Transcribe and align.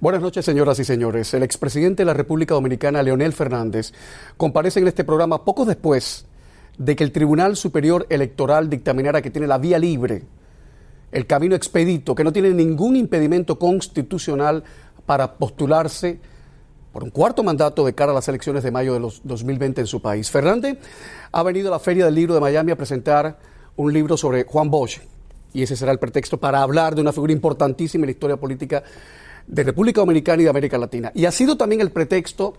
Buenas 0.00 0.22
noches, 0.22 0.46
señoras 0.46 0.78
y 0.78 0.84
señores. 0.84 1.34
El 1.34 1.42
expresidente 1.42 2.00
de 2.00 2.06
la 2.06 2.14
República 2.14 2.54
Dominicana, 2.54 3.02
Leonel 3.02 3.34
Fernández, 3.34 3.92
comparece 4.38 4.80
en 4.80 4.88
este 4.88 5.04
programa 5.04 5.44
poco 5.44 5.66
después 5.66 6.24
de 6.78 6.96
que 6.96 7.04
el 7.04 7.12
Tribunal 7.12 7.54
Superior 7.54 8.06
Electoral 8.08 8.70
dictaminara 8.70 9.20
que 9.20 9.30
tiene 9.30 9.46
la 9.46 9.58
vía 9.58 9.78
libre, 9.78 10.22
el 11.12 11.26
camino 11.26 11.54
expedito, 11.54 12.14
que 12.14 12.24
no 12.24 12.32
tiene 12.32 12.48
ningún 12.48 12.96
impedimento 12.96 13.58
constitucional 13.58 14.64
para 15.04 15.34
postularse 15.34 16.18
por 16.94 17.04
un 17.04 17.10
cuarto 17.10 17.42
mandato 17.42 17.84
de 17.84 17.94
cara 17.94 18.12
a 18.12 18.14
las 18.14 18.28
elecciones 18.28 18.62
de 18.62 18.70
mayo 18.70 18.94
de 18.94 19.00
los 19.00 19.20
2020 19.24 19.82
en 19.82 19.86
su 19.86 20.00
país. 20.00 20.30
Fernández 20.30 20.78
ha 21.30 21.42
venido 21.42 21.68
a 21.68 21.72
la 21.72 21.78
Feria 21.78 22.06
del 22.06 22.14
Libro 22.14 22.32
de 22.32 22.40
Miami 22.40 22.72
a 22.72 22.76
presentar 22.76 23.38
un 23.76 23.92
libro 23.92 24.16
sobre 24.16 24.44
Juan 24.44 24.70
Bosch, 24.70 24.98
y 25.52 25.62
ese 25.62 25.76
será 25.76 25.92
el 25.92 25.98
pretexto 25.98 26.38
para 26.38 26.62
hablar 26.62 26.94
de 26.94 27.02
una 27.02 27.12
figura 27.12 27.34
importantísima 27.34 28.04
en 28.04 28.06
la 28.06 28.12
historia 28.12 28.38
política 28.38 28.82
de 29.50 29.64
República 29.64 30.00
Dominicana 30.00 30.42
y 30.42 30.44
de 30.44 30.50
América 30.50 30.78
Latina. 30.78 31.10
Y 31.14 31.24
ha 31.24 31.32
sido 31.32 31.56
también 31.56 31.80
el 31.80 31.90
pretexto 31.90 32.54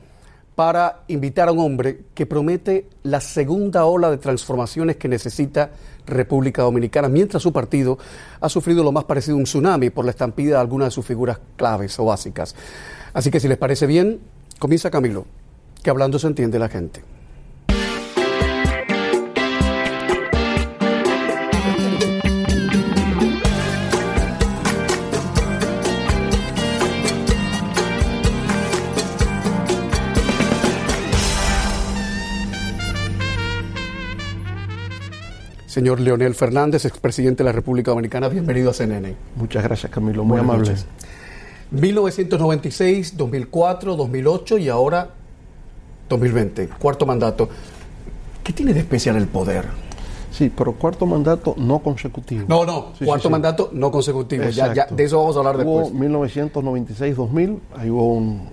para 0.55 1.03
invitar 1.07 1.47
a 1.47 1.53
un 1.53 1.59
hombre 1.59 2.01
que 2.13 2.25
promete 2.25 2.87
la 3.03 3.21
segunda 3.21 3.85
ola 3.85 4.11
de 4.11 4.17
transformaciones 4.17 4.97
que 4.97 5.07
necesita 5.07 5.71
República 6.05 6.63
Dominicana, 6.63 7.07
mientras 7.07 7.41
su 7.41 7.53
partido 7.53 7.97
ha 8.41 8.49
sufrido 8.49 8.83
lo 8.83 8.91
más 8.91 9.05
parecido 9.05 9.37
a 9.37 9.39
un 9.39 9.45
tsunami 9.45 9.89
por 9.89 10.03
la 10.03 10.11
estampida 10.11 10.55
de 10.55 10.61
algunas 10.61 10.87
de 10.87 10.91
sus 10.91 11.05
figuras 11.05 11.39
claves 11.55 11.97
o 11.99 12.05
básicas. 12.05 12.53
Así 13.13 13.31
que 13.31 13.39
si 13.39 13.47
les 13.47 13.57
parece 13.57 13.87
bien, 13.87 14.19
comienza 14.59 14.91
Camilo, 14.91 15.25
que 15.81 15.89
hablando 15.89 16.19
se 16.19 16.27
entiende 16.27 16.59
la 16.59 16.67
gente. 16.67 17.01
Señor 35.71 36.01
Leonel 36.01 36.35
Fernández, 36.35 36.83
expresidente 36.83 37.43
de 37.43 37.45
la 37.45 37.53
República 37.53 37.91
Dominicana, 37.91 38.27
bienvenido 38.27 38.71
a 38.71 38.73
CNN. 38.73 39.15
Muchas 39.37 39.63
gracias, 39.63 39.89
Camilo, 39.89 40.25
muy 40.25 40.37
amable. 40.37 40.75
1996, 41.71 43.15
2004, 43.15 43.95
2008 43.95 44.57
y 44.57 44.67
ahora 44.67 45.11
2020, 46.09 46.67
cuarto 46.77 47.05
mandato. 47.05 47.47
¿Qué 48.43 48.51
tiene 48.51 48.73
de 48.73 48.81
especial 48.81 49.15
el 49.15 49.27
poder? 49.27 49.63
Sí, 50.29 50.51
pero 50.53 50.73
cuarto 50.73 51.05
mandato 51.05 51.55
no 51.57 51.79
consecutivo. 51.79 52.43
No, 52.49 52.65
no, 52.65 52.91
cuarto 53.05 53.29
mandato 53.29 53.69
no 53.71 53.91
consecutivo. 53.91 54.49
Ya, 54.49 54.73
ya, 54.73 54.87
de 54.87 55.05
eso 55.05 55.19
vamos 55.19 55.37
a 55.37 55.39
hablar 55.39 55.65
hubo 55.65 55.83
después. 55.83 56.11
1996-2000, 56.11 57.59
ahí 57.77 57.89
hubo 57.89 58.15
un 58.15 58.49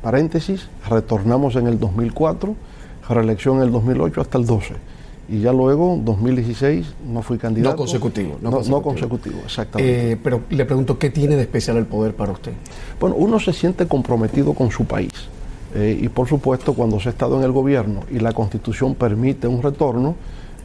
paréntesis, 0.00 0.70
retornamos 0.88 1.54
en 1.56 1.66
el 1.66 1.78
2004, 1.78 2.56
reelección 3.10 3.58
en 3.58 3.64
el 3.64 3.72
2008 3.72 4.22
hasta 4.22 4.38
el 4.38 4.46
12 4.46 4.92
y 5.32 5.40
ya 5.40 5.50
luego, 5.50 5.98
2016, 6.04 6.86
no 7.06 7.22
fui 7.22 7.38
candidato. 7.38 7.70
No 7.70 7.78
consecutivo. 7.78 8.36
No, 8.42 8.50
consecutivo, 8.50 8.76
no 8.76 8.82
consecutivo 8.82 9.38
exactamente. 9.46 10.12
Eh, 10.12 10.18
pero 10.22 10.42
le 10.50 10.66
pregunto, 10.66 10.98
¿qué 10.98 11.08
tiene 11.08 11.36
de 11.36 11.42
especial 11.42 11.78
el 11.78 11.86
poder 11.86 12.14
para 12.14 12.32
usted? 12.32 12.52
Bueno, 13.00 13.16
uno 13.16 13.40
se 13.40 13.54
siente 13.54 13.86
comprometido 13.86 14.52
con 14.52 14.70
su 14.70 14.84
país. 14.84 15.14
Eh, 15.74 15.98
y 16.02 16.08
por 16.10 16.28
supuesto, 16.28 16.74
cuando 16.74 17.00
se 17.00 17.08
ha 17.08 17.12
estado 17.12 17.38
en 17.38 17.44
el 17.44 17.52
gobierno 17.52 18.00
y 18.10 18.18
la 18.18 18.34
constitución 18.34 18.94
permite 18.94 19.48
un 19.48 19.62
retorno, 19.62 20.16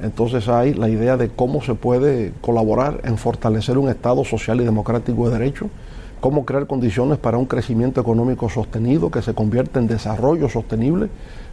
entonces 0.03 0.49
hay 0.49 0.73
la 0.73 0.89
idea 0.89 1.15
de 1.15 1.29
cómo 1.29 1.61
se 1.61 1.73
puede 1.73 2.33
colaborar 2.41 2.99
en 3.05 3.17
fortalecer 3.17 3.77
un 3.77 3.87
Estado 3.87 4.25
social 4.25 4.59
y 4.59 4.65
democrático 4.65 5.29
de 5.29 5.39
derecho, 5.39 5.69
cómo 6.19 6.43
crear 6.43 6.67
condiciones 6.67 7.19
para 7.19 7.37
un 7.37 7.45
crecimiento 7.45 8.01
económico 8.01 8.49
sostenido 8.49 9.11
que 9.11 9.21
se 9.21 9.33
convierta 9.33 9.79
en 9.79 9.87
desarrollo 9.87 10.49
sostenible 10.49 11.07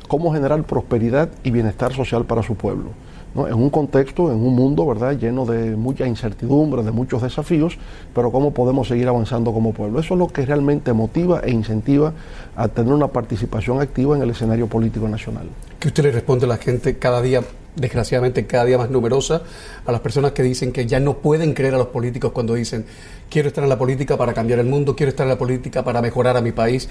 cómo 0.08 0.32
generar 0.32 0.62
prosperidad 0.64 1.28
y 1.42 1.50
bienestar 1.50 1.92
social 1.92 2.24
para 2.24 2.42
su 2.42 2.54
pueblo. 2.54 2.90
En 3.34 3.54
un 3.54 3.70
contexto, 3.70 4.30
en 4.30 4.36
un 4.36 4.54
mundo 4.54 4.86
¿verdad? 4.86 5.18
lleno 5.18 5.44
de 5.44 5.74
mucha 5.74 6.06
incertidumbre, 6.06 6.84
de 6.84 6.92
muchos 6.92 7.20
desafíos, 7.22 7.76
pero 8.14 8.30
cómo 8.30 8.54
podemos 8.54 8.86
seguir 8.86 9.08
avanzando 9.08 9.52
como 9.52 9.72
pueblo. 9.72 9.98
Eso 9.98 10.14
es 10.14 10.18
lo 10.20 10.28
que 10.28 10.46
realmente 10.46 10.92
motiva 10.92 11.40
e 11.40 11.50
incentiva 11.50 12.12
a 12.54 12.68
tener 12.68 12.92
una 12.92 13.08
participación 13.08 13.80
activa 13.80 14.16
en 14.16 14.22
el 14.22 14.30
escenario 14.30 14.68
político 14.68 15.08
nacional. 15.08 15.48
¿Qué 15.80 15.88
usted 15.88 16.04
le 16.04 16.12
responde 16.12 16.46
a 16.46 16.48
la 16.48 16.58
gente 16.58 16.96
cada 16.96 17.20
día, 17.20 17.42
desgraciadamente 17.74 18.46
cada 18.46 18.66
día 18.66 18.78
más 18.78 18.90
numerosa, 18.90 19.42
a 19.84 19.90
las 19.90 20.00
personas 20.00 20.30
que 20.30 20.44
dicen 20.44 20.70
que 20.70 20.86
ya 20.86 21.00
no 21.00 21.14
pueden 21.14 21.54
creer 21.54 21.74
a 21.74 21.78
los 21.78 21.88
políticos 21.88 22.30
cuando 22.30 22.54
dicen 22.54 22.84
quiero 23.28 23.48
estar 23.48 23.64
en 23.64 23.70
la 23.70 23.78
política 23.78 24.16
para 24.16 24.32
cambiar 24.32 24.60
el 24.60 24.66
mundo, 24.66 24.94
quiero 24.94 25.10
estar 25.10 25.24
en 25.24 25.30
la 25.30 25.38
política 25.38 25.82
para 25.82 26.00
mejorar 26.00 26.36
a 26.36 26.40
mi 26.40 26.52
país? 26.52 26.88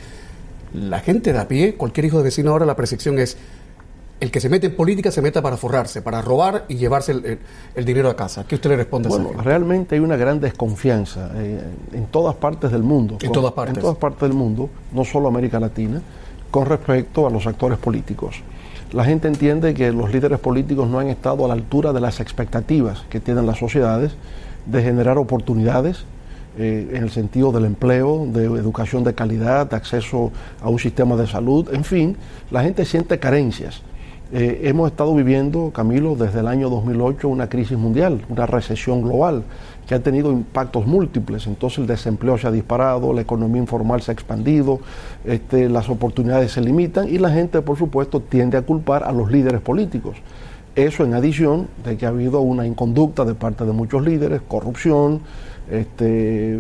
la 0.74 1.00
gente 1.00 1.34
de 1.34 1.40
a 1.40 1.48
pie, 1.48 1.76
cualquier 1.76 2.06
hijo 2.06 2.18
de 2.18 2.24
vecino 2.24 2.52
ahora, 2.52 2.66
la 2.66 2.76
percepción 2.76 3.20
es 3.20 3.38
el 4.20 4.32
que 4.32 4.40
se 4.40 4.48
mete 4.48 4.68
en 4.68 4.76
política 4.76 5.12
se 5.12 5.22
meta 5.22 5.42
para 5.42 5.58
forrarse, 5.58 6.02
para 6.02 6.22
robar 6.22 6.66
y 6.70 6.76
llevarse 6.76 7.40
el, 7.76 7.86
dinero 7.86 8.10
a 8.10 8.16
casa. 8.16 8.46
¿Qué 8.48 8.56
usted 8.56 8.70
le 8.70 8.78
responde 8.78 9.10
bueno, 9.10 9.32
a 9.38 9.42
realmente 9.42 9.96
hay 9.96 10.02
una 10.02 10.16
gran 10.16 10.40
desconfianza 10.40 11.32
eh, 11.36 11.62
en 11.94 12.06
todas 12.06 12.36
partes 12.36 12.72
del 12.72 12.84
mundo. 12.84 13.18
En 13.22 13.32
todas 13.32 13.52
partes. 13.52 13.76
En 13.76 13.82
todas 13.82 13.98
partes 13.98 14.22
del 14.22 14.34
mundo, 14.34 14.70
no 14.94 15.04
solo 15.04 15.28
América 15.28 15.60
Latina, 15.60 16.02
con 16.52 16.66
respecto 16.66 17.28
a 17.28 17.30
los 17.30 17.48
actores 17.48 17.78
políticos. 17.80 18.42
La 18.94 19.04
gente 19.04 19.28
entiende 19.28 19.74
que 19.74 19.92
los 19.92 20.14
líderes 20.14 20.40
políticos 20.40 20.88
no 20.88 21.00
han 21.00 21.08
estado 21.08 21.46
a 21.46 21.48
la 21.48 21.56
altura 21.56 21.92
de 21.94 22.00
las 22.00 22.20
expectativas 22.20 23.04
que 23.10 23.20
tienen 23.20 23.48
las 23.48 23.58
sociedades 23.58 24.14
de 24.68 24.84
generar 24.84 25.18
oportunidades, 25.18 26.06
eh, 26.56 26.92
en 26.94 27.02
el 27.02 27.10
sentido 27.10 27.52
del 27.52 27.66
empleo, 27.66 28.28
de 28.28 28.46
educación 28.46 29.04
de 29.04 29.16
calidad, 29.16 29.68
de 29.68 29.76
acceso 29.76 30.32
a 30.62 30.70
un 30.70 30.78
sistema 30.78 31.16
de 31.16 31.26
salud, 31.26 31.68
en 31.74 31.84
fin, 31.84 32.16
la 32.52 32.62
gente 32.62 32.86
siente 32.86 33.18
carencias. 33.18 33.82
Eh, 34.36 34.62
hemos 34.68 34.90
estado 34.90 35.14
viviendo, 35.14 35.70
Camilo, 35.72 36.16
desde 36.16 36.40
el 36.40 36.48
año 36.48 36.68
2008 36.68 37.30
una 37.30 37.50
crisis 37.50 37.78
mundial, 37.78 38.26
una 38.30 38.48
recesión 38.48 39.04
global 39.04 39.44
que 39.86 39.94
ha 39.94 40.00
tenido 40.00 40.32
impactos 40.32 40.88
múltiples. 40.88 41.46
Entonces 41.46 41.78
el 41.78 41.86
desempleo 41.86 42.40
se 42.40 42.48
ha 42.48 42.52
disparado, 42.52 43.14
la 43.14 43.22
economía 43.22 43.62
informal 43.62 44.02
se 44.02 44.10
ha 44.10 44.16
expandido, 44.16 44.80
este, 45.24 45.70
las 45.70 45.88
oportunidades 45.88 46.52
se 46.52 46.62
limitan 46.62 47.08
y 47.08 47.20
la 47.20 47.30
gente, 47.30 47.62
por 47.62 47.78
supuesto, 47.78 48.22
tiende 48.22 48.58
a 48.58 48.64
culpar 48.64 49.04
a 49.04 49.12
los 49.12 49.32
líderes 49.32 49.62
políticos. 49.62 50.18
Eso 50.76 51.04
en 51.04 51.14
adición 51.14 51.68
de 51.86 51.96
que 51.96 52.08
ha 52.08 52.10
habido 52.10 52.42
una 52.42 52.66
inconducta 52.66 53.26
de 53.26 53.36
parte 53.36 53.66
de 53.66 53.72
muchos 53.72 54.04
líderes, 54.04 54.42
corrupción, 54.48 55.22
este, 55.70 56.60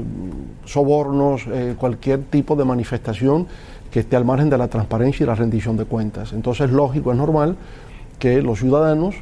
sobornos, 0.65 1.47
eh, 1.51 1.73
cualquier 1.75 2.21
tipo 2.25 2.55
de 2.55 2.65
manifestación 2.65 3.47
que 3.93 3.99
esté 3.99 4.15
al 4.15 4.25
margen 4.25 4.49
de 4.49 4.57
la 4.57 4.69
transparencia 4.69 5.23
y 5.23 5.27
la 5.27 5.35
rendición 5.35 5.77
de 5.77 5.85
cuentas. 5.85 6.33
Entonces 6.33 6.65
es 6.65 6.71
lógico, 6.71 7.11
es 7.11 7.17
normal 7.17 7.55
que 8.17 8.41
los 8.41 8.57
ciudadanos 8.57 9.13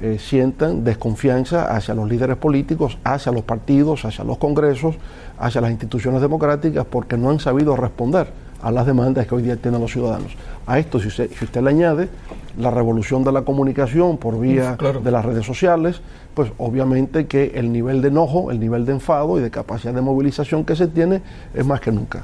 eh, 0.00 0.18
sientan 0.20 0.84
desconfianza 0.84 1.74
hacia 1.74 1.94
los 1.96 2.08
líderes 2.08 2.36
políticos, 2.36 2.96
hacia 3.02 3.32
los 3.32 3.42
partidos, 3.42 4.04
hacia 4.04 4.22
los 4.22 4.38
congresos, 4.38 4.94
hacia 5.36 5.60
las 5.60 5.72
instituciones 5.72 6.22
democráticas, 6.22 6.86
porque 6.88 7.16
no 7.16 7.30
han 7.30 7.40
sabido 7.40 7.74
responder 7.74 8.28
a 8.62 8.70
las 8.70 8.86
demandas 8.86 9.26
que 9.26 9.34
hoy 9.34 9.42
día 9.42 9.56
tienen 9.56 9.80
los 9.80 9.90
ciudadanos. 9.90 10.36
A 10.64 10.78
esto, 10.78 11.00
si 11.00 11.08
usted, 11.08 11.28
si 11.36 11.44
usted 11.44 11.60
le 11.60 11.70
añade 11.70 12.08
la 12.56 12.70
revolución 12.70 13.24
de 13.24 13.32
la 13.32 13.42
comunicación 13.42 14.16
por 14.16 14.38
vía 14.38 14.76
de 15.02 15.10
las 15.10 15.24
redes 15.24 15.44
sociales, 15.44 16.02
pues 16.34 16.52
obviamente 16.58 17.26
que 17.26 17.50
el 17.56 17.72
nivel 17.72 18.00
de 18.00 18.08
enojo, 18.08 18.52
el 18.52 18.60
nivel 18.60 18.86
de 18.86 18.92
enfado 18.92 19.40
y 19.40 19.42
de 19.42 19.50
capacidad 19.50 19.92
de 19.92 20.02
movilización 20.02 20.64
que 20.64 20.76
se 20.76 20.86
tiene 20.86 21.20
es 21.52 21.66
más 21.66 21.80
que 21.80 21.90
nunca. 21.90 22.22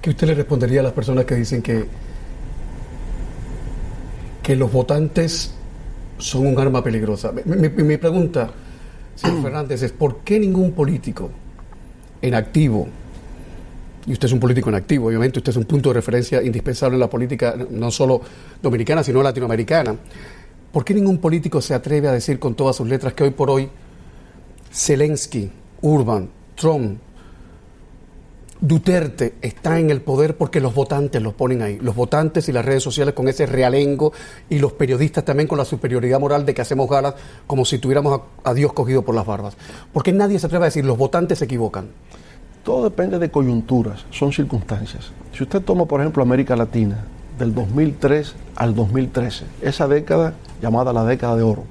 ¿Qué 0.00 0.10
usted 0.10 0.26
le 0.28 0.34
respondería 0.34 0.80
a 0.80 0.82
las 0.84 0.92
personas 0.92 1.24
que 1.24 1.34
dicen 1.34 1.62
que, 1.62 1.86
que 4.42 4.56
los 4.56 4.72
votantes 4.72 5.52
son 6.18 6.46
un 6.46 6.58
arma 6.58 6.82
peligrosa? 6.82 7.32
Mi, 7.44 7.68
mi 7.68 7.96
pregunta, 7.96 8.50
señor 9.14 9.42
Fernández, 9.42 9.82
es 9.82 9.92
¿por 9.92 10.18
qué 10.18 10.38
ningún 10.38 10.72
político 10.72 11.30
en 12.22 12.34
activo 12.34 12.88
y 14.08 14.12
usted 14.12 14.24
es 14.24 14.32
un 14.32 14.40
político 14.40 14.70
en 14.70 14.74
activo, 14.74 15.08
obviamente 15.08 15.38
usted 15.38 15.50
es 15.50 15.56
un 15.58 15.64
punto 15.64 15.90
de 15.90 15.94
referencia 15.94 16.42
indispensable 16.42 16.94
en 16.94 17.00
la 17.00 17.10
política 17.10 17.54
no 17.70 17.90
solo 17.90 18.22
dominicana, 18.62 19.04
sino 19.04 19.22
latinoamericana. 19.22 19.94
¿Por 20.72 20.82
qué 20.82 20.94
ningún 20.94 21.18
político 21.18 21.60
se 21.60 21.74
atreve 21.74 22.08
a 22.08 22.12
decir 22.12 22.38
con 22.38 22.54
todas 22.54 22.76
sus 22.76 22.88
letras 22.88 23.12
que 23.12 23.24
hoy 23.24 23.30
por 23.32 23.50
hoy 23.50 23.68
Zelensky, 24.72 25.50
Urban, 25.82 26.30
Trump, 26.54 26.98
Duterte 28.60 29.34
está 29.40 29.78
en 29.78 29.90
el 29.90 30.00
poder 30.00 30.36
porque 30.36 30.60
los 30.60 30.74
votantes 30.74 31.22
los 31.22 31.34
ponen 31.34 31.62
ahí. 31.62 31.78
Los 31.80 31.94
votantes 31.94 32.48
y 32.48 32.52
las 32.52 32.64
redes 32.64 32.82
sociales 32.82 33.14
con 33.14 33.28
ese 33.28 33.46
realengo 33.46 34.12
y 34.50 34.58
los 34.58 34.72
periodistas 34.72 35.24
también 35.24 35.46
con 35.46 35.58
la 35.58 35.64
superioridad 35.64 36.18
moral 36.18 36.44
de 36.44 36.54
que 36.54 36.62
hacemos 36.62 36.90
galas 36.90 37.14
como 37.46 37.64
si 37.64 37.78
tuviéramos 37.78 38.20
a, 38.44 38.50
a 38.50 38.54
Dios 38.54 38.72
cogido 38.72 39.02
por 39.02 39.14
las 39.14 39.26
barbas. 39.26 39.56
¿Por 39.92 40.02
qué 40.02 40.12
nadie 40.12 40.40
se 40.40 40.46
atreve 40.46 40.64
a 40.64 40.66
decir 40.66 40.84
los 40.84 40.98
votantes 40.98 41.38
se 41.38 41.44
equivocan? 41.44 41.88
Todo 42.64 42.84
depende 42.84 43.20
de 43.20 43.30
coyunturas, 43.30 44.04
son 44.10 44.32
circunstancias. 44.32 45.12
Si 45.32 45.44
usted 45.44 45.62
toma, 45.62 45.86
por 45.86 46.00
ejemplo, 46.00 46.22
América 46.22 46.56
Latina, 46.56 47.04
del 47.38 47.54
2003 47.54 48.34
al 48.56 48.74
2013, 48.74 49.44
esa 49.62 49.86
década 49.86 50.34
llamada 50.60 50.92
la 50.92 51.04
década 51.04 51.36
de 51.36 51.44
oro, 51.44 51.64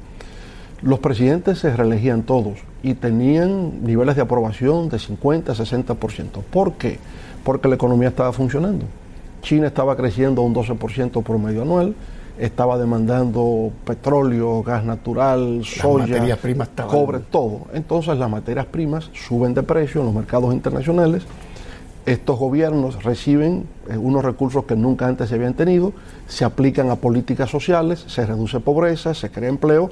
los 0.81 0.99
presidentes 0.99 1.59
se 1.59 1.75
reelegían 1.75 2.23
todos 2.23 2.59
y 2.83 2.93
tenían 2.93 3.83
niveles 3.83 4.15
de 4.15 4.21
aprobación 4.21 4.89
de 4.89 4.99
50, 4.99 5.53
60%. 5.53 6.43
¿Por 6.51 6.73
qué? 6.73 6.99
porque 7.47 7.69
la 7.69 7.75
economía 7.75 8.09
estaba 8.09 8.33
funcionando. 8.33 8.83
China 9.41 9.67
estaba 9.67 9.95
creciendo 9.95 10.41
un 10.41 10.53
12% 10.53 11.23
promedio 11.23 11.61
anual, 11.61 11.95
estaba 12.37 12.77
demandando 12.77 13.71
petróleo, 13.85 14.61
gas 14.63 14.83
natural, 14.83 15.61
soya, 15.63 16.37
cobre, 16.89 17.19
todo. 17.19 17.67
Entonces 17.73 18.17
las 18.17 18.29
materias 18.29 18.65
primas 18.65 19.09
suben 19.13 19.53
de 19.53 19.63
precio 19.63 20.01
en 20.01 20.07
los 20.07 20.15
mercados 20.15 20.53
internacionales. 20.53 21.23
Estos 22.05 22.37
gobiernos 22.37 23.01
reciben 23.01 23.65
eh, 23.89 23.97
unos 23.97 24.25
recursos 24.25 24.65
que 24.65 24.75
nunca 24.75 25.07
antes 25.07 25.29
se 25.29 25.35
habían 25.35 25.53
tenido, 25.53 25.93
se 26.27 26.43
aplican 26.43 26.89
a 26.89 26.97
políticas 26.97 27.49
sociales, 27.49 28.03
se 28.07 28.25
reduce 28.25 28.59
pobreza, 28.59 29.13
se 29.13 29.29
crea 29.29 29.47
empleo, 29.47 29.89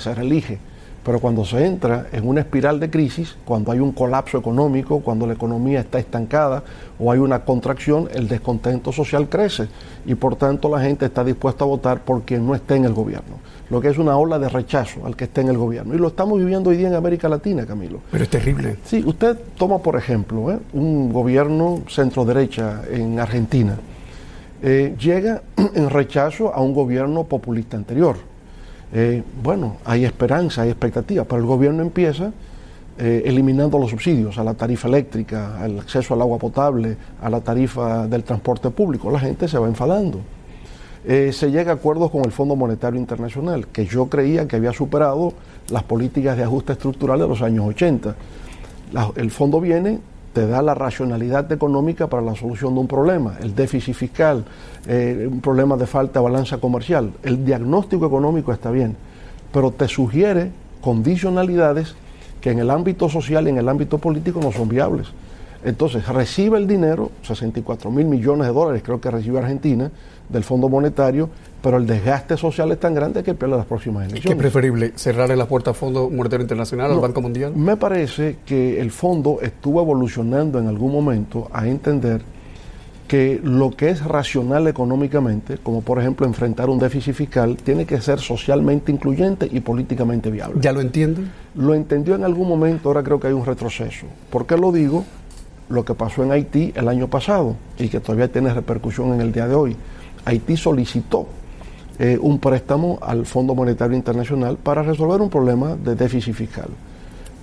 se 0.00 0.14
reelige 0.14 0.58
pero 1.04 1.18
cuando 1.18 1.44
se 1.44 1.64
entra 1.66 2.06
en 2.12 2.28
una 2.28 2.40
espiral 2.40 2.78
de 2.78 2.88
crisis, 2.88 3.36
cuando 3.44 3.72
hay 3.72 3.80
un 3.80 3.92
colapso 3.92 4.38
económico, 4.38 5.00
cuando 5.00 5.26
la 5.26 5.32
economía 5.32 5.80
está 5.80 5.98
estancada 5.98 6.62
o 6.98 7.10
hay 7.10 7.18
una 7.18 7.44
contracción, 7.44 8.08
el 8.14 8.28
descontento 8.28 8.92
social 8.92 9.28
crece 9.28 9.66
y 10.06 10.14
por 10.14 10.36
tanto 10.36 10.68
la 10.68 10.80
gente 10.80 11.06
está 11.06 11.24
dispuesta 11.24 11.64
a 11.64 11.66
votar 11.66 12.04
por 12.04 12.22
quien 12.22 12.46
no 12.46 12.54
esté 12.54 12.76
en 12.76 12.84
el 12.84 12.92
gobierno. 12.92 13.40
Lo 13.68 13.80
que 13.80 13.88
es 13.88 13.98
una 13.98 14.16
ola 14.16 14.38
de 14.38 14.48
rechazo 14.48 15.04
al 15.04 15.16
que 15.16 15.24
esté 15.24 15.40
en 15.40 15.48
el 15.48 15.56
gobierno. 15.56 15.94
Y 15.94 15.98
lo 15.98 16.08
estamos 16.08 16.38
viviendo 16.38 16.70
hoy 16.70 16.76
día 16.76 16.88
en 16.88 16.94
América 16.94 17.28
Latina, 17.28 17.66
Camilo. 17.66 18.00
Pero 18.10 18.24
es 18.24 18.30
terrible. 18.30 18.76
Sí, 18.84 19.02
usted 19.04 19.36
toma, 19.56 19.78
por 19.78 19.96
ejemplo, 19.96 20.52
¿eh? 20.52 20.58
un 20.74 21.12
gobierno 21.12 21.82
centro-derecha 21.88 22.82
en 22.90 23.18
Argentina. 23.18 23.76
Eh, 24.62 24.94
llega 25.00 25.42
en 25.74 25.90
rechazo 25.90 26.54
a 26.54 26.60
un 26.60 26.74
gobierno 26.74 27.24
populista 27.24 27.76
anterior 27.76 28.31
eh, 28.92 29.22
bueno, 29.42 29.78
hay 29.84 30.04
esperanza, 30.04 30.62
hay 30.62 30.70
expectativa, 30.70 31.24
pero 31.24 31.40
el 31.40 31.46
gobierno 31.46 31.82
empieza 31.82 32.32
eh, 32.98 33.22
eliminando 33.24 33.78
los 33.78 33.90
subsidios 33.90 34.36
a 34.36 34.44
la 34.44 34.52
tarifa 34.52 34.86
eléctrica, 34.86 35.58
al 35.58 35.78
acceso 35.78 36.12
al 36.12 36.20
agua 36.20 36.38
potable, 36.38 36.96
a 37.22 37.30
la 37.30 37.40
tarifa 37.40 38.06
del 38.06 38.22
transporte 38.22 38.68
público. 38.70 39.10
La 39.10 39.18
gente 39.18 39.48
se 39.48 39.58
va 39.58 39.66
enfadando. 39.66 40.20
Eh, 41.06 41.32
se 41.32 41.50
llega 41.50 41.72
a 41.72 41.74
acuerdos 41.76 42.10
con 42.10 42.24
el 42.24 42.32
Fondo 42.32 42.54
Monetario 42.54 43.00
Internacional, 43.00 43.66
que 43.68 43.86
yo 43.86 44.06
creía 44.06 44.46
que 44.46 44.56
había 44.56 44.72
superado 44.72 45.32
las 45.70 45.82
políticas 45.84 46.36
de 46.36 46.44
ajuste 46.44 46.74
estructural 46.74 47.18
de 47.18 47.26
los 47.26 47.40
años 47.40 47.64
80. 47.66 48.14
el 49.16 49.30
fondo 49.30 49.58
viene 49.58 50.00
te 50.32 50.46
da 50.46 50.62
la 50.62 50.74
racionalidad 50.74 51.50
económica 51.52 52.06
para 52.06 52.22
la 52.22 52.34
solución 52.34 52.74
de 52.74 52.80
un 52.80 52.88
problema, 52.88 53.36
el 53.40 53.54
déficit 53.54 53.94
fiscal, 53.94 54.44
eh, 54.86 55.28
un 55.30 55.40
problema 55.40 55.76
de 55.76 55.86
falta 55.86 56.20
de 56.20 56.24
balanza 56.24 56.58
comercial. 56.58 57.12
El 57.22 57.44
diagnóstico 57.44 58.06
económico 58.06 58.52
está 58.52 58.70
bien, 58.70 58.96
pero 59.52 59.70
te 59.70 59.88
sugiere 59.88 60.50
condicionalidades 60.80 61.94
que 62.40 62.50
en 62.50 62.58
el 62.58 62.70
ámbito 62.70 63.08
social 63.08 63.46
y 63.46 63.50
en 63.50 63.58
el 63.58 63.68
ámbito 63.68 63.98
político 63.98 64.40
no 64.42 64.52
son 64.52 64.68
viables. 64.68 65.08
Entonces, 65.64 66.06
recibe 66.08 66.58
el 66.58 66.66
dinero, 66.66 67.12
64 67.22 67.90
mil 67.90 68.06
millones 68.06 68.48
de 68.48 68.52
dólares 68.52 68.82
creo 68.84 69.00
que 69.00 69.10
recibe 69.10 69.38
Argentina 69.38 69.90
del 70.28 70.42
Fondo 70.42 70.68
Monetario, 70.68 71.28
pero 71.62 71.76
el 71.76 71.86
desgaste 71.86 72.36
social 72.36 72.72
es 72.72 72.80
tan 72.80 72.92
grande 72.92 73.22
que 73.22 73.34
pierde 73.34 73.56
las 73.56 73.66
próximas 73.66 74.02
elecciones. 74.02 74.24
¿Qué 74.24 74.32
es 74.32 74.38
preferible, 74.38 74.92
cerrarle 74.96 75.36
la 75.36 75.46
puerta 75.46 75.70
al 75.70 75.76
Fondo 75.76 76.10
Monetario 76.10 76.42
Internacional, 76.42 76.90
al 76.90 77.00
Banco 77.00 77.22
Mundial? 77.22 77.54
Me 77.54 77.76
parece 77.76 78.38
que 78.44 78.80
el 78.80 78.90
fondo 78.90 79.38
estuvo 79.40 79.80
evolucionando 79.80 80.58
en 80.58 80.66
algún 80.66 80.92
momento 80.92 81.48
a 81.52 81.68
entender 81.68 82.22
que 83.06 83.40
lo 83.44 83.70
que 83.70 83.90
es 83.90 84.02
racional 84.02 84.66
económicamente, 84.66 85.58
como 85.58 85.82
por 85.82 86.00
ejemplo 86.00 86.26
enfrentar 86.26 86.68
un 86.70 86.78
déficit 86.78 87.14
fiscal, 87.14 87.56
tiene 87.58 87.84
que 87.84 88.00
ser 88.00 88.18
socialmente 88.18 88.90
incluyente 88.90 89.48
y 89.50 89.60
políticamente 89.60 90.30
viable. 90.30 90.60
¿Ya 90.60 90.72
lo 90.72 90.80
entienden? 90.80 91.30
Lo 91.54 91.74
entendió 91.74 92.14
en 92.14 92.24
algún 92.24 92.48
momento, 92.48 92.88
ahora 92.88 93.02
creo 93.02 93.20
que 93.20 93.28
hay 93.28 93.34
un 93.34 93.44
retroceso. 93.44 94.06
¿Por 94.30 94.46
qué 94.46 94.56
lo 94.56 94.72
digo? 94.72 95.04
Lo 95.68 95.84
que 95.84 95.94
pasó 95.94 96.24
en 96.24 96.32
Haití 96.32 96.72
el 96.74 96.88
año 96.88 97.08
pasado 97.08 97.56
y 97.78 97.88
que 97.88 98.00
todavía 98.00 98.32
tiene 98.32 98.52
repercusión 98.52 99.12
en 99.12 99.20
el 99.20 99.30
día 99.30 99.46
de 99.46 99.54
hoy. 99.54 99.76
Haití 100.24 100.56
solicitó 100.56 101.26
eh, 101.98 102.18
un 102.20 102.38
préstamo 102.38 102.98
al 103.02 103.26
Fondo 103.26 103.54
Monetario 103.54 103.96
Internacional 103.96 104.56
para 104.56 104.82
resolver 104.82 105.20
un 105.20 105.30
problema 105.30 105.76
de 105.76 105.94
déficit 105.94 106.34
fiscal. 106.34 106.68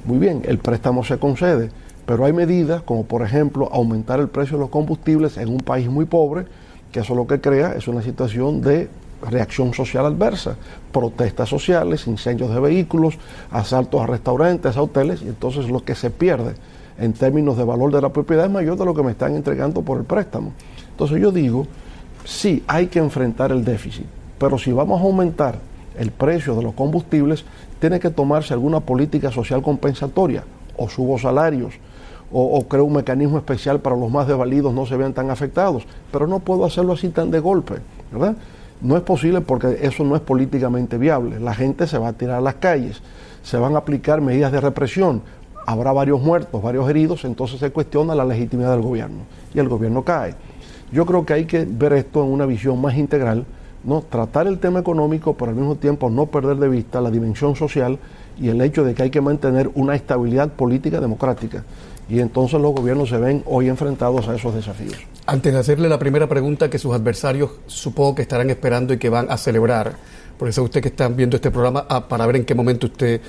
Muy 0.05 0.17
bien, 0.17 0.41
el 0.45 0.57
préstamo 0.57 1.03
se 1.03 1.17
concede, 1.17 1.69
pero 2.05 2.25
hay 2.25 2.33
medidas 2.33 2.81
como 2.81 3.05
por 3.05 3.21
ejemplo 3.21 3.69
aumentar 3.71 4.19
el 4.19 4.29
precio 4.29 4.57
de 4.57 4.61
los 4.61 4.69
combustibles 4.69 5.37
en 5.37 5.49
un 5.49 5.59
país 5.59 5.89
muy 5.89 6.05
pobre, 6.05 6.45
que 6.91 7.01
eso 7.01 7.13
lo 7.13 7.27
que 7.27 7.39
crea 7.39 7.73
es 7.73 7.87
una 7.87 8.01
situación 8.01 8.61
de 8.61 8.89
reacción 9.29 9.73
social 9.73 10.05
adversa, 10.05 10.55
protestas 10.91 11.49
sociales, 11.49 12.07
incendios 12.07 12.53
de 12.53 12.59
vehículos, 12.59 13.15
asaltos 13.51 14.01
a 14.01 14.07
restaurantes, 14.07 14.77
a 14.77 14.81
hoteles, 14.81 15.21
y 15.21 15.27
entonces 15.27 15.69
lo 15.69 15.83
que 15.83 15.95
se 15.95 16.09
pierde 16.09 16.53
en 16.97 17.13
términos 17.13 17.57
de 17.57 17.63
valor 17.63 17.93
de 17.93 18.01
la 18.01 18.09
propiedad 18.09 18.45
es 18.45 18.51
mayor 18.51 18.77
de 18.77 18.85
lo 18.85 18.93
que 18.93 19.03
me 19.03 19.11
están 19.11 19.35
entregando 19.35 19.81
por 19.81 19.97
el 19.97 20.05
préstamo. 20.05 20.53
Entonces 20.91 21.21
yo 21.21 21.31
digo, 21.31 21.67
sí, 22.25 22.63
hay 22.67 22.87
que 22.87 22.99
enfrentar 22.99 23.51
el 23.51 23.63
déficit, 23.63 24.05
pero 24.39 24.57
si 24.57 24.71
vamos 24.71 25.01
a 25.01 25.03
aumentar 25.03 25.59
el 25.97 26.11
precio 26.11 26.55
de 26.55 26.63
los 26.63 26.73
combustibles, 26.73 27.43
tiene 27.79 27.99
que 27.99 28.09
tomarse 28.09 28.53
alguna 28.53 28.79
política 28.79 29.31
social 29.31 29.61
compensatoria, 29.61 30.43
o 30.77 30.89
subo 30.89 31.19
salarios, 31.19 31.73
o, 32.31 32.63
creo 32.67 32.85
un 32.85 32.93
mecanismo 32.93 33.37
especial 33.37 33.79
para 33.79 33.95
los 33.95 34.11
más 34.11 34.27
desvalidos 34.27 34.73
no 34.73 34.85
se 34.85 34.95
vean 34.95 35.13
tan 35.13 35.31
afectados, 35.31 35.83
pero 36.11 36.27
no 36.27 36.39
puedo 36.39 36.63
hacerlo 36.63 36.93
así 36.93 37.09
tan 37.09 37.31
de 37.31 37.39
golpe, 37.39 37.75
¿verdad? 38.11 38.35
No 38.81 38.95
es 38.95 39.01
posible 39.01 39.41
porque 39.41 39.79
eso 39.81 40.03
no 40.03 40.15
es 40.15 40.21
políticamente 40.21 40.97
viable. 40.97 41.39
La 41.39 41.55
gente 41.55 41.87
se 41.87 41.97
va 41.97 42.09
a 42.09 42.13
tirar 42.13 42.37
a 42.37 42.41
las 42.41 42.55
calles, 42.55 43.01
se 43.41 43.57
van 43.57 43.75
a 43.75 43.79
aplicar 43.79 44.21
medidas 44.21 44.51
de 44.51 44.61
represión, 44.61 45.23
habrá 45.65 45.91
varios 45.91 46.21
muertos, 46.21 46.61
varios 46.61 46.87
heridos, 46.89 47.25
entonces 47.25 47.59
se 47.59 47.71
cuestiona 47.71 48.13
la 48.13 48.25
legitimidad 48.25 48.71
del 48.71 48.81
gobierno 48.81 49.23
y 49.53 49.59
el 49.59 49.67
gobierno 49.67 50.03
cae. 50.03 50.35
Yo 50.91 51.05
creo 51.05 51.25
que 51.25 51.33
hay 51.33 51.45
que 51.45 51.65
ver 51.65 51.93
esto 51.93 52.23
en 52.23 52.31
una 52.31 52.45
visión 52.45 52.79
más 52.79 52.95
integral 52.95 53.45
¿no? 53.83 54.01
tratar 54.01 54.47
el 54.47 54.59
tema 54.59 54.79
económico, 54.79 55.35
pero 55.35 55.51
al 55.51 55.57
mismo 55.57 55.75
tiempo 55.75 56.09
no 56.09 56.27
perder 56.27 56.57
de 56.57 56.69
vista 56.69 57.01
la 57.01 57.11
dimensión 57.11 57.55
social 57.55 57.99
y 58.39 58.49
el 58.49 58.61
hecho 58.61 58.83
de 58.83 58.93
que 58.93 59.03
hay 59.03 59.09
que 59.09 59.21
mantener 59.21 59.69
una 59.75 59.95
estabilidad 59.95 60.49
política 60.49 60.99
democrática. 60.99 61.63
Y 62.09 62.19
entonces 62.19 62.59
los 62.59 62.73
gobiernos 62.73 63.09
se 63.09 63.17
ven 63.17 63.43
hoy 63.45 63.69
enfrentados 63.69 64.27
a 64.27 64.35
esos 64.35 64.55
desafíos. 64.55 64.95
Antes 65.27 65.53
de 65.53 65.59
hacerle 65.59 65.89
la 65.89 65.99
primera 65.99 66.27
pregunta 66.27 66.69
que 66.69 66.79
sus 66.79 66.93
adversarios 66.93 67.51
supongo 67.67 68.15
que 68.15 68.23
estarán 68.23 68.49
esperando 68.49 68.93
y 68.93 68.97
que 68.97 69.09
van 69.09 69.27
a 69.29 69.37
celebrar, 69.37 69.95
por 70.37 70.47
eso 70.47 70.63
usted 70.63 70.81
que 70.81 70.87
están 70.87 71.15
viendo 71.15 71.35
este 71.35 71.51
programa, 71.51 71.85
ah, 71.87 72.07
para 72.07 72.25
ver 72.25 72.37
en 72.37 72.45
qué 72.45 72.55
momento 72.55 72.87
usted 72.87 73.21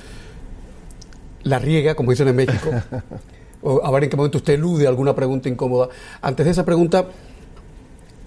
la 1.43 1.59
riega, 1.59 1.93
como 1.93 2.11
dicen 2.11 2.27
en 2.29 2.35
México, 2.35 2.69
o 3.61 3.85
a 3.85 3.91
ver 3.91 4.05
en 4.05 4.09
qué 4.09 4.17
momento 4.17 4.39
usted 4.39 4.53
elude 4.53 4.87
alguna 4.87 5.13
pregunta 5.13 5.47
incómoda. 5.47 5.89
Antes 6.21 6.45
de 6.45 6.51
esa 6.51 6.65
pregunta, 6.65 7.05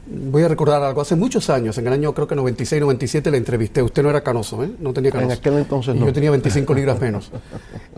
Voy 0.06 0.42
a 0.42 0.48
recordar 0.48 0.82
algo. 0.82 1.00
Hace 1.00 1.16
muchos 1.16 1.48
años, 1.48 1.78
en 1.78 1.86
el 1.86 1.92
año 1.92 2.12
creo 2.12 2.26
que 2.28 2.34
96, 2.34 2.80
97, 2.80 3.30
le 3.30 3.38
entrevisté. 3.38 3.82
Usted 3.82 4.02
no 4.02 4.10
era 4.10 4.22
canoso, 4.22 4.62
¿eh? 4.62 4.70
No 4.78 4.92
tenía 4.92 5.10
canoso. 5.10 5.32
En 5.32 5.38
aquel 5.38 5.54
entonces 5.54 5.94
no. 5.94 6.06
Yo 6.06 6.12
tenía 6.12 6.30
25 6.30 6.74
libras 6.74 7.00
menos. 7.00 7.30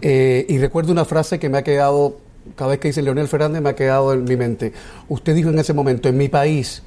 Eh, 0.00 0.47
y 0.49 0.59
recuerdo 0.59 0.92
una 0.92 1.04
frase 1.04 1.38
que 1.38 1.49
me 1.49 1.59
ha 1.59 1.64
quedado, 1.64 2.19
cada 2.54 2.71
vez 2.71 2.80
que 2.80 2.88
dice 2.88 3.02
Leonel 3.02 3.26
Fernández, 3.26 3.61
me 3.61 3.71
ha 3.71 3.75
quedado 3.75 4.12
en 4.12 4.25
mi 4.25 4.37
mente. 4.37 4.73
Usted 5.09 5.35
dijo 5.35 5.50
en 5.50 5.59
ese 5.59 5.73
momento, 5.73 6.09
en 6.09 6.16
mi 6.16 6.28
país 6.28 6.83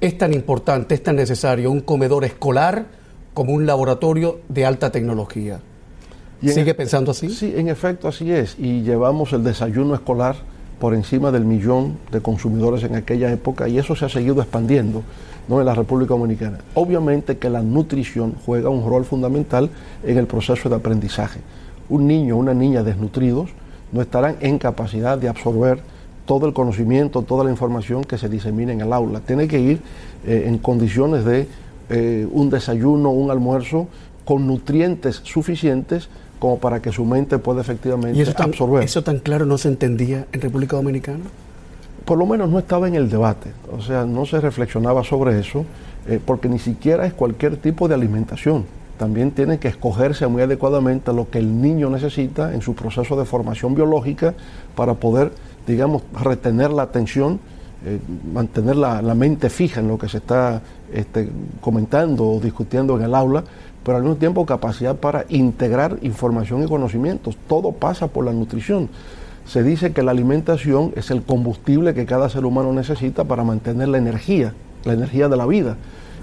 es 0.00 0.16
tan 0.18 0.32
importante, 0.32 0.94
es 0.94 1.02
tan 1.02 1.16
necesario 1.16 1.70
un 1.70 1.80
comedor 1.80 2.24
escolar 2.24 2.86
como 3.32 3.52
un 3.52 3.66
laboratorio 3.66 4.40
de 4.48 4.64
alta 4.64 4.92
tecnología. 4.92 5.60
¿Sigue 6.42 6.74
pensando 6.74 7.10
así? 7.10 7.30
Sí, 7.30 7.54
en 7.56 7.68
efecto 7.68 8.06
así 8.06 8.30
es. 8.30 8.56
Y 8.58 8.82
llevamos 8.82 9.32
el 9.32 9.42
desayuno 9.42 9.94
escolar 9.94 10.36
por 10.78 10.94
encima 10.94 11.30
del 11.30 11.44
millón 11.44 11.96
de 12.10 12.20
consumidores 12.20 12.82
en 12.82 12.94
aquella 12.94 13.30
época 13.30 13.68
y 13.68 13.78
eso 13.78 13.94
se 13.96 14.04
ha 14.04 14.08
seguido 14.08 14.40
expandiendo 14.40 15.02
¿no? 15.48 15.60
en 15.60 15.66
la 15.66 15.74
República 15.74 16.14
Dominicana. 16.14 16.58
Obviamente 16.74 17.38
que 17.38 17.50
la 17.50 17.62
nutrición 17.62 18.34
juega 18.44 18.68
un 18.68 18.88
rol 18.88 19.04
fundamental 19.04 19.70
en 20.02 20.18
el 20.18 20.26
proceso 20.26 20.68
de 20.68 20.76
aprendizaje. 20.76 21.40
Un 21.88 22.06
niño 22.06 22.36
o 22.36 22.38
una 22.38 22.54
niña 22.54 22.82
desnutridos 22.82 23.50
no 23.92 24.02
estarán 24.02 24.36
en 24.40 24.58
capacidad 24.58 25.18
de 25.18 25.28
absorber 25.28 25.80
todo 26.26 26.46
el 26.46 26.54
conocimiento, 26.54 27.22
toda 27.22 27.44
la 27.44 27.50
información 27.50 28.02
que 28.02 28.18
se 28.18 28.28
disemina 28.28 28.72
en 28.72 28.80
el 28.80 28.92
aula. 28.92 29.20
Tiene 29.20 29.46
que 29.46 29.60
ir 29.60 29.80
eh, 30.26 30.44
en 30.46 30.58
condiciones 30.58 31.24
de 31.24 31.46
eh, 31.90 32.26
un 32.30 32.48
desayuno, 32.48 33.10
un 33.10 33.30
almuerzo 33.30 33.88
con 34.24 34.46
nutrientes 34.46 35.20
suficientes 35.22 36.08
como 36.38 36.58
para 36.58 36.80
que 36.80 36.92
su 36.92 37.04
mente 37.04 37.38
pueda 37.38 37.60
efectivamente 37.60 38.18
¿Y 38.18 38.22
eso 38.22 38.34
tan, 38.34 38.50
absorber. 38.50 38.82
¿Eso 38.82 39.02
tan 39.02 39.18
claro 39.18 39.46
no 39.46 39.58
se 39.58 39.68
entendía 39.68 40.26
en 40.32 40.40
República 40.40 40.76
Dominicana? 40.76 41.24
Por 42.04 42.18
lo 42.18 42.26
menos 42.26 42.50
no 42.50 42.58
estaba 42.58 42.86
en 42.86 42.94
el 42.94 43.08
debate, 43.08 43.50
o 43.72 43.80
sea, 43.80 44.04
no 44.04 44.26
se 44.26 44.40
reflexionaba 44.40 45.04
sobre 45.04 45.38
eso, 45.38 45.64
eh, 46.06 46.20
porque 46.24 46.48
ni 46.48 46.58
siquiera 46.58 47.06
es 47.06 47.14
cualquier 47.14 47.56
tipo 47.56 47.88
de 47.88 47.94
alimentación. 47.94 48.64
También 48.98 49.32
tiene 49.32 49.58
que 49.58 49.68
escogerse 49.68 50.26
muy 50.26 50.42
adecuadamente 50.42 51.12
lo 51.12 51.28
que 51.28 51.38
el 51.38 51.60
niño 51.60 51.90
necesita 51.90 52.54
en 52.54 52.62
su 52.62 52.74
proceso 52.74 53.16
de 53.16 53.24
formación 53.24 53.74
biológica 53.74 54.34
para 54.76 54.94
poder, 54.94 55.32
digamos, 55.66 56.02
retener 56.22 56.70
la 56.70 56.82
atención, 56.82 57.40
eh, 57.86 57.98
mantener 58.32 58.76
la, 58.76 59.02
la, 59.02 59.14
mente 59.14 59.50
fija 59.50 59.80
en 59.80 59.88
lo 59.88 59.98
que 59.98 60.08
se 60.08 60.18
está 60.18 60.62
este, 60.92 61.28
comentando 61.60 62.24
o 62.24 62.40
discutiendo 62.40 62.96
en 62.96 63.02
el 63.02 63.14
aula 63.14 63.44
pero 63.84 63.98
al 63.98 64.02
mismo 64.02 64.16
tiempo 64.16 64.46
capacidad 64.46 64.96
para 64.96 65.26
integrar 65.28 65.98
información 66.02 66.64
y 66.64 66.66
conocimientos. 66.66 67.36
Todo 67.46 67.72
pasa 67.72 68.08
por 68.08 68.24
la 68.24 68.32
nutrición. 68.32 68.88
se 69.46 69.62
dice 69.62 69.92
que 69.92 70.02
la 70.02 70.12
alimentación 70.12 70.92
es 70.96 71.10
el 71.10 71.22
combustible 71.22 71.92
que 71.92 72.06
cada 72.06 72.30
ser 72.30 72.46
humano 72.46 72.72
necesita 72.72 73.24
para 73.24 73.44
mantener 73.44 73.88
la 73.88 73.98
energía, 73.98 74.54
la 74.84 74.94
energía 74.94 75.28
de 75.28 75.36
la 75.36 75.44
vida. 75.46 75.76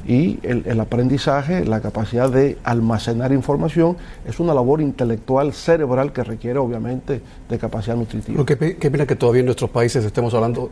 Y 0.08 0.40
el, 0.42 0.80
aprendizaje, 0.80 1.64
la 1.64 1.80
capacidad 1.80 2.28
de 2.32 2.58
almacenar 2.64 3.32
información, 3.32 3.98
es 4.26 4.40
una 4.40 4.56
labor 4.56 4.82
intelectual, 4.82 5.54
cerebral, 5.54 6.12
que 6.12 6.24
requiere 6.24 6.58
obviamente 6.58 7.22
de 7.48 7.60
capacidad 7.60 7.96
nutritiva. 7.96 8.44
qué, 8.44 8.56
pena 8.56 9.06
que 9.06 9.16
todavía 9.16 9.42
en 9.42 9.46
nuestros 9.46 9.70
países 9.70 10.04
estemos 10.04 10.34
hablando, 10.34 10.72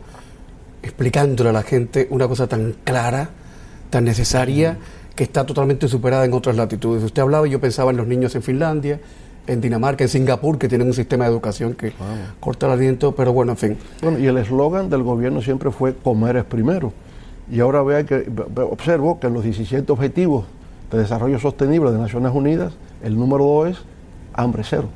explicándole 0.82 1.50
a 1.50 1.52
la 1.52 1.62
gente 1.62 2.08
una 2.10 2.26
cosa 2.26 2.48
tan 2.48 2.74
clara, 2.82 3.30
tan 3.90 4.02
necesaria, 4.04 4.78
que 5.20 5.24
está 5.24 5.44
totalmente 5.44 5.86
superada 5.86 6.24
en 6.24 6.32
otras 6.32 6.56
latitudes. 6.56 7.04
Usted 7.04 7.20
hablaba 7.20 7.46
y 7.46 7.50
yo 7.50 7.60
pensaba 7.60 7.90
en 7.90 7.98
los 7.98 8.06
niños 8.06 8.34
en 8.36 8.42
Finlandia, 8.42 9.00
en 9.46 9.60
Dinamarca, 9.60 10.02
en 10.02 10.08
Singapur, 10.08 10.56
que 10.56 10.66
tienen 10.66 10.86
un 10.86 10.94
sistema 10.94 11.26
de 11.26 11.30
educación 11.30 11.74
que 11.74 11.92
corta 12.40 12.64
el 12.64 12.72
aliento, 12.72 13.14
pero 13.14 13.30
bueno, 13.34 13.52
en 13.52 13.58
fin. 13.58 13.76
Bueno, 14.00 14.18
y 14.18 14.26
el 14.26 14.38
eslogan 14.38 14.88
del 14.88 15.02
gobierno 15.02 15.42
siempre 15.42 15.70
fue 15.72 15.94
comer 15.94 16.36
es 16.36 16.44
primero. 16.44 16.94
Y 17.50 17.60
ahora 17.60 17.82
vea 17.82 18.06
que 18.06 18.32
observo 18.62 19.20
que 19.20 19.26
en 19.26 19.34
los 19.34 19.44
17 19.44 19.92
objetivos 19.92 20.46
de 20.90 20.96
desarrollo 20.96 21.38
sostenible 21.38 21.92
de 21.92 21.98
Naciones 21.98 22.32
Unidas, 22.34 22.72
el 23.02 23.18
número 23.18 23.44
2 23.44 23.68
es 23.68 23.76
hambre 24.32 24.62
cero. 24.64 24.88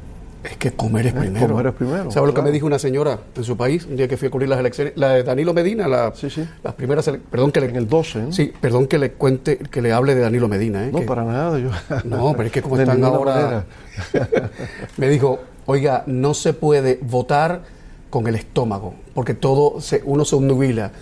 Es 0.45 0.59
que 0.59 0.73
comer 0.73 1.07
es 1.07 1.15
primero. 1.15 1.49
Comer 1.49 1.67
es 1.69 1.75
primero. 1.75 2.11
¿Sabe 2.11 2.27
lo 2.27 2.35
que 2.35 2.43
me 2.43 2.51
dijo 2.51 2.67
una 2.67 2.79
señora 2.79 3.19
en 3.35 3.45
su 3.45 3.57
país 3.57 3.87
un 3.87 3.97
día 3.97 4.07
que 4.07 4.17
fui 4.17 4.29
a 4.29 4.31
cubrir 4.31 4.49
las 4.49 4.61
elecciones? 4.61 4.93
La 4.97 5.11
de 5.11 5.23
Danilo 5.23 5.55
Medina, 5.55 5.89
la, 5.89 6.13
sí, 6.15 6.29
sí. 6.29 6.47
las 6.63 6.75
primeras 6.75 7.11
perdón 7.31 7.51
que 7.51 7.61
le, 7.61 7.69
En 7.69 7.77
el 7.77 7.89
12, 7.89 8.23
¿no? 8.23 8.33
Sí, 8.33 8.53
perdón 8.61 8.87
que 8.87 8.99
le 8.99 9.13
cuente, 9.13 9.57
que 9.57 9.81
le 9.81 9.93
hable 9.93 10.15
de 10.15 10.21
Danilo 10.21 10.47
Medina. 10.47 10.87
¿eh? 10.87 10.91
No, 10.93 11.01
para 11.03 11.25
nada. 11.25 11.59
Yo, 11.59 11.71
no, 12.05 12.33
pero 12.37 12.45
es 12.45 12.53
que 12.53 12.61
como 12.61 12.79
están 12.79 13.03
ahora... 13.03 13.65
me 14.99 15.09
dijo, 15.09 15.41
oiga, 15.67 16.05
no 16.07 16.35
se 16.35 16.53
puede 16.53 16.99
votar 17.01 17.63
con 18.11 18.27
el 18.27 18.35
estómago, 18.35 18.95
porque 19.15 19.35
todo, 19.35 19.81
se, 19.81 20.03
uno 20.05 20.25
se 20.25 20.37
obnubila. 20.37 20.93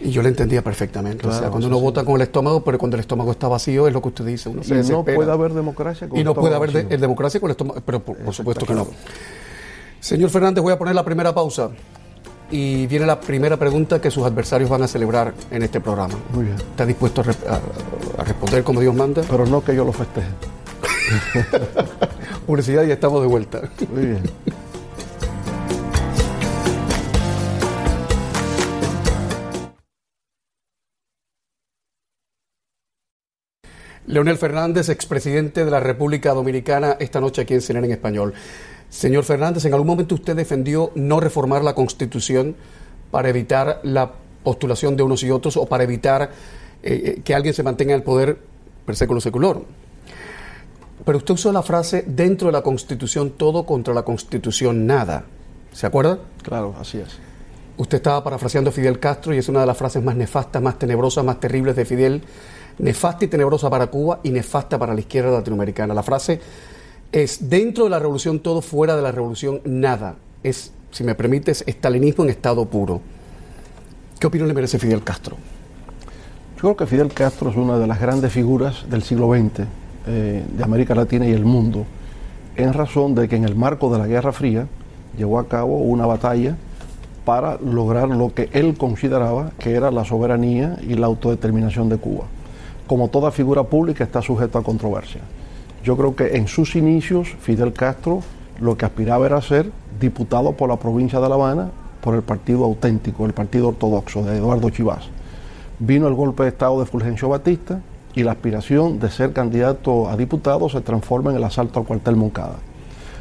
Y 0.00 0.10
yo 0.10 0.22
le 0.22 0.30
entendía 0.30 0.62
perfectamente. 0.62 1.26
o 1.26 1.32
sea, 1.32 1.50
cuando 1.50 1.66
uno 1.66 1.78
vota 1.78 2.04
con 2.04 2.16
el 2.16 2.22
estómago, 2.22 2.64
pero 2.64 2.78
cuando 2.78 2.96
el 2.96 3.00
estómago 3.00 3.32
está 3.32 3.48
vacío, 3.48 3.86
es 3.86 3.92
lo 3.92 4.00
que 4.00 4.08
usted 4.08 4.24
dice. 4.24 4.48
Uno 4.48 4.62
y 4.64 4.72
no 4.90 5.04
puede 5.04 5.30
haber 5.30 5.52
democracia 5.52 6.08
con 6.08 6.18
Y 6.18 6.24
no 6.24 6.34
puede 6.34 6.54
haber 6.54 6.88
democracia 6.98 7.40
con 7.40 7.48
el 7.48 7.52
estómago, 7.52 7.80
pero 7.84 8.00
por, 8.00 8.34
supuesto 8.34 8.64
que 8.66 8.74
no. 8.74 8.86
Señor 10.00 10.30
Fernández, 10.30 10.62
voy 10.62 10.72
a 10.72 10.78
poner 10.78 10.94
la 10.94 11.04
primera 11.04 11.34
pausa. 11.34 11.70
Y 12.50 12.86
viene 12.88 13.06
la 13.06 13.20
primera 13.20 13.56
pregunta 13.56 14.00
que 14.00 14.10
sus 14.10 14.24
adversarios 14.24 14.68
van 14.68 14.82
a 14.82 14.88
celebrar 14.88 15.34
en 15.52 15.62
este 15.62 15.80
programa. 15.80 16.14
Muy 16.34 16.46
bien. 16.46 16.56
¿Está 16.56 16.84
dispuesto 16.84 17.20
a, 17.20 18.24
responder 18.24 18.64
como 18.64 18.80
Dios 18.80 18.94
manda? 18.94 19.22
Pero 19.30 19.46
no 19.46 19.62
que 19.62 19.76
yo 19.76 19.84
lo 19.84 19.92
festeje. 19.92 20.28
Publicidad 22.46 22.84
y 22.84 22.90
estamos 22.90 23.20
de 23.20 23.28
vuelta. 23.28 23.62
Muy 23.92 24.06
bien. 24.06 24.22
Leonel 34.10 34.38
Fernández, 34.38 34.88
expresidente 34.88 35.64
de 35.64 35.70
la 35.70 35.78
República 35.78 36.34
Dominicana, 36.34 36.96
esta 36.98 37.20
noche 37.20 37.42
aquí 37.42 37.54
en 37.54 37.60
CNN 37.60 37.86
en 37.86 37.92
Español. 37.92 38.34
Señor 38.88 39.22
Fernández, 39.22 39.64
¿en 39.66 39.72
algún 39.72 39.86
momento 39.86 40.16
usted 40.16 40.34
defendió 40.34 40.90
no 40.96 41.20
reformar 41.20 41.62
la 41.62 41.76
Constitución 41.76 42.56
para 43.12 43.28
evitar 43.28 43.78
la 43.84 44.10
postulación 44.42 44.96
de 44.96 45.04
unos 45.04 45.22
y 45.22 45.30
otros 45.30 45.56
o 45.56 45.66
para 45.66 45.84
evitar 45.84 46.22
eh, 46.82 47.02
eh, 47.18 47.20
que 47.22 47.36
alguien 47.36 47.54
se 47.54 47.62
mantenga 47.62 47.92
en 47.92 48.00
el 48.00 48.02
poder 48.02 48.36
per 48.84 48.96
seculo 48.96 49.20
seculorum? 49.20 49.62
Pero 51.04 51.18
usted 51.18 51.34
usó 51.34 51.52
la 51.52 51.62
frase 51.62 52.02
dentro 52.04 52.48
de 52.48 52.52
la 52.52 52.62
Constitución 52.62 53.34
todo 53.36 53.64
contra 53.64 53.94
la 53.94 54.02
Constitución 54.02 54.88
nada. 54.88 55.24
¿Se 55.72 55.86
acuerda? 55.86 56.18
Claro, 56.42 56.74
así 56.80 56.98
es. 56.98 57.16
Usted 57.76 57.98
estaba 57.98 58.24
parafraseando 58.24 58.70
a 58.70 58.72
Fidel 58.72 58.98
Castro 58.98 59.32
y 59.32 59.38
es 59.38 59.48
una 59.48 59.60
de 59.60 59.66
las 59.66 59.76
frases 59.76 60.02
más 60.02 60.16
nefastas, 60.16 60.60
más 60.60 60.80
tenebrosas, 60.80 61.24
más 61.24 61.38
terribles 61.38 61.76
de 61.76 61.84
Fidel 61.84 62.22
nefasta 62.80 63.24
y 63.24 63.28
tenebrosa 63.28 63.68
para 63.70 63.88
Cuba 63.88 64.20
y 64.22 64.30
nefasta 64.30 64.78
para 64.78 64.94
la 64.94 65.00
izquierda 65.00 65.30
latinoamericana. 65.30 65.94
La 65.94 66.02
frase 66.02 66.40
es 67.12 67.48
dentro 67.48 67.84
de 67.84 67.90
la 67.90 67.98
revolución 67.98 68.40
todo, 68.40 68.62
fuera 68.62 68.96
de 68.96 69.02
la 69.02 69.12
revolución 69.12 69.60
nada. 69.64 70.16
Es, 70.42 70.72
si 70.90 71.04
me 71.04 71.14
permites, 71.14 71.62
estalinismo 71.66 72.24
en 72.24 72.30
estado 72.30 72.64
puro. 72.66 73.00
¿Qué 74.18 74.26
opinión 74.26 74.48
le 74.48 74.54
merece 74.54 74.78
Fidel 74.78 75.02
Castro? 75.02 75.36
Yo 76.56 76.60
creo 76.60 76.76
que 76.76 76.86
Fidel 76.86 77.12
Castro 77.12 77.50
es 77.50 77.56
una 77.56 77.78
de 77.78 77.86
las 77.86 78.00
grandes 78.00 78.32
figuras 78.32 78.84
del 78.88 79.02
siglo 79.02 79.32
XX 79.32 79.66
eh, 80.06 80.44
de 80.56 80.64
América 80.64 80.94
Latina 80.94 81.26
y 81.26 81.32
el 81.32 81.44
mundo, 81.44 81.86
en 82.56 82.72
razón 82.72 83.14
de 83.14 83.28
que 83.28 83.36
en 83.36 83.44
el 83.44 83.56
marco 83.56 83.90
de 83.92 83.98
la 83.98 84.06
Guerra 84.06 84.32
Fría 84.32 84.66
llevó 85.16 85.38
a 85.38 85.48
cabo 85.48 85.78
una 85.78 86.06
batalla 86.06 86.56
para 87.24 87.58
lograr 87.58 88.08
lo 88.08 88.34
que 88.34 88.48
él 88.52 88.76
consideraba 88.76 89.52
que 89.58 89.72
era 89.72 89.90
la 89.90 90.04
soberanía 90.04 90.78
y 90.82 90.94
la 90.94 91.06
autodeterminación 91.06 91.88
de 91.88 91.96
Cuba 91.96 92.24
como 92.90 93.06
toda 93.06 93.30
figura 93.30 93.62
pública, 93.62 94.02
está 94.02 94.20
sujeto 94.20 94.58
a 94.58 94.64
controversia. 94.64 95.20
Yo 95.84 95.96
creo 95.96 96.16
que 96.16 96.36
en 96.36 96.48
sus 96.48 96.74
inicios 96.74 97.28
Fidel 97.38 97.72
Castro 97.72 98.20
lo 98.60 98.76
que 98.76 98.84
aspiraba 98.84 99.26
era 99.26 99.40
ser 99.40 99.70
diputado 100.00 100.54
por 100.54 100.68
la 100.68 100.76
provincia 100.76 101.20
de 101.20 101.28
La 101.28 101.36
Habana 101.36 101.70
por 102.00 102.16
el 102.16 102.22
partido 102.22 102.64
auténtico, 102.64 103.26
el 103.26 103.32
partido 103.32 103.68
ortodoxo 103.68 104.24
de 104.24 104.38
Eduardo 104.38 104.70
Chivás. 104.70 105.04
Vino 105.78 106.08
el 106.08 106.14
golpe 106.14 106.42
de 106.42 106.48
Estado 106.48 106.80
de 106.80 106.86
Fulgencio 106.86 107.28
Batista 107.28 107.80
y 108.16 108.24
la 108.24 108.32
aspiración 108.32 108.98
de 108.98 109.08
ser 109.08 109.32
candidato 109.32 110.08
a 110.08 110.16
diputado 110.16 110.68
se 110.68 110.80
transforma 110.80 111.30
en 111.30 111.36
el 111.36 111.44
asalto 111.44 111.78
al 111.78 111.86
cuartel 111.86 112.16
Moncada. 112.16 112.56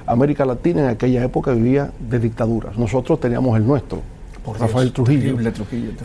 América 0.08 0.46
Latina 0.46 0.82
en 0.82 0.88
aquella 0.88 1.24
época 1.24 1.52
vivía 1.52 1.92
de 2.00 2.18
dictaduras. 2.18 2.76
Nosotros 2.76 3.20
teníamos 3.20 3.56
el 3.56 3.68
nuestro, 3.68 4.02
por 4.44 4.60
Rafael 4.60 4.92
Trujillo. 4.92 5.38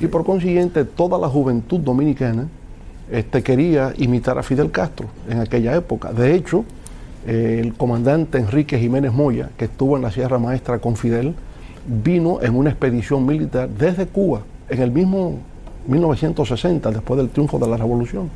Y 0.03 0.07
por 0.09 0.23
consiguiente, 0.23 0.85
toda 0.85 1.17
la 1.17 1.31
juventud 1.31 1.81
dominicana 1.81 2.47
este, 3.11 3.43
quería 3.43 3.93
imitar 3.97 4.39
a 4.39 4.43
Fidel 4.43 4.71
Castro 4.71 5.09
en 5.29 5.41
aquella 5.41 5.75
época. 5.77 6.13
De 6.13 6.35
hecho, 6.35 6.65
eh, 7.27 7.61
el 7.63 7.75
comandante 7.75 8.39
Enrique 8.39 8.79
Jiménez 8.79 9.13
Moya, 9.13 9.51
que 9.57 9.67
estuvo 9.67 9.97
en 9.97 10.03
la 10.03 10.11
Sierra 10.11 10.39
Maestra 10.39 10.79
con 10.79 10.97
Fidel, 10.97 11.35
vino 11.87 12.41
en 12.43 12.55
una 12.55 12.71
expedición 12.71 13.27
militar 13.27 13.69
desde 13.69 14.07
Cuba, 14.07 14.43
en 14.69 14.81
el 14.81 14.91
mismo 14.91 15.39
1960, 15.87 16.91
después 16.91 17.19
del 17.19 17.29
triunfo 17.31 17.59
de 17.59 17.69
la 17.69 17.77
revolución. 17.77 18.31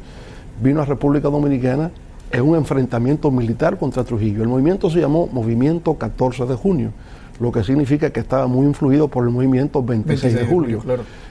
Vino 0.63 0.83
a 0.83 0.85
República 0.85 1.29
Dominicana 1.29 1.91
en 2.31 2.43
un 2.43 2.57
enfrentamiento 2.57 3.31
militar 3.31 3.79
contra 3.79 4.05
Trujillo. 4.05 4.43
El 4.43 4.49
movimiento 4.49 4.91
se 4.91 5.01
llamó 5.01 5.29
Movimiento 5.29 5.95
14 5.95 6.47
de 6.47 6.55
Junio, 6.55 6.93
lo 7.41 7.53
que 7.53 7.63
significa 7.65 8.11
que 8.11 8.21
estaba 8.21 8.47
muy 8.47 8.67
influido 8.67 9.09
por 9.09 9.25
el 9.25 9.31
movimiento 9.31 9.83
26, 9.83 10.35
de 10.35 10.47
julio. 10.47 10.83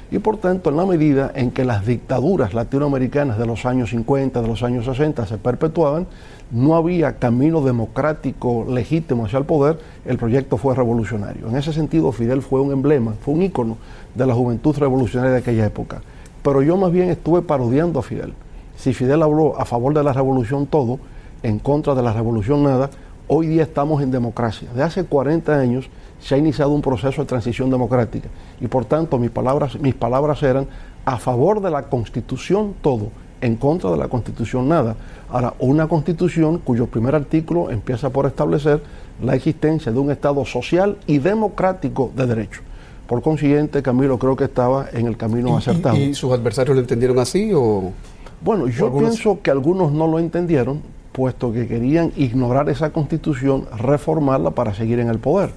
Y 0.09 0.19
por 0.19 0.37
tanto, 0.37 0.69
en 0.69 0.77
la 0.77 0.85
medida 0.85 1.31
en 1.35 1.51
que 1.51 1.65
las 1.65 1.85
dictaduras 1.85 2.53
latinoamericanas 2.53 3.37
de 3.37 3.45
los 3.45 3.65
años 3.65 3.89
50, 3.89 4.41
de 4.41 4.47
los 4.47 4.63
años 4.63 4.85
60 4.85 5.25
se 5.25 5.37
perpetuaban, 5.37 6.07
no 6.49 6.75
había 6.75 7.17
camino 7.17 7.61
democrático 7.61 8.65
legítimo 8.69 9.25
hacia 9.25 9.39
el 9.39 9.45
poder, 9.45 9.79
el 10.05 10.17
proyecto 10.17 10.55
fue 10.55 10.75
revolucionario. 10.75 11.49
En 11.49 11.57
ese 11.57 11.73
sentido, 11.73 12.13
Fidel 12.13 12.41
fue 12.41 12.61
un 12.61 12.71
emblema, 12.71 13.15
fue 13.19 13.33
un 13.33 13.41
ícono 13.41 13.77
de 14.15 14.25
la 14.25 14.33
juventud 14.33 14.75
revolucionaria 14.77 15.33
de 15.33 15.39
aquella 15.39 15.65
época. 15.65 16.01
Pero 16.41 16.61
yo 16.61 16.77
más 16.77 16.93
bien 16.93 17.09
estuve 17.09 17.41
parodiando 17.41 17.99
a 17.99 18.03
Fidel. 18.03 18.33
Si 18.77 18.93
Fidel 18.93 19.23
habló 19.23 19.59
a 19.59 19.65
favor 19.65 19.93
de 19.93 20.03
la 20.03 20.13
revolución 20.13 20.67
todo, 20.67 20.99
en 21.43 21.59
contra 21.59 21.93
de 21.95 22.03
la 22.03 22.13
revolución 22.13 22.63
nada, 22.63 22.89
hoy 23.27 23.47
día 23.47 23.63
estamos 23.63 24.01
en 24.01 24.11
democracia. 24.11 24.69
De 24.73 24.83
hace 24.83 25.03
40 25.03 25.59
años 25.59 25.89
se 26.19 26.35
ha 26.35 26.37
iniciado 26.37 26.71
un 26.71 26.81
proceso 26.81 27.21
de 27.21 27.27
transición 27.27 27.69
democrática 27.69 28.29
y 28.59 28.67
por 28.67 28.85
tanto 28.85 29.17
mis 29.17 29.29
palabras, 29.29 29.79
mis 29.79 29.95
palabras 29.95 30.41
eran 30.43 30.67
a 31.05 31.17
favor 31.17 31.61
de 31.61 31.71
la 31.71 31.83
constitución 31.83 32.73
todo, 32.81 33.09
en 33.39 33.55
contra 33.55 33.91
de 33.91 33.97
la 33.97 34.07
constitución 34.07 34.67
nada. 34.67 34.95
Ahora, 35.29 35.53
una 35.59 35.87
constitución 35.87 36.59
cuyo 36.59 36.87
primer 36.87 37.15
artículo 37.15 37.71
empieza 37.71 38.09
por 38.09 38.25
establecer 38.25 38.81
la 39.21 39.35
existencia 39.35 39.91
de 39.91 39.99
un 39.99 40.11
Estado 40.11 40.43
social 40.45 40.97
y 41.07 41.19
democrático 41.19 42.11
de 42.15 42.25
derecho. 42.25 42.61
Por 43.07 43.21
consiguiente, 43.21 43.81
Camilo 43.81 44.19
creo 44.19 44.35
que 44.35 44.43
estaba 44.43 44.87
en 44.91 45.07
el 45.07 45.15
camino 45.15 45.55
acertado. 45.55 45.95
¿Y, 45.95 46.13
sus 46.13 46.31
adversarios 46.33 46.75
lo 46.75 46.81
entendieron 46.81 47.17
así 47.19 47.51
o...? 47.53 47.93
Bueno, 48.41 48.67
yo 48.67 48.95
pienso 48.95 49.41
que 49.41 49.49
algunos 49.49 49.91
no 49.91 50.07
lo 50.07 50.19
entendieron, 50.19 50.81
puesto 51.11 51.51
que 51.51 51.67
querían 51.67 52.11
ignorar 52.17 52.69
esa 52.69 52.91
constitución, 52.91 53.65
reformarla 53.77 54.51
para 54.51 54.75
seguir 54.75 54.99
en 54.99 55.07
el 55.07 55.19
poder. 55.19 55.51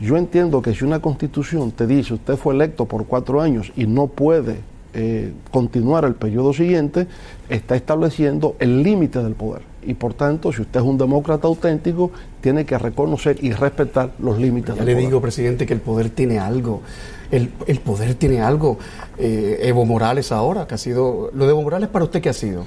Yo 0.00 0.16
entiendo 0.16 0.62
que 0.62 0.74
si 0.74 0.84
una 0.84 1.00
constitución 1.00 1.72
te 1.72 1.86
dice 1.86 2.14
usted 2.14 2.36
fue 2.36 2.54
electo 2.54 2.86
por 2.86 3.06
cuatro 3.06 3.40
años 3.40 3.70
y 3.76 3.86
no 3.86 4.06
puede 4.06 4.60
eh, 4.94 5.32
continuar 5.50 6.04
el 6.04 6.14
periodo 6.14 6.52
siguiente, 6.52 7.06
está 7.48 7.76
estableciendo 7.76 8.56
el 8.58 8.82
límite 8.82 9.22
del 9.22 9.34
poder. 9.34 9.62
Y 9.82 9.94
por 9.94 10.14
tanto, 10.14 10.52
si 10.52 10.62
usted 10.62 10.80
es 10.80 10.86
un 10.86 10.98
demócrata 10.98 11.46
auténtico, 11.46 12.10
tiene 12.40 12.64
que 12.64 12.76
reconocer 12.76 13.36
y 13.40 13.52
respetar 13.52 14.10
los 14.18 14.38
límites 14.38 14.74
ya 14.74 14.84
del 14.84 14.96
le 14.96 15.00
digo, 15.00 15.20
presidente, 15.20 15.64
que 15.64 15.74
el 15.74 15.80
poder 15.80 16.10
tiene 16.10 16.38
algo. 16.38 16.82
El, 17.30 17.48
poder 17.84 18.14
tiene 18.16 18.40
algo. 18.40 18.78
Eh, 19.16 19.60
Evo 19.62 19.84
Morales 19.84 20.32
ahora, 20.32 20.66
que 20.66 20.74
ha 20.74 20.78
sido... 20.78 21.30
¿Lo 21.34 21.44
de 21.44 21.52
Evo 21.52 21.62
Morales 21.62 21.88
para 21.88 22.04
usted 22.04 22.20
qué 22.20 22.30
ha 22.30 22.34
sido? 22.34 22.64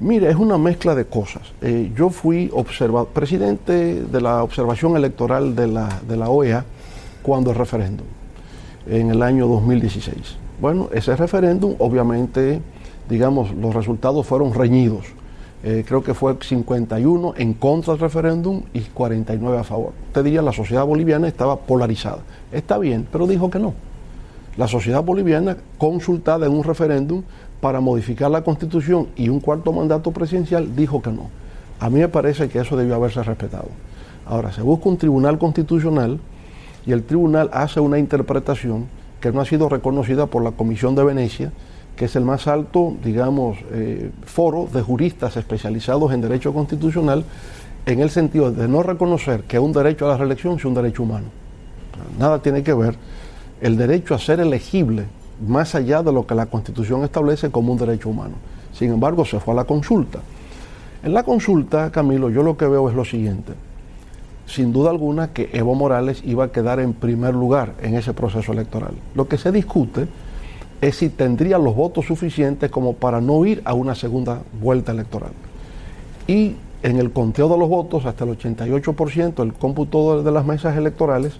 Mire, 0.00 0.30
es 0.30 0.36
una 0.36 0.56
mezcla 0.56 0.94
de 0.94 1.04
cosas. 1.04 1.42
Eh, 1.60 1.92
yo 1.94 2.08
fui 2.08 2.50
presidente 3.12 4.02
de 4.02 4.20
la 4.22 4.42
observación 4.42 4.96
electoral 4.96 5.54
de 5.54 5.66
la, 5.66 6.30
OEA 6.30 6.64
cuando 7.20 7.50
el 7.50 7.56
referéndum, 7.56 8.06
en 8.88 9.10
el 9.10 9.22
año 9.22 9.46
2016. 9.46 10.38
Bueno, 10.58 10.88
ese 10.94 11.14
referéndum, 11.16 11.74
obviamente, 11.78 12.62
digamos, 13.10 13.54
los 13.54 13.74
resultados 13.74 14.26
fueron 14.26 14.54
reñidos. 14.54 15.04
Eh, 15.62 15.84
creo 15.86 16.02
que 16.02 16.14
fue 16.14 16.34
51 16.40 17.34
en 17.36 17.52
contra 17.52 17.92
del 17.92 18.00
referéndum 18.00 18.62
y 18.72 18.80
49 18.80 19.58
a 19.58 19.64
favor. 19.64 19.92
Te 20.14 20.22
diría, 20.22 20.40
la 20.40 20.54
sociedad 20.54 20.86
boliviana 20.86 21.28
estaba 21.28 21.58
polarizada. 21.58 22.20
Está 22.52 22.78
bien, 22.78 23.06
pero 23.12 23.26
dijo 23.26 23.50
que 23.50 23.58
no. 23.58 23.74
La 24.56 24.66
sociedad 24.66 25.02
boliviana, 25.02 25.58
consultada 25.76 26.46
en 26.46 26.52
un 26.52 26.64
referéndum 26.64 27.22
para 27.60 27.80
modificar 27.80 28.30
la 28.30 28.42
constitución 28.42 29.08
y 29.16 29.28
un 29.28 29.40
cuarto 29.40 29.72
mandato 29.72 30.10
presidencial, 30.12 30.74
dijo 30.74 31.02
que 31.02 31.10
no. 31.10 31.28
A 31.78 31.90
mí 31.90 32.00
me 32.00 32.08
parece 32.08 32.48
que 32.48 32.58
eso 32.58 32.76
debió 32.76 32.94
haberse 32.94 33.22
respetado. 33.22 33.68
Ahora, 34.26 34.52
se 34.52 34.62
busca 34.62 34.88
un 34.88 34.96
tribunal 34.96 35.38
constitucional 35.38 36.20
y 36.86 36.92
el 36.92 37.04
tribunal 37.04 37.50
hace 37.52 37.80
una 37.80 37.98
interpretación 37.98 38.86
que 39.20 39.32
no 39.32 39.40
ha 39.40 39.44
sido 39.44 39.68
reconocida 39.68 40.26
por 40.26 40.42
la 40.42 40.52
Comisión 40.52 40.94
de 40.94 41.04
Venecia, 41.04 41.52
que 41.96 42.06
es 42.06 42.16
el 42.16 42.24
más 42.24 42.46
alto, 42.46 42.94
digamos, 43.04 43.58
eh, 43.72 44.10
foro 44.24 44.68
de 44.72 44.80
juristas 44.80 45.36
especializados 45.36 46.12
en 46.12 46.22
derecho 46.22 46.54
constitucional, 46.54 47.24
en 47.84 48.00
el 48.00 48.10
sentido 48.10 48.50
de 48.50 48.68
no 48.68 48.82
reconocer 48.82 49.42
que 49.42 49.58
un 49.58 49.72
derecho 49.72 50.06
a 50.06 50.10
la 50.10 50.16
reelección 50.16 50.56
es 50.56 50.64
un 50.64 50.74
derecho 50.74 51.02
humano. 51.02 51.26
Nada 52.18 52.40
tiene 52.40 52.62
que 52.62 52.72
ver 52.72 52.94
el 53.60 53.76
derecho 53.76 54.14
a 54.14 54.18
ser 54.18 54.40
elegible 54.40 55.04
más 55.46 55.74
allá 55.74 56.02
de 56.02 56.12
lo 56.12 56.26
que 56.26 56.34
la 56.34 56.46
Constitución 56.46 57.04
establece 57.04 57.50
como 57.50 57.72
un 57.72 57.78
derecho 57.78 58.08
humano. 58.08 58.34
Sin 58.72 58.92
embargo, 58.92 59.24
se 59.24 59.40
fue 59.40 59.54
a 59.54 59.56
la 59.56 59.64
consulta. 59.64 60.20
En 61.02 61.14
la 61.14 61.22
consulta, 61.22 61.90
Camilo, 61.90 62.30
yo 62.30 62.42
lo 62.42 62.56
que 62.56 62.66
veo 62.66 62.88
es 62.88 62.94
lo 62.94 63.04
siguiente. 63.04 63.52
Sin 64.46 64.72
duda 64.72 64.90
alguna 64.90 65.32
que 65.32 65.50
Evo 65.52 65.74
Morales 65.74 66.22
iba 66.24 66.44
a 66.44 66.52
quedar 66.52 66.80
en 66.80 66.92
primer 66.92 67.34
lugar 67.34 67.74
en 67.82 67.94
ese 67.94 68.12
proceso 68.12 68.52
electoral. 68.52 68.94
Lo 69.14 69.28
que 69.28 69.38
se 69.38 69.52
discute 69.52 70.08
es 70.80 70.96
si 70.96 71.08
tendría 71.08 71.58
los 71.58 71.74
votos 71.74 72.06
suficientes 72.06 72.70
como 72.70 72.94
para 72.94 73.20
no 73.20 73.44
ir 73.44 73.62
a 73.64 73.74
una 73.74 73.94
segunda 73.94 74.42
vuelta 74.60 74.92
electoral. 74.92 75.32
Y 76.26 76.56
en 76.82 76.98
el 76.98 77.12
conteo 77.12 77.48
de 77.48 77.58
los 77.58 77.68
votos, 77.68 78.06
hasta 78.06 78.24
el 78.24 78.38
88%, 78.38 79.42
el 79.42 79.52
cómputo 79.52 80.22
de 80.22 80.32
las 80.32 80.46
mesas 80.46 80.76
electorales, 80.76 81.38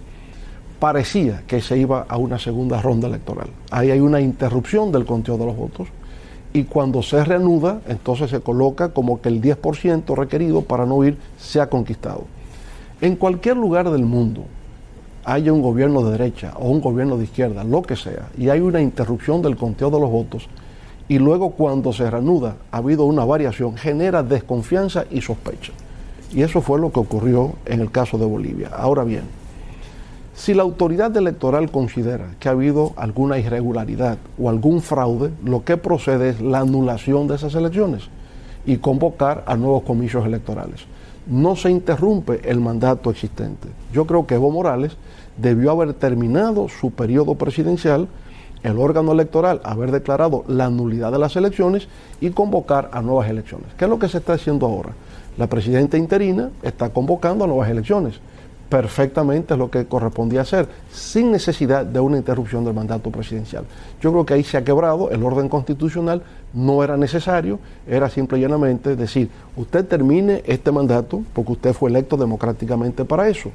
parecía 0.80 1.42
que 1.46 1.60
se 1.60 1.78
iba 1.78 2.06
a 2.08 2.16
una 2.16 2.38
segunda 2.38 2.80
ronda 2.80 3.06
electoral. 3.06 3.50
Ahí 3.70 3.90
hay 3.90 4.00
una 4.00 4.20
interrupción 4.20 4.90
del 4.90 5.04
conteo 5.04 5.37
de 5.37 5.46
los 5.46 5.56
votos 5.56 5.88
y 6.52 6.64
cuando 6.64 7.02
se 7.02 7.22
reanuda, 7.22 7.80
entonces 7.87 8.30
se 8.30 8.40
coloca 8.40 8.88
como 8.88 9.20
que 9.20 9.28
el 9.28 9.40
10% 9.40 10.16
requerido 10.16 10.62
para 10.62 10.87
no 10.87 11.04
ir 11.04 11.18
se 11.38 11.60
ha 11.60 11.68
conquistado. 11.68 12.25
En 13.00 13.14
cualquier 13.14 13.56
lugar 13.56 13.90
del 13.90 14.04
mundo, 14.04 14.44
haya 15.25 15.52
un 15.52 15.62
gobierno 15.62 16.02
de 16.02 16.12
derecha 16.12 16.54
o 16.56 16.70
un 16.70 16.80
gobierno 16.80 17.18
de 17.18 17.25
izquierda, 17.25 17.62
lo 17.62 17.82
que 17.82 17.94
sea, 17.94 18.30
y 18.37 18.49
hay 18.49 18.60
una 18.60 18.80
interrupción 18.80 19.42
del 19.42 19.56
conteo 19.56 19.90
de 19.90 20.00
los 20.00 20.10
votos, 20.10 20.49
y 21.08 21.18
luego 21.18 21.50
cuando 21.50 21.92
se 21.92 22.10
reanuda 22.10 22.56
ha 22.72 22.78
habido 22.78 23.04
una 23.04 23.25
variación, 23.25 23.76
genera 23.76 24.22
desconfianza 24.22 25.04
y 25.10 25.20
sospecha. 25.20 25.72
Y 26.32 26.42
eso 26.42 26.60
fue 26.60 26.78
lo 26.80 26.90
que 26.90 27.00
ocurrió 27.00 27.54
en 27.66 27.80
el 27.80 27.90
caso 27.90 28.16
de 28.16 28.25
Bolivia. 28.25 28.70
Ahora 28.72 29.04
bien, 29.04 29.25
si 30.40 30.54
la 30.54 30.62
autoridad 30.62 31.14
electoral 31.18 31.70
considera 31.70 32.35
que 32.40 32.49
ha 32.49 32.52
habido 32.52 32.94
alguna 32.97 33.38
irregularidad 33.38 34.16
o 34.38 34.49
algún 34.49 34.80
fraude, 34.80 35.32
lo 35.44 35.64
que 35.64 35.76
procede 35.76 36.30
es 36.30 36.40
la 36.40 36.61
anulación 36.61 37.28
de 37.28 37.35
esas 37.35 37.54
elecciones 37.54 38.04
y 38.64 38.78
convocar 38.78 39.44
a 39.47 39.54
nuevos 39.56 39.82
comicios 39.82 40.25
electorales. 40.25 40.87
No 41.26 41.56
se 41.56 41.70
interrumpe 41.70 42.40
el 42.49 42.59
mandato 42.59 43.11
existente. 43.11 43.68
Yo 43.92 44.06
creo 44.06 44.26
que 44.26 44.37
Evo 44.37 44.50
Morales 44.50 44.97
debió 45.37 45.73
haber 45.73 45.92
terminado 45.92 46.70
su 46.70 46.90
periodo 46.90 47.35
presidencial, 47.35 48.09
el 48.62 48.78
órgano 48.78 49.12
electoral 49.12 49.61
haber 49.62 49.90
declarado 49.90 50.44
la 50.49 50.70
nulidad 50.70 51.12
de 51.12 51.18
las 51.18 51.37
elecciones 51.37 51.87
y 52.18 52.30
convocar 52.30 52.88
a 52.94 53.02
nuevas 53.02 53.28
elecciones. 53.28 53.67
¿Qué 53.76 53.84
es 53.84 53.91
lo 53.91 53.99
que 53.99 54.08
se 54.08 54.17
está 54.17 54.32
haciendo 54.32 54.65
ahora? 54.65 54.93
La 55.36 55.49
presidenta 55.49 55.99
interina 55.99 56.49
está 56.62 56.88
convocando 56.88 57.45
a 57.45 57.47
nuevas 57.47 57.69
elecciones. 57.69 58.21
Perfectamente 58.71 59.56
lo 59.56 59.71
que 59.71 59.85
correspondía 59.85 60.41
hacer, 60.41 60.69
sin 60.91 61.30
necesidad 61.30 61.85
de 61.85 62.00
una 62.00 62.17
interrupción 62.17 62.65
del 62.65 62.73
mandato 62.73 63.11
presidencial. 63.11 63.65
Yo 64.00 64.13
creo 64.13 64.25
que 64.25 64.35
ahí 64.35 64.45
se 64.45 64.56
ha 64.56 64.65
quebrado 64.65 65.11
el 65.11 65.23
orden 65.23 65.49
constitucional, 65.49 66.23
no 66.54 66.83
era 66.83 66.97
necesario, 66.97 67.59
era 67.87 68.09
simple 68.09 68.39
y 68.39 68.43
llanamente 68.43 68.97
decir, 68.97 69.28
usted 69.56 69.85
termine 69.85 70.43
este 70.47 70.73
mandato 70.73 71.23
porque 71.35 71.52
usted 71.52 71.73
fue 71.75 71.91
electo 71.91 72.17
democráticamente 72.17 73.04
para 73.04 73.28
eso 73.28 73.50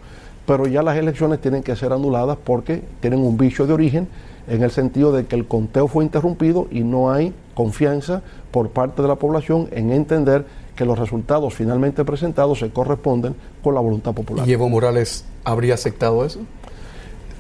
pero 0.46 0.68
ya 0.68 0.84
las 0.84 0.98
elecciones 0.98 1.42
tienen 1.42 1.64
que 1.64 1.76
ser 1.76 1.92
anuladas 1.92 2.38
porque 2.44 2.84
tienen 3.00 3.20
un 3.20 3.38
vicio 3.38 3.66
de 3.66 3.74
origen 3.74 4.08
en 4.48 4.62
el 4.62 4.72
sentido 4.72 5.12
de 5.12 5.26
que 5.26 5.36
el 5.36 5.48
conteo 5.48 5.88
fue 5.88 6.04
interrumpido 6.04 6.68
y 6.70 6.82
no 6.82 7.12
hay 7.12 7.34
confianza 7.56 8.22
por 8.52 8.70
parte 8.70 9.02
de 9.02 9.08
la 9.08 9.16
población 9.16 9.68
en 9.72 9.92
entender 9.92 10.46
que 10.76 10.86
los 10.86 11.00
resultados 11.00 11.54
finalmente 11.54 12.04
presentados 12.04 12.60
se 12.60 12.70
corresponden 12.70 13.36
con 13.64 13.76
la 13.76 13.82
voluntad 13.82 14.14
popular. 14.14 14.48
¿Y 14.48 14.54
Evo 14.54 14.70
Morales 14.70 15.26
habría 15.44 15.74
aceptado 15.74 16.26
eso? 16.26 16.42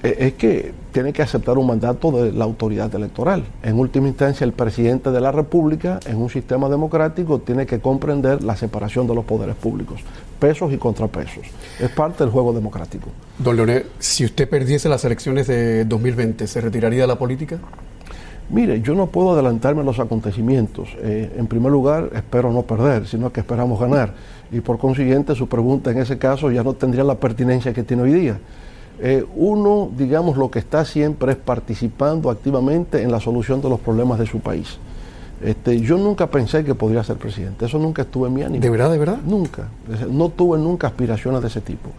Eh, 0.05 0.27
es 0.27 0.33
que 0.33 0.71
tiene 0.91 1.11
que 1.13 1.23
aceptar 1.23 1.57
un 1.57 1.65
mandato 1.65 2.11
de 2.11 2.31
la 2.31 2.45
autoridad 2.45 2.93
electoral. 2.93 3.43
En 3.63 3.79
última 3.79 4.07
instancia, 4.07 4.45
el 4.45 4.53
presidente 4.53 5.09
de 5.09 5.19
la 5.19 5.31
República, 5.31 5.99
en 6.05 6.17
un 6.17 6.29
sistema 6.29 6.69
democrático, 6.69 7.39
tiene 7.39 7.65
que 7.65 7.79
comprender 7.79 8.43
la 8.43 8.55
separación 8.55 9.07
de 9.07 9.15
los 9.15 9.25
poderes 9.25 9.55
públicos, 9.55 10.01
pesos 10.39 10.71
y 10.71 10.77
contrapesos. 10.77 11.45
Es 11.79 11.89
parte 11.89 12.23
del 12.23 12.31
juego 12.31 12.53
democrático. 12.53 13.09
Don 13.39 13.55
Leonel, 13.55 13.87
si 13.97 14.25
usted 14.25 14.47
perdiese 14.47 14.89
las 14.89 15.03
elecciones 15.05 15.47
de 15.47 15.85
2020, 15.85 16.45
¿se 16.45 16.61
retiraría 16.61 17.01
de 17.01 17.07
la 17.07 17.17
política? 17.17 17.59
Mire, 18.49 18.81
yo 18.81 18.93
no 18.93 19.07
puedo 19.07 19.31
adelantarme 19.31 19.81
a 19.81 19.83
los 19.83 19.99
acontecimientos. 19.99 20.89
Eh, 20.99 21.33
en 21.37 21.47
primer 21.47 21.71
lugar, 21.71 22.11
espero 22.13 22.51
no 22.51 22.61
perder, 22.61 23.07
sino 23.07 23.31
que 23.31 23.39
esperamos 23.39 23.79
ganar. 23.79 24.13
Y 24.51 24.61
por 24.61 24.77
consiguiente, 24.77 25.33
su 25.33 25.47
pregunta 25.47 25.91
en 25.91 25.97
ese 25.97 26.17
caso 26.17 26.51
ya 26.51 26.63
no 26.63 26.73
tendría 26.73 27.03
la 27.03 27.15
pertinencia 27.15 27.73
que 27.73 27.83
tiene 27.83 28.03
hoy 28.03 28.13
día. 28.13 28.39
Eh, 28.99 29.25
uno, 29.35 29.89
digamos, 29.97 30.37
lo 30.37 30.49
que 30.51 30.59
está 30.59 30.85
siempre 30.85 31.33
es 31.33 31.37
participando 31.37 32.29
activamente 32.29 33.01
en 33.01 33.11
la 33.11 33.19
solución 33.19 33.61
de 33.61 33.69
los 33.69 33.79
problemas 33.79 34.19
de 34.19 34.27
su 34.27 34.39
país. 34.39 34.77
Este, 35.41 35.81
yo 35.81 35.97
nunca 35.97 36.27
pensé 36.27 36.63
que 36.63 36.75
podría 36.75 37.03
ser 37.03 37.17
presidente, 37.17 37.65
eso 37.65 37.77
nunca 37.77 38.03
estuve 38.03 38.29
en 38.29 38.33
mi 38.33 38.43
ánimo. 38.43 38.61
¿De 38.61 38.69
verdad, 38.69 38.89
de 38.89 38.97
verdad? 38.97 39.17
Nunca, 39.25 39.67
no 40.09 40.29
tuve 40.29 40.57
nunca 40.57 40.87
aspiraciones 40.87 41.41
de 41.41 41.47
ese 41.47 41.59
tipo. 41.59 41.89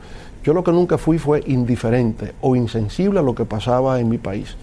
Yo 0.43 0.55
lo 0.55 0.65
que 0.65 0.73
nunca 0.73 0.97
fui 0.97 1.19
fue 1.19 1.43
indiferente 1.47 2.33
o 2.41 2.57
insensible 2.57 3.19
a 3.19 3.23
lo 3.23 3.35
que 3.35 3.45
pasaba 3.45 4.01
en 4.01 4.09
mi 4.09 4.17
país. 4.17 4.57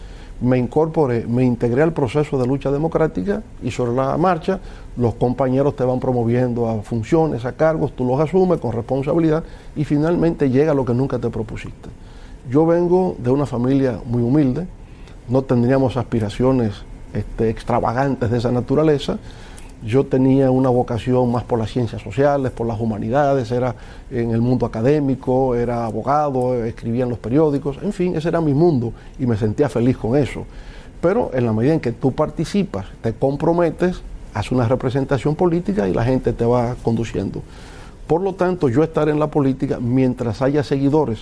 Me 0.43 0.57
incorporé, 0.57 1.25
me 1.25 1.43
integré 1.43 1.81
al 1.81 1.93
proceso 1.93 2.37
de 2.37 2.45
lucha 2.45 2.69
democrática 2.69 3.41
y 3.63 3.71
sobre 3.71 3.93
la 3.93 4.17
marcha 4.17 4.59
los 4.97 5.15
compañeros 5.15 5.75
te 5.75 5.85
van 5.85 5.99
promoviendo 5.99 6.69
a 6.69 6.81
funciones, 6.81 7.45
a 7.45 7.53
cargos, 7.53 7.95
tú 7.95 8.05
los 8.05 8.19
asumes 8.19 8.59
con 8.59 8.73
responsabilidad 8.73 9.43
y 9.75 9.85
finalmente 9.85 10.49
llega 10.49 10.73
lo 10.73 10.83
que 10.83 10.93
nunca 10.93 11.17
te 11.17 11.29
propusiste. 11.29 11.89
Yo 12.51 12.65
vengo 12.65 13.15
de 13.19 13.31
una 13.31 13.45
familia 13.45 13.99
muy 14.05 14.21
humilde, 14.21 14.67
no 15.29 15.43
tendríamos 15.43 15.95
aspiraciones 15.95 16.73
este, 17.13 17.49
extravagantes 17.49 18.29
de 18.29 18.37
esa 18.37 18.51
naturaleza. 18.51 19.17
Yo 19.85 20.05
tenía 20.05 20.49
una 20.49 20.69
vocación 20.69 21.29
más 21.31 21.43
por 21.43 21.59
las 21.59 21.69
ciencias 21.69 22.01
sociales, 22.01 22.51
por 22.53 22.65
las 22.65 22.79
humanidades, 22.79 23.51
era 23.51 23.75
en 24.09 24.31
el 24.31 24.39
mundo 24.39 24.65
académico, 24.65 25.55
era 25.55 25.85
abogado, 25.85 26.63
escribía 26.63 27.03
en 27.03 27.09
los 27.09 27.19
periódicos, 27.19 27.77
en 27.81 27.91
fin, 27.91 28.15
ese 28.15 28.29
era 28.29 28.39
mi 28.39 28.53
mundo 28.53 28.93
y 29.19 29.25
me 29.25 29.35
sentía 29.35 29.67
feliz 29.67 29.97
con 29.97 30.15
eso. 30.15 30.45
Pero 31.01 31.31
en 31.33 31.45
la 31.45 31.51
medida 31.51 31.73
en 31.73 31.81
que 31.81 31.91
tú 31.91 32.13
participas, 32.13 32.85
te 33.01 33.13
comprometes, 33.13 34.01
haces 34.33 34.51
una 34.53 34.69
representación 34.69 35.35
política 35.35 35.85
y 35.87 35.93
la 35.93 36.05
gente 36.05 36.31
te 36.31 36.45
va 36.45 36.75
conduciendo. 36.81 37.41
Por 38.07 38.21
lo 38.21 38.35
tanto, 38.35 38.69
yo 38.69 38.83
estaré 38.83 39.11
en 39.11 39.19
la 39.19 39.27
política 39.27 39.79
mientras 39.81 40.41
haya 40.41 40.63
seguidores 40.63 41.19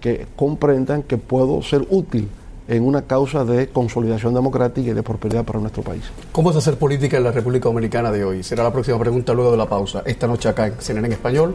que 0.00 0.26
comprendan 0.36 1.02
que 1.02 1.18
puedo 1.18 1.60
ser 1.62 1.84
útil 1.90 2.28
en 2.68 2.82
una 2.82 3.02
causa 3.02 3.44
de 3.44 3.68
consolidación 3.68 4.34
democrática 4.34 4.90
y 4.90 4.94
de 4.94 5.02
prosperidad 5.02 5.44
para 5.44 5.60
nuestro 5.60 5.82
país. 5.82 6.02
¿Cómo 6.32 6.50
es 6.50 6.56
hacer 6.56 6.76
política 6.78 7.16
en 7.16 7.24
la 7.24 7.32
República 7.32 7.68
Dominicana 7.68 8.10
de 8.10 8.24
hoy? 8.24 8.42
Será 8.42 8.64
la 8.64 8.72
próxima 8.72 8.98
pregunta 8.98 9.32
luego 9.34 9.50
de 9.50 9.56
la 9.56 9.68
pausa. 9.68 10.02
Esta 10.04 10.26
noche 10.26 10.48
acá 10.48 10.66
en 10.66 10.74
CNN 10.80 11.06
en 11.06 11.12
Español, 11.12 11.54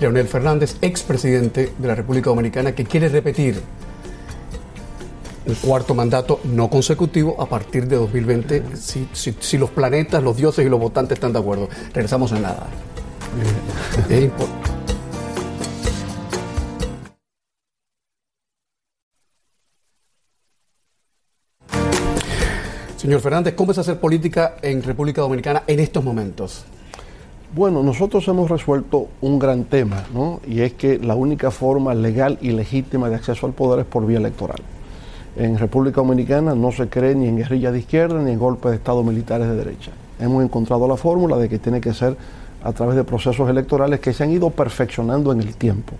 Leonel 0.00 0.28
Fernández, 0.28 0.76
expresidente 0.80 1.72
de 1.76 1.88
la 1.88 1.94
República 1.94 2.30
Dominicana, 2.30 2.72
que 2.72 2.84
quiere 2.84 3.08
repetir 3.08 3.60
un 5.46 5.54
cuarto 5.54 5.94
mandato 5.94 6.40
no 6.44 6.68
consecutivo 6.68 7.40
a 7.40 7.46
partir 7.46 7.86
de 7.86 7.96
2020, 7.96 8.76
si, 8.76 9.08
si 9.12 9.58
los 9.58 9.70
planetas, 9.70 10.22
los 10.22 10.36
dioses 10.36 10.66
y 10.66 10.68
los 10.68 10.80
votantes 10.80 11.16
están 11.16 11.32
de 11.32 11.38
acuerdo. 11.38 11.68
Regresamos 11.92 12.32
en 12.32 12.42
nada. 12.42 12.66
Señor 23.06 23.20
Fernández, 23.20 23.54
¿cómo 23.54 23.70
es 23.70 23.78
hacer 23.78 24.00
política 24.00 24.56
en 24.62 24.82
República 24.82 25.20
Dominicana 25.20 25.62
en 25.68 25.78
estos 25.78 26.02
momentos? 26.02 26.64
Bueno, 27.54 27.84
nosotros 27.84 28.26
hemos 28.26 28.50
resuelto 28.50 29.06
un 29.20 29.38
gran 29.38 29.62
tema, 29.62 30.02
¿no? 30.12 30.40
Y 30.44 30.62
es 30.62 30.72
que 30.72 30.98
la 30.98 31.14
única 31.14 31.52
forma 31.52 31.94
legal 31.94 32.36
y 32.40 32.50
legítima 32.50 33.08
de 33.08 33.14
acceso 33.14 33.46
al 33.46 33.52
poder 33.52 33.78
es 33.78 33.86
por 33.86 34.04
vía 34.06 34.18
electoral. 34.18 34.58
En 35.36 35.56
República 35.56 36.00
Dominicana 36.00 36.56
no 36.56 36.72
se 36.72 36.88
cree 36.88 37.14
ni 37.14 37.28
en 37.28 37.36
guerrilla 37.36 37.70
de 37.70 37.78
izquierda 37.78 38.20
ni 38.20 38.32
en 38.32 38.40
golpes 38.40 38.72
de 38.72 38.78
Estado 38.78 39.04
militares 39.04 39.46
de 39.46 39.54
derecha. 39.54 39.92
Hemos 40.18 40.42
encontrado 40.42 40.88
la 40.88 40.96
fórmula 40.96 41.36
de 41.36 41.48
que 41.48 41.60
tiene 41.60 41.80
que 41.80 41.94
ser 41.94 42.16
a 42.64 42.72
través 42.72 42.96
de 42.96 43.04
procesos 43.04 43.48
electorales 43.48 44.00
que 44.00 44.12
se 44.12 44.24
han 44.24 44.32
ido 44.32 44.50
perfeccionando 44.50 45.30
en 45.30 45.42
el 45.42 45.54
tiempo. 45.54 45.92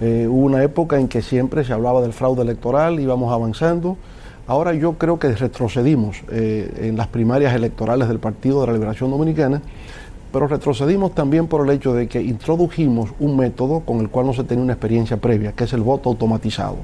Eh, 0.00 0.26
hubo 0.26 0.46
una 0.46 0.62
época 0.62 0.98
en 0.98 1.08
que 1.08 1.20
siempre 1.20 1.62
se 1.62 1.74
hablaba 1.74 2.00
del 2.00 2.14
fraude 2.14 2.40
electoral, 2.40 2.98
íbamos 2.98 3.34
avanzando. 3.34 3.98
Ahora 4.48 4.74
yo 4.74 4.94
creo 4.94 5.20
que 5.20 5.28
retrocedimos 5.36 6.22
eh, 6.32 6.88
en 6.88 6.96
las 6.96 7.06
primarias 7.06 7.54
electorales 7.54 8.08
del 8.08 8.18
Partido 8.18 8.62
de 8.62 8.66
la 8.66 8.72
Liberación 8.72 9.10
Dominicana 9.10 9.62
pero 10.32 10.46
retrocedimos 10.46 11.14
también 11.14 11.46
por 11.46 11.66
el 11.66 11.74
hecho 11.74 11.94
de 11.94 12.06
que 12.06 12.20
introdujimos 12.20 13.10
un 13.18 13.36
método 13.36 13.80
con 13.80 14.00
el 14.00 14.10
cual 14.10 14.26
no 14.26 14.34
se 14.34 14.44
tenía 14.44 14.62
una 14.62 14.74
experiencia 14.74 15.16
previa, 15.16 15.52
que 15.52 15.64
es 15.64 15.72
el 15.72 15.80
voto 15.80 16.10
automatizado. 16.10 16.76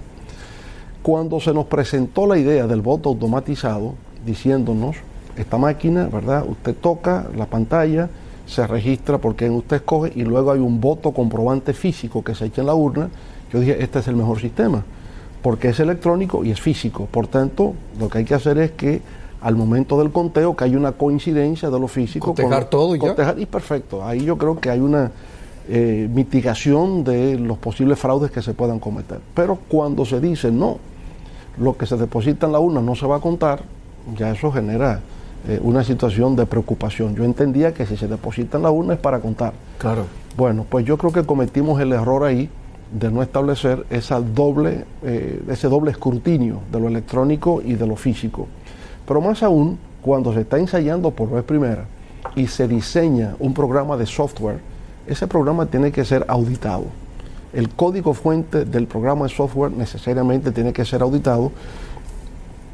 Cuando 1.03 1.39
se 1.41 1.53
nos 1.53 1.67
presentó 1.67 2.27
la 2.27 2.39
idea 2.39 2.67
del 2.67 2.81
voto 2.81 3.11
automatizado, 3.11 3.95
diciéndonos, 4.25 4.97
esta 5.37 5.59
máquina, 5.59 6.09
¿verdad? 6.11 6.45
Usted 6.49 6.75
toca 6.75 7.27
la 7.37 7.47
pantalla, 7.47 8.09
se 8.47 8.67
registra 8.67 9.19
porque 9.19 9.51
usted 9.51 9.77
escoge 9.77 10.13
y 10.15 10.23
luego 10.23 10.53
hay 10.53 10.61
un 10.61 10.81
voto 10.81 11.13
comprobante 11.13 11.75
físico 11.75 12.23
que 12.23 12.35
se 12.35 12.47
echa 12.47 12.63
en 12.63 12.69
la 12.69 12.75
urna, 12.75 13.11
yo 13.53 13.61
dije, 13.61 13.83
este 13.83 13.99
es 13.99 14.09
el 14.09 14.17
mejor 14.17 14.41
sistema, 14.41 14.85
porque 15.45 15.69
es 15.69 15.79
electrónico 15.79 16.43
y 16.43 16.53
es 16.53 16.59
físico. 16.59 17.07
Por 17.11 17.27
tanto, 17.27 17.75
lo 18.01 18.09
que 18.09 18.17
hay 18.17 18.25
que 18.25 18.33
hacer 18.33 18.57
es 18.57 18.71
que 18.71 19.03
al 19.43 19.57
momento 19.57 19.99
del 19.99 20.11
conteo 20.11 20.57
que 20.57 20.65
hay 20.65 20.75
una 20.75 20.93
coincidencia 20.93 21.69
de 21.69 21.79
lo 21.79 21.87
físico. 21.87 22.29
Cotejar 22.29 22.65
todo 22.65 22.97
y 22.97 22.99
ya. 22.99 23.35
Y 23.37 23.45
perfecto. 23.45 24.03
Ahí 24.03 24.25
yo 24.25 24.39
creo 24.39 24.59
que 24.59 24.71
hay 24.71 24.81
una 24.81 25.13
eh, 25.69 26.09
mitigación 26.11 27.05
de 27.05 27.39
los 27.39 27.59
posibles 27.59 27.99
fraudes 27.99 28.31
que 28.31 28.41
se 28.41 28.55
puedan 28.55 28.79
cometer. 28.79 29.21
Pero 29.35 29.59
cuando 29.69 30.07
se 30.07 30.19
dice 30.19 30.51
no, 30.51 30.79
lo 31.59 31.77
que 31.77 31.85
se 31.85 31.99
deposita 31.99 32.47
en 32.47 32.53
la 32.53 32.61
urna 32.61 32.81
no 32.81 32.95
se 32.95 33.07
va 33.07 33.17
a 33.17 33.21
contar, 33.21 33.65
ya 34.17 34.31
eso 34.31 34.51
genera 34.51 35.01
eh, 35.47 35.61
una 35.63 35.85
situación 35.85 36.37
de 36.37 36.47
preocupación. 36.47 37.17
Yo 37.17 37.25
entendía 37.25 37.75
que 37.75 37.85
si 37.85 37.99
se 37.99 38.09
deposita 38.09 38.57
en 38.57 38.63
la 38.63 38.71
urna 38.71 38.95
es 38.95 38.99
para 38.99 39.21
contar. 39.21 39.53
Claro. 39.77 40.07
Bueno, 40.39 40.65
pues 40.67 40.87
yo 40.87 40.97
creo 40.97 41.13
que 41.13 41.23
cometimos 41.23 41.79
el 41.83 41.93
error 41.93 42.25
ahí 42.25 42.49
de 42.95 43.11
no 43.11 43.23
establecer 43.23 43.85
esa 43.91 44.21
doble, 44.21 44.85
eh, 45.03 45.43
ese 45.49 45.69
doble 45.69 45.91
escrutinio 45.91 46.61
de 46.71 46.79
lo 46.81 46.89
electrónico 46.89 47.61
y 47.63 47.75
de 47.75 47.87
lo 47.87 47.97
físico. 47.97 48.47
Pero 49.07 49.21
más 49.21 49.43
aún, 49.43 49.79
cuando 50.01 50.33
se 50.33 50.43
está 50.43 50.59
ensayando 50.59 51.11
por 51.11 51.29
vez 51.31 51.43
primera 51.43 51.87
y 52.37 52.47
se 52.47 52.69
diseña 52.69 53.35
un 53.41 53.53
programa 53.53 53.97
de 53.97 54.07
software, 54.07 54.61
ese 55.07 55.27
programa 55.27 55.67
tiene 55.67 55.91
que 55.91 56.05
ser 56.05 56.25
auditado. 56.29 56.85
El 57.53 57.69
código 57.71 58.15
fuente 58.15 58.65
del 58.65 58.87
programa 58.87 59.27
de 59.27 59.35
software 59.35 59.73
necesariamente 59.73 60.53
tiene 60.53 60.73
que 60.73 60.85
ser 60.85 61.03
auditado 61.03 61.51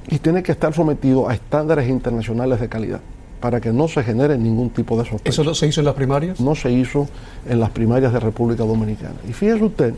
y 0.09 0.18
tiene 0.18 0.42
que 0.42 0.52
estar 0.52 0.74
sometido 0.74 1.28
a 1.28 1.35
estándares 1.35 1.88
internacionales 1.88 2.61
de 2.61 2.68
calidad 2.68 3.00
para 3.40 3.59
que 3.61 3.72
no 3.72 3.88
se 3.88 4.02
genere 4.04 4.37
ningún 4.37 4.68
tipo 4.68 4.98
de 4.98 5.09
sospecha. 5.09 5.30
¿Eso 5.30 5.44
no 5.44 5.54
se 5.54 5.66
hizo 5.66 5.80
en 5.80 5.87
las 5.87 5.94
primarias? 5.94 6.40
No 6.40 6.54
se 6.54 6.70
hizo 6.70 7.09
en 7.48 7.59
las 7.59 7.70
primarias 7.70 8.12
de 8.12 8.20
República 8.20 8.64
Dominicana. 8.64 9.14
Y 9.26 9.33
fíjese 9.33 9.64
usted 9.64 9.94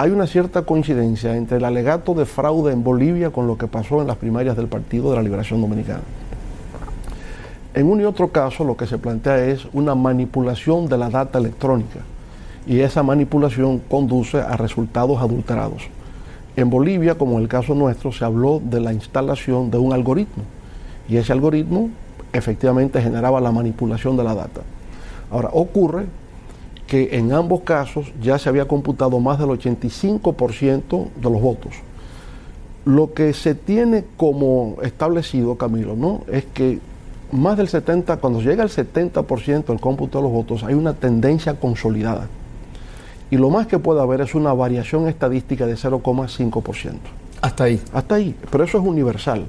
hay 0.00 0.12
una 0.12 0.26
cierta 0.26 0.62
coincidencia 0.62 1.36
entre 1.36 1.58
el 1.58 1.64
alegato 1.66 2.14
de 2.14 2.24
fraude 2.24 2.72
en 2.72 2.82
Bolivia 2.82 3.28
con 3.28 3.46
lo 3.46 3.58
que 3.58 3.66
pasó 3.66 4.00
en 4.00 4.06
las 4.06 4.16
primarias 4.16 4.56
del 4.56 4.66
Partido 4.66 5.10
de 5.10 5.16
la 5.16 5.22
Liberación 5.22 5.60
Dominicana. 5.60 6.00
En 7.74 7.86
un 7.86 8.00
y 8.00 8.04
otro 8.04 8.28
caso 8.28 8.64
lo 8.64 8.78
que 8.78 8.86
se 8.86 8.96
plantea 8.96 9.44
es 9.44 9.68
una 9.74 9.94
manipulación 9.94 10.88
de 10.88 10.96
la 10.96 11.10
data 11.10 11.38
electrónica 11.38 12.00
y 12.66 12.80
esa 12.80 13.02
manipulación 13.02 13.78
conduce 13.90 14.38
a 14.38 14.56
resultados 14.56 15.20
adulterados. 15.20 15.82
En 16.56 16.70
Bolivia, 16.70 17.18
como 17.18 17.36
en 17.36 17.42
el 17.42 17.48
caso 17.48 17.74
nuestro, 17.74 18.10
se 18.10 18.24
habló 18.24 18.58
de 18.58 18.80
la 18.80 18.94
instalación 18.94 19.70
de 19.70 19.76
un 19.76 19.92
algoritmo 19.92 20.44
y 21.10 21.18
ese 21.18 21.34
algoritmo 21.34 21.90
efectivamente 22.32 23.02
generaba 23.02 23.38
la 23.38 23.52
manipulación 23.52 24.16
de 24.16 24.24
la 24.24 24.34
data. 24.34 24.62
Ahora, 25.30 25.50
ocurre 25.52 26.06
que 26.90 27.16
en 27.16 27.32
ambos 27.32 27.60
casos 27.60 28.12
ya 28.20 28.36
se 28.36 28.48
había 28.48 28.66
computado 28.66 29.20
más 29.20 29.38
del 29.38 29.50
85% 29.50 31.08
de 31.14 31.30
los 31.30 31.40
votos. 31.40 31.74
Lo 32.84 33.14
que 33.14 33.32
se 33.32 33.54
tiene 33.54 34.04
como 34.16 34.76
establecido, 34.82 35.54
Camilo, 35.54 35.94
¿no? 35.94 36.22
es 36.32 36.46
que 36.46 36.80
más 37.30 37.56
del 37.56 37.68
70, 37.68 38.16
cuando 38.16 38.40
llega 38.40 38.64
al 38.64 38.70
70% 38.70 39.66
del 39.66 39.78
cómputo 39.78 40.18
de 40.18 40.24
los 40.24 40.32
votos, 40.32 40.64
hay 40.64 40.74
una 40.74 40.94
tendencia 40.94 41.54
consolidada. 41.60 42.26
Y 43.30 43.36
lo 43.36 43.50
más 43.50 43.68
que 43.68 43.78
puede 43.78 44.00
haber 44.00 44.22
es 44.22 44.34
una 44.34 44.52
variación 44.52 45.06
estadística 45.06 45.68
de 45.68 45.74
0,5%. 45.74 46.94
Hasta 47.40 47.64
ahí. 47.64 47.80
Hasta 47.92 48.16
ahí, 48.16 48.34
pero 48.50 48.64
eso 48.64 48.78
es 48.78 48.84
universal. 48.84 49.44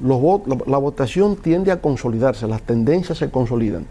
Los 0.00 0.20
la 0.66 0.78
votación 0.78 1.36
tiende 1.36 1.70
a 1.70 1.80
consolidarse, 1.80 2.48
las 2.48 2.62
tendencias 2.62 3.18
se 3.18 3.30
consolidan. 3.30 3.86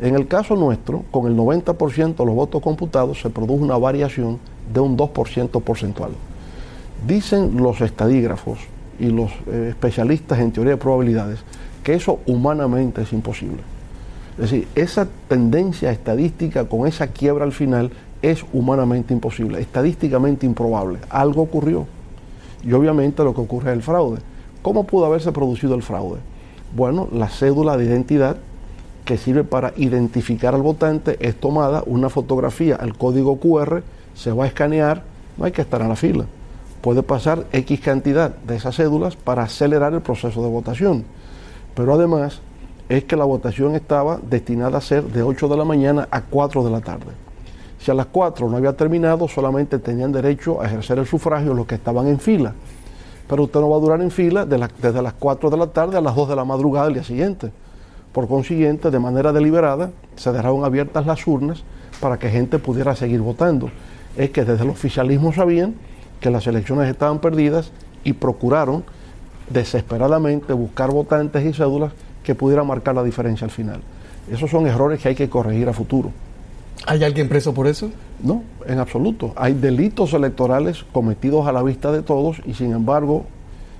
En 0.00 0.14
el 0.14 0.26
caso 0.26 0.56
nuestro, 0.56 1.04
con 1.10 1.26
el 1.26 1.36
90% 1.36 2.16
de 2.16 2.24
los 2.24 2.34
votos 2.34 2.62
computados, 2.62 3.20
se 3.20 3.30
produjo 3.30 3.62
una 3.62 3.76
variación 3.76 4.38
de 4.72 4.80
un 4.80 4.96
2% 4.96 5.62
porcentual. 5.62 6.10
Dicen 7.06 7.56
los 7.56 7.80
estadígrafos 7.80 8.58
y 8.98 9.06
los 9.06 9.30
eh, 9.46 9.68
especialistas 9.70 10.38
en 10.38 10.52
teoría 10.52 10.72
de 10.72 10.78
probabilidades 10.78 11.40
que 11.82 11.94
eso 11.94 12.20
humanamente 12.26 13.02
es 13.02 13.12
imposible. 13.12 13.58
Es 14.36 14.50
decir, 14.50 14.68
esa 14.74 15.08
tendencia 15.28 15.90
estadística 15.90 16.64
con 16.64 16.86
esa 16.86 17.08
quiebra 17.08 17.44
al 17.44 17.52
final 17.52 17.90
es 18.22 18.44
humanamente 18.52 19.12
imposible, 19.12 19.60
estadísticamente 19.60 20.46
improbable. 20.46 21.00
Algo 21.10 21.42
ocurrió. 21.42 21.86
Y 22.64 22.72
obviamente 22.72 23.24
lo 23.24 23.34
que 23.34 23.40
ocurre 23.40 23.70
es 23.70 23.76
el 23.76 23.82
fraude. 23.82 24.20
¿Cómo 24.62 24.84
pudo 24.84 25.06
haberse 25.06 25.32
producido 25.32 25.74
el 25.74 25.82
fraude? 25.82 26.20
Bueno, 26.74 27.08
la 27.12 27.28
cédula 27.28 27.76
de 27.76 27.84
identidad 27.84 28.36
que 29.04 29.18
sirve 29.18 29.44
para 29.44 29.72
identificar 29.76 30.54
al 30.54 30.62
votante 30.62 31.16
es 31.20 31.38
tomada 31.38 31.82
una 31.86 32.08
fotografía 32.08 32.76
al 32.76 32.96
código 32.96 33.38
QR, 33.38 33.82
se 34.14 34.32
va 34.32 34.44
a 34.44 34.46
escanear, 34.46 35.02
no 35.36 35.44
hay 35.44 35.52
que 35.52 35.62
estar 35.62 35.80
en 35.80 35.88
la 35.88 35.96
fila. 35.96 36.26
Puede 36.80 37.02
pasar 37.02 37.46
X 37.52 37.80
cantidad 37.80 38.34
de 38.34 38.56
esas 38.56 38.76
cédulas 38.76 39.16
para 39.16 39.44
acelerar 39.44 39.92
el 39.94 40.02
proceso 40.02 40.42
de 40.42 40.48
votación. 40.48 41.04
Pero 41.74 41.94
además 41.94 42.40
es 42.88 43.04
que 43.04 43.16
la 43.16 43.24
votación 43.24 43.74
estaba 43.74 44.18
destinada 44.22 44.78
a 44.78 44.80
ser 44.80 45.04
de 45.04 45.22
8 45.22 45.48
de 45.48 45.56
la 45.56 45.64
mañana 45.64 46.08
a 46.10 46.22
4 46.22 46.64
de 46.64 46.70
la 46.70 46.80
tarde. 46.80 47.12
Si 47.78 47.90
a 47.90 47.94
las 47.94 48.06
4 48.06 48.48
no 48.48 48.56
había 48.56 48.76
terminado, 48.76 49.26
solamente 49.28 49.78
tenían 49.78 50.12
derecho 50.12 50.60
a 50.60 50.66
ejercer 50.66 50.98
el 50.98 51.06
sufragio 51.06 51.54
los 51.54 51.66
que 51.66 51.76
estaban 51.76 52.06
en 52.06 52.20
fila. 52.20 52.52
Pero 53.28 53.44
usted 53.44 53.60
no 53.60 53.70
va 53.70 53.76
a 53.76 53.80
durar 53.80 54.00
en 54.02 54.10
fila 54.10 54.44
desde 54.44 55.02
las 55.02 55.14
4 55.14 55.50
de 55.50 55.56
la 55.56 55.66
tarde 55.68 55.96
a 55.96 56.00
las 56.00 56.14
2 56.14 56.28
de 56.28 56.36
la 56.36 56.44
madrugada 56.44 56.86
del 56.86 56.94
día 56.94 57.04
siguiente. 57.04 57.50
Por 58.12 58.28
consiguiente, 58.28 58.90
de 58.90 58.98
manera 58.98 59.32
deliberada, 59.32 59.90
se 60.16 60.32
dejaron 60.32 60.64
abiertas 60.64 61.06
las 61.06 61.26
urnas 61.26 61.62
para 62.00 62.18
que 62.18 62.28
gente 62.28 62.58
pudiera 62.58 62.94
seguir 62.94 63.20
votando. 63.20 63.70
Es 64.16 64.30
que 64.30 64.44
desde 64.44 64.64
el 64.64 64.70
oficialismo 64.70 65.32
sabían 65.32 65.74
que 66.20 66.30
las 66.30 66.46
elecciones 66.46 66.88
estaban 66.88 67.20
perdidas 67.20 67.72
y 68.04 68.12
procuraron 68.12 68.84
desesperadamente 69.48 70.52
buscar 70.52 70.90
votantes 70.90 71.44
y 71.44 71.52
cédulas 71.52 71.92
que 72.22 72.34
pudieran 72.34 72.66
marcar 72.66 72.94
la 72.94 73.02
diferencia 73.02 73.44
al 73.44 73.50
final. 73.50 73.80
Esos 74.30 74.50
son 74.50 74.66
errores 74.66 75.00
que 75.00 75.08
hay 75.08 75.14
que 75.14 75.28
corregir 75.28 75.68
a 75.68 75.72
futuro. 75.72 76.10
¿Hay 76.86 77.02
alguien 77.04 77.28
preso 77.28 77.54
por 77.54 77.66
eso? 77.66 77.90
No, 78.22 78.42
en 78.66 78.78
absoluto. 78.78 79.32
Hay 79.36 79.54
delitos 79.54 80.12
electorales 80.14 80.84
cometidos 80.92 81.46
a 81.46 81.52
la 81.52 81.62
vista 81.62 81.92
de 81.92 82.02
todos 82.02 82.40
y 82.44 82.54
sin 82.54 82.72
embargo 82.72 83.24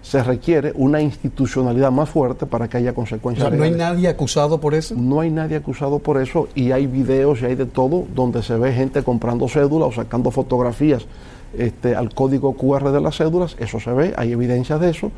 se 0.02 0.22
requiere 0.22 0.72
una 0.74 1.00
institucionalidad 1.00 1.92
más 1.92 2.10
fuerte 2.10 2.44
para 2.44 2.68
que 2.68 2.76
haya 2.76 2.92
consecuencias. 2.92 3.52
¿No 3.52 3.62
hay 3.62 3.70
nadie 3.70 4.08
acusado 4.08 4.60
por 4.60 4.74
eso? 4.74 4.94
No 4.96 5.20
hay 5.20 5.30
nadie 5.30 5.56
acusado 5.56 6.00
por 6.00 6.20
eso 6.20 6.48
y 6.54 6.72
hay 6.72 6.86
videos 6.86 7.40
y 7.40 7.46
hay 7.46 7.54
de 7.54 7.66
todo 7.66 8.04
donde 8.14 8.42
se 8.42 8.56
ve 8.56 8.72
gente 8.72 9.02
comprando 9.04 9.48
cédulas 9.48 9.88
o 9.88 9.92
sacando 9.92 10.30
fotografías 10.30 11.06
este, 11.56 11.94
al 11.94 12.14
código 12.14 12.54
QR 12.54 12.90
de 12.90 13.00
las 13.00 13.16
cédulas, 13.16 13.56
eso 13.58 13.78
se 13.78 13.92
ve, 13.92 14.12
hay 14.16 14.32
evidencias 14.32 14.80
de 14.80 14.90
eso. 14.90 15.12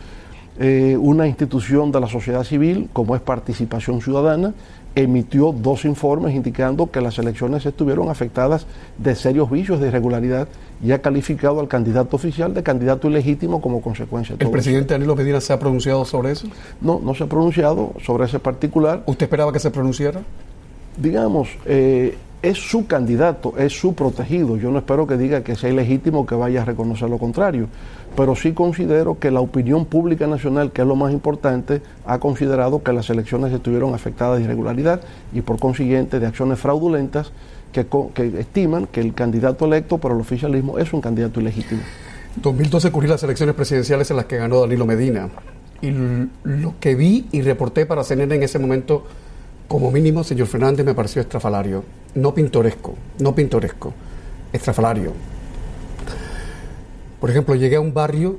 Eh, 0.58 0.96
una 1.00 1.26
institución 1.26 1.90
de 1.90 2.00
la 2.00 2.08
sociedad 2.08 2.44
civil, 2.44 2.88
como 2.92 3.16
es 3.16 3.22
Participación 3.22 4.00
Ciudadana, 4.00 4.54
emitió 4.94 5.52
dos 5.52 5.84
informes 5.84 6.34
indicando 6.34 6.90
que 6.90 7.00
las 7.00 7.18
elecciones 7.18 7.66
estuvieron 7.66 8.08
afectadas 8.08 8.66
de 8.98 9.14
serios 9.14 9.50
vicios 9.50 9.80
de 9.80 9.88
irregularidad 9.88 10.48
y 10.82 10.92
ha 10.92 11.02
calificado 11.02 11.60
al 11.60 11.68
candidato 11.68 12.16
oficial 12.16 12.54
de 12.54 12.62
candidato 12.62 13.08
ilegítimo 13.08 13.60
como 13.60 13.80
consecuencia 13.80 14.36
de 14.36 14.44
¿El 14.44 14.50
presidente 14.50 14.94
Danilo 14.94 15.16
Medina 15.16 15.40
se 15.40 15.52
ha 15.52 15.58
pronunciado 15.58 16.04
sobre 16.04 16.32
eso? 16.32 16.46
No, 16.80 17.00
no 17.02 17.14
se 17.14 17.24
ha 17.24 17.26
pronunciado 17.26 17.92
sobre 18.04 18.26
ese 18.26 18.38
particular. 18.38 19.02
¿Usted 19.06 19.24
esperaba 19.24 19.52
que 19.52 19.58
se 19.58 19.70
pronunciara? 19.70 20.22
Digamos, 20.96 21.48
eh, 21.66 22.16
es 22.44 22.58
su 22.58 22.86
candidato, 22.86 23.54
es 23.56 23.72
su 23.72 23.94
protegido. 23.94 24.58
Yo 24.58 24.70
no 24.70 24.78
espero 24.78 25.06
que 25.06 25.16
diga 25.16 25.42
que 25.42 25.56
sea 25.56 25.70
ilegítimo 25.70 26.26
que 26.26 26.34
vaya 26.34 26.60
a 26.60 26.64
reconocer 26.66 27.08
lo 27.08 27.16
contrario, 27.16 27.68
pero 28.14 28.36
sí 28.36 28.52
considero 28.52 29.18
que 29.18 29.30
la 29.30 29.40
opinión 29.40 29.86
pública 29.86 30.26
nacional, 30.26 30.70
que 30.70 30.82
es 30.82 30.88
lo 30.88 30.94
más 30.94 31.12
importante, 31.12 31.80
ha 32.04 32.18
considerado 32.18 32.82
que 32.82 32.92
las 32.92 33.08
elecciones 33.08 33.50
estuvieron 33.50 33.94
afectadas 33.94 34.38
de 34.38 34.44
irregularidad 34.44 35.00
y 35.32 35.40
por 35.40 35.58
consiguiente 35.58 36.20
de 36.20 36.26
acciones 36.26 36.58
fraudulentas 36.58 37.32
que, 37.72 37.86
estiman 38.38 38.86
que 38.86 39.00
el 39.00 39.14
candidato 39.14 39.64
electo 39.64 39.96
por 39.96 40.12
el 40.12 40.20
oficialismo 40.20 40.78
es 40.78 40.92
un 40.92 41.00
candidato 41.00 41.40
ilegítimo. 41.40 41.80
2012 42.36 42.88
ocurrió 42.88 43.10
las 43.10 43.22
elecciones 43.22 43.54
presidenciales 43.54 44.10
en 44.10 44.18
las 44.18 44.26
que 44.26 44.36
ganó 44.36 44.60
Danilo 44.60 44.84
Medina. 44.84 45.30
Y 45.80 45.90
lo 46.44 46.74
que 46.78 46.94
vi 46.94 47.26
y 47.32 47.40
reporté 47.40 47.86
para 47.86 48.04
CNN 48.04 48.34
en 48.34 48.42
ese 48.42 48.58
momento, 48.58 49.04
como 49.68 49.90
mínimo, 49.90 50.24
señor 50.24 50.46
Fernández, 50.46 50.84
me 50.84 50.94
pareció 50.94 51.22
estrafalario. 51.22 51.84
No 52.14 52.34
pintoresco, 52.34 52.94
no 53.18 53.34
pintoresco, 53.34 53.92
estrafalario. 54.52 55.12
Por 57.20 57.30
ejemplo, 57.30 57.54
llegué 57.54 57.76
a 57.76 57.80
un 57.80 57.92
barrio, 57.92 58.38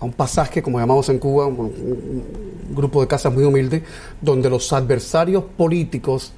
a 0.00 0.04
un 0.04 0.12
pasaje, 0.12 0.62
como 0.62 0.80
llamamos 0.80 1.08
en 1.08 1.18
Cuba, 1.18 1.46
un, 1.46 2.44
grupo 2.74 3.00
de 3.00 3.06
casas 3.06 3.32
muy 3.32 3.44
humilde, 3.44 3.84
donde 4.20 4.50
los 4.50 4.72
adversarios 4.72 5.44
políticos 5.56 6.32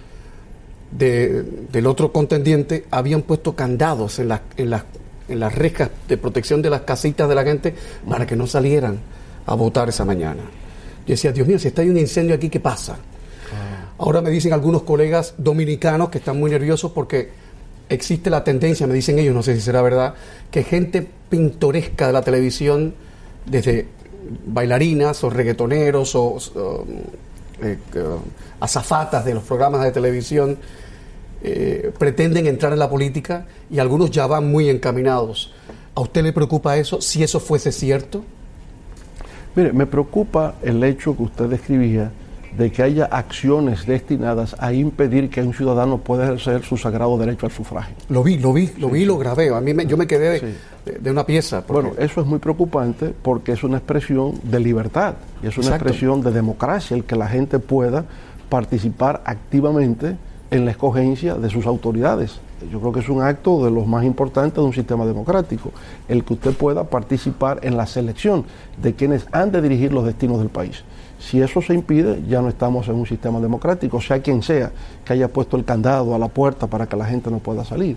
del 0.91 1.87
otro 1.87 2.13
contendiente 2.13 2.87
habían 2.91 3.23
puesto 3.23 3.57
candados 3.57 4.19
en, 4.19 4.31
en 4.57 4.71
las 4.71 4.83
en 5.29 5.41
las 5.41 5.55
rejas 5.55 5.91
de 6.09 6.17
protección 6.17 6.63
de 6.63 6.71
las 6.71 6.83
casitas 6.83 7.29
de 7.29 7.35
la 7.35 7.45
gente 7.45 7.75
para 8.09 8.27
que 8.27 8.37
no 8.37 8.47
salieran 8.47 8.99
a 9.47 9.55
votar 9.55 9.89
esa 9.89 10.05
mañana. 10.05 10.43
Yo 11.07 11.13
decía, 11.13 11.33
Dios 11.33 11.47
mío, 11.47 11.59
si 11.59 11.69
está 11.69 11.83
hay 11.83 11.89
un 11.89 11.99
incendio 11.99 12.35
aquí, 12.35 12.49
¿qué 12.49 12.61
pasa? 12.61 12.97
Ah. 13.99 14.05
Ahora 14.05 14.21
me 14.21 14.31
dicen 14.31 14.53
algunos 14.53 14.83
colegas 14.83 15.35
dominicanos 15.39 16.11
que 16.11 16.19
están 16.19 16.39
muy 16.39 16.51
nerviosos 16.51 16.93
porque 16.93 17.31
existe 17.89 18.31
la 18.31 18.45
tendencia, 18.45 18.87
me 18.87 18.95
dicen 18.95 19.19
ellos, 19.19 19.35
no 19.35 19.43
sé 19.43 19.55
si 19.55 19.61
será 19.61 19.83
verdad, 19.83 20.15
que 20.51 20.63
gente 20.63 21.07
pintoresca 21.29 22.09
de 22.09 22.13
la 22.13 22.23
televisión, 22.23 22.95
desde 23.45 23.87
bailarinas 24.47 25.23
o 25.25 25.31
reggaetoneros 25.31 26.15
o, 26.17 26.39
eh, 27.63 27.79
azafatas 28.61 29.25
de 29.25 29.35
los 29.35 29.45
programas 29.45 29.83
de 29.83 29.93
televisión, 29.93 30.59
eh, 31.43 31.93
pretenden 31.99 32.47
entrar 32.47 32.73
en 32.73 32.79
la 32.79 32.91
política 32.91 33.47
y 33.71 33.79
algunos 33.79 34.11
ya 34.11 34.27
van 34.27 34.51
muy 34.51 34.69
encaminados. 34.69 35.53
¿A 35.95 36.01
usted 36.01 36.23
le 36.23 36.33
preocupa 36.33 36.77
eso 36.77 37.01
si 37.01 37.23
eso 37.23 37.41
fuese 37.41 37.73
cierto? 37.73 38.25
Mire, 39.55 39.73
me 39.73 39.87
preocupa 39.87 40.57
el 40.63 40.83
hecho 40.85 41.17
que 41.17 41.23
usted 41.23 41.45
describía 41.47 42.11
de 42.57 42.73
que 42.73 42.83
haya 42.83 43.05
acciones 43.07 43.87
destinadas 43.87 44.57
a 44.59 44.73
impedir 44.73 45.29
que 45.29 45.43
un 45.43 45.53
ciudadano 45.53 45.99
pueda 45.99 46.25
ejercer 46.25 46.63
su 46.63 46.77
sagrado 46.77 47.19
derecho 47.19 47.47
al 47.47 47.53
sufragio. 47.53 47.95
Lo 48.09 48.23
vi, 48.23 48.39
lo 48.39 48.53
vi, 48.53 48.71
lo 48.79 48.89
vi, 48.89 49.05
lo 49.05 49.19
grabé. 49.19 49.55
A 49.55 49.61
mí 49.61 49.73
yo 49.87 49.97
me 49.97 50.07
quedé 50.07 50.55
de, 50.85 51.11
una 51.11 51.25
pieza. 51.25 51.65
Bueno, 51.69 51.93
eso 51.99 52.21
es 52.21 52.27
muy 52.27 52.39
preocupante 52.39 53.13
porque 53.23 53.53
es 53.53 53.63
una 53.63 53.79
expresión 53.79 54.41
de 54.43 54.61
libertad 54.61 55.15
y 55.43 55.49
es 55.49 55.59
una 55.59 55.71
expresión 55.71 56.23
de 56.23 56.31
democracia 56.31 56.97
el 56.97 57.05
que 57.05 57.17
la 57.17 57.29
gente 57.29 57.59
pueda 57.59 58.05
participar 58.49 59.23
activamente 59.25 60.17
en 60.51 60.65
la 60.65 60.71
escogencia 60.71 61.35
de 61.35 61.51
sus 61.51 61.67
autoridades. 61.67 62.39
Yo 62.71 62.81
creo 62.81 62.93
que 62.93 63.01
es 63.01 63.09
un 63.09 63.21
acto 63.21 63.65
de 63.65 63.71
los 63.71 63.87
más 63.87 64.05
importantes 64.05 64.55
de 64.55 64.63
un 64.63 64.73
sistema 64.73 65.05
democrático, 65.05 65.73
el 66.09 66.25
que 66.25 66.35
usted 66.35 66.55
pueda 66.55 66.85
participar 66.85 67.59
en 67.63 67.77
la 67.77 67.87
selección 67.87 68.45
de 68.81 68.95
quienes 68.95 69.27
han 69.33 69.51
de 69.51 69.61
dirigir 69.61 69.93
los 69.93 70.07
destinos 70.07 70.39
del 70.39 70.49
país. 70.49 70.85
Si 71.27 71.43
eso 71.43 71.61
se 71.61 71.75
impide, 71.75 72.23
ya 72.29 72.41
no 72.41 72.49
estamos 72.49 72.87
en 72.87 72.95
un 72.95 73.05
sistema 73.05 73.41
democrático, 73.41 74.01
sea 74.01 74.23
quien 74.23 74.45
sea 74.45 74.71
que 75.05 75.13
haya 75.13 75.27
puesto 75.27 75.57
el 75.57 75.65
candado 75.65 76.15
a 76.15 76.21
la 76.21 76.29
puerta 76.29 76.69
para 76.69 76.87
que 76.87 76.95
la 76.97 77.05
gente 77.05 77.33
no 77.33 77.41
pueda 77.41 77.65
salir. 77.65 77.97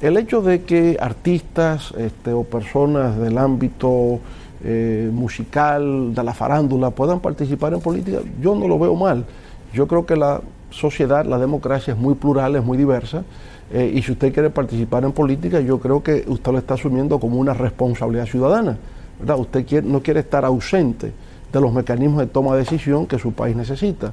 El 0.00 0.16
hecho 0.18 0.40
de 0.40 0.62
que 0.62 0.96
artistas 1.00 1.92
este, 1.98 2.32
o 2.32 2.44
personas 2.44 3.18
del 3.18 3.38
ámbito 3.38 4.20
eh, 4.62 5.10
musical, 5.12 6.14
de 6.14 6.22
la 6.22 6.32
farándula, 6.32 6.90
puedan 6.90 7.18
participar 7.18 7.72
en 7.72 7.80
política, 7.80 8.18
yo 8.40 8.54
no 8.54 8.68
lo 8.68 8.78
veo 8.78 8.94
mal. 8.94 9.24
Yo 9.72 9.88
creo 9.88 10.06
que 10.06 10.14
la 10.14 10.40
sociedad, 10.70 11.26
la 11.26 11.38
democracia 11.38 11.94
es 11.94 11.98
muy 11.98 12.14
plural, 12.14 12.54
es 12.54 12.62
muy 12.62 12.78
diversa. 12.78 13.24
Eh, 13.72 13.94
y 13.96 14.02
si 14.02 14.12
usted 14.12 14.32
quiere 14.32 14.50
participar 14.50 15.02
en 15.02 15.10
política, 15.10 15.58
yo 15.58 15.80
creo 15.80 16.04
que 16.04 16.24
usted 16.28 16.52
lo 16.52 16.58
está 16.58 16.74
asumiendo 16.74 17.18
como 17.18 17.36
una 17.36 17.52
responsabilidad 17.52 18.26
ciudadana. 18.26 18.78
¿verdad? 19.18 19.40
Usted 19.40 19.82
no 19.82 20.00
quiere 20.00 20.20
estar 20.20 20.44
ausente 20.44 21.12
de 21.54 21.60
los 21.60 21.72
mecanismos 21.72 22.18
de 22.18 22.26
toma 22.26 22.52
de 22.52 22.58
decisión 22.58 23.06
que 23.06 23.18
su 23.18 23.32
país 23.32 23.56
necesita. 23.56 24.12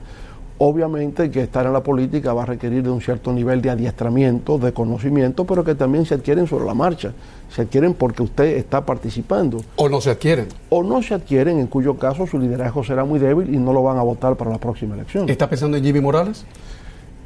Obviamente 0.60 1.32
que 1.32 1.42
estar 1.42 1.66
en 1.66 1.74
la 1.74 1.82
política 1.82 2.34
va 2.34 2.44
a 2.44 2.46
requerir 2.46 2.84
de 2.84 2.92
un 2.92 3.02
cierto 3.02 3.34
nivel 3.34 3.64
de 3.64 3.72
adiestramiento, 3.72 4.60
de 4.60 4.72
conocimiento, 4.72 5.44
pero 5.44 5.64
que 5.64 5.74
también 5.74 6.06
se 6.06 6.14
adquieren 6.14 6.46
sobre 6.46 6.66
la 6.66 6.76
marcha. 6.76 7.14
Se 7.50 7.64
adquieren 7.64 7.96
porque 7.96 8.22
usted 8.22 8.58
está 8.58 8.86
participando. 8.86 9.64
O 9.76 9.90
no 9.90 10.00
se 10.02 10.12
adquieren. 10.12 10.50
O 10.70 10.84
no 10.84 11.02
se 11.02 11.16
adquieren, 11.16 11.58
en 11.58 11.66
cuyo 11.66 11.98
caso 11.98 12.28
su 12.28 12.38
liderazgo 12.38 12.84
será 12.84 13.06
muy 13.06 13.18
débil 13.18 13.52
y 13.52 13.58
no 13.58 13.74
lo 13.74 13.82
van 13.82 13.98
a 13.98 14.04
votar 14.04 14.36
para 14.36 14.52
la 14.52 14.60
próxima 14.60 14.94
elección. 14.94 15.28
¿Está 15.28 15.50
pensando 15.50 15.78
en 15.78 15.84
Jimmy 15.84 16.00
Morales? 16.00 16.46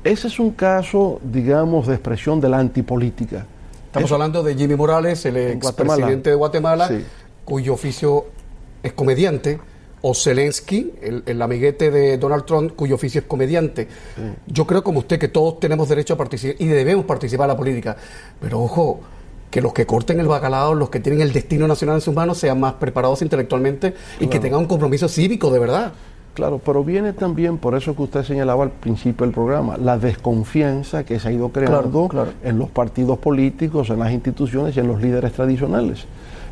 Ese 0.05 0.27
es 0.27 0.39
un 0.39 0.51
caso, 0.51 1.19
digamos, 1.21 1.87
de 1.87 1.95
expresión 1.95 2.39
de 2.39 2.47
la 2.47 2.59
antipolítica. 2.59 3.45
Estamos 3.87 4.13
hablando 4.13 4.43
de 4.43 4.55
Jimmy 4.55 4.75
Morales, 4.75 5.25
el 5.25 5.35
expresidente 5.35 6.29
de 6.29 6.35
Guatemala, 6.37 6.89
cuyo 7.43 7.73
oficio 7.73 8.27
es 8.81 8.93
comediante 8.93 9.59
o 10.07 10.13
Zelensky, 10.13 10.93
el, 11.25 11.41
amiguete 11.41 11.89
de 11.89 12.19
Donald 12.19 12.45
Trump, 12.45 12.73
cuyo 12.75 12.93
oficio 12.93 13.21
es 13.21 13.25
comediante. 13.25 13.87
Yo 14.45 14.67
creo 14.67 14.83
como 14.83 14.99
usted 14.99 15.17
que 15.17 15.29
todos 15.29 15.59
tenemos 15.59 15.89
derecho 15.89 16.13
a 16.13 16.17
participar 16.17 16.61
y 16.61 16.67
debemos 16.67 17.05
participar 17.05 17.45
en 17.45 17.47
la 17.47 17.57
política, 17.57 17.97
pero 18.39 18.61
ojo, 18.61 18.99
que 19.49 19.61
los 19.61 19.73
que 19.73 19.87
corten 19.87 20.19
el 20.19 20.27
bacalao, 20.27 20.75
los 20.75 20.91
que 20.91 20.99
tienen 20.99 21.21
el 21.21 21.33
destino 21.33 21.67
nacional 21.67 21.95
en 21.95 22.01
sus 22.01 22.13
manos, 22.13 22.37
sean 22.37 22.59
más 22.59 22.73
preparados 22.73 23.23
intelectualmente 23.23 23.95
y 24.19 24.27
que 24.27 24.39
tengan 24.39 24.59
un 24.59 24.67
compromiso 24.67 25.09
cívico 25.09 25.49
de 25.49 25.57
verdad. 25.57 25.93
Claro, 26.35 26.61
pero 26.63 26.83
viene 26.83 27.13
también, 27.13 27.57
por 27.57 27.73
eso 27.73 27.95
que 27.95 28.03
usted 28.03 28.23
señalaba 28.23 28.63
al 28.63 28.71
principio 28.71 29.25
del 29.25 29.33
programa, 29.33 29.75
la 29.75 29.97
desconfianza 29.97 31.03
que 31.03 31.19
se 31.19 31.29
ha 31.29 31.31
ido 31.31 31.49
creando 31.49 32.09
en 32.43 32.59
los 32.59 32.69
partidos 32.69 33.17
políticos, 33.17 33.89
en 33.89 33.97
las 33.97 34.11
instituciones 34.11 34.77
y 34.77 34.81
en 34.81 34.87
los 34.87 35.01
líderes 35.01 35.33
tradicionales. 35.33 36.05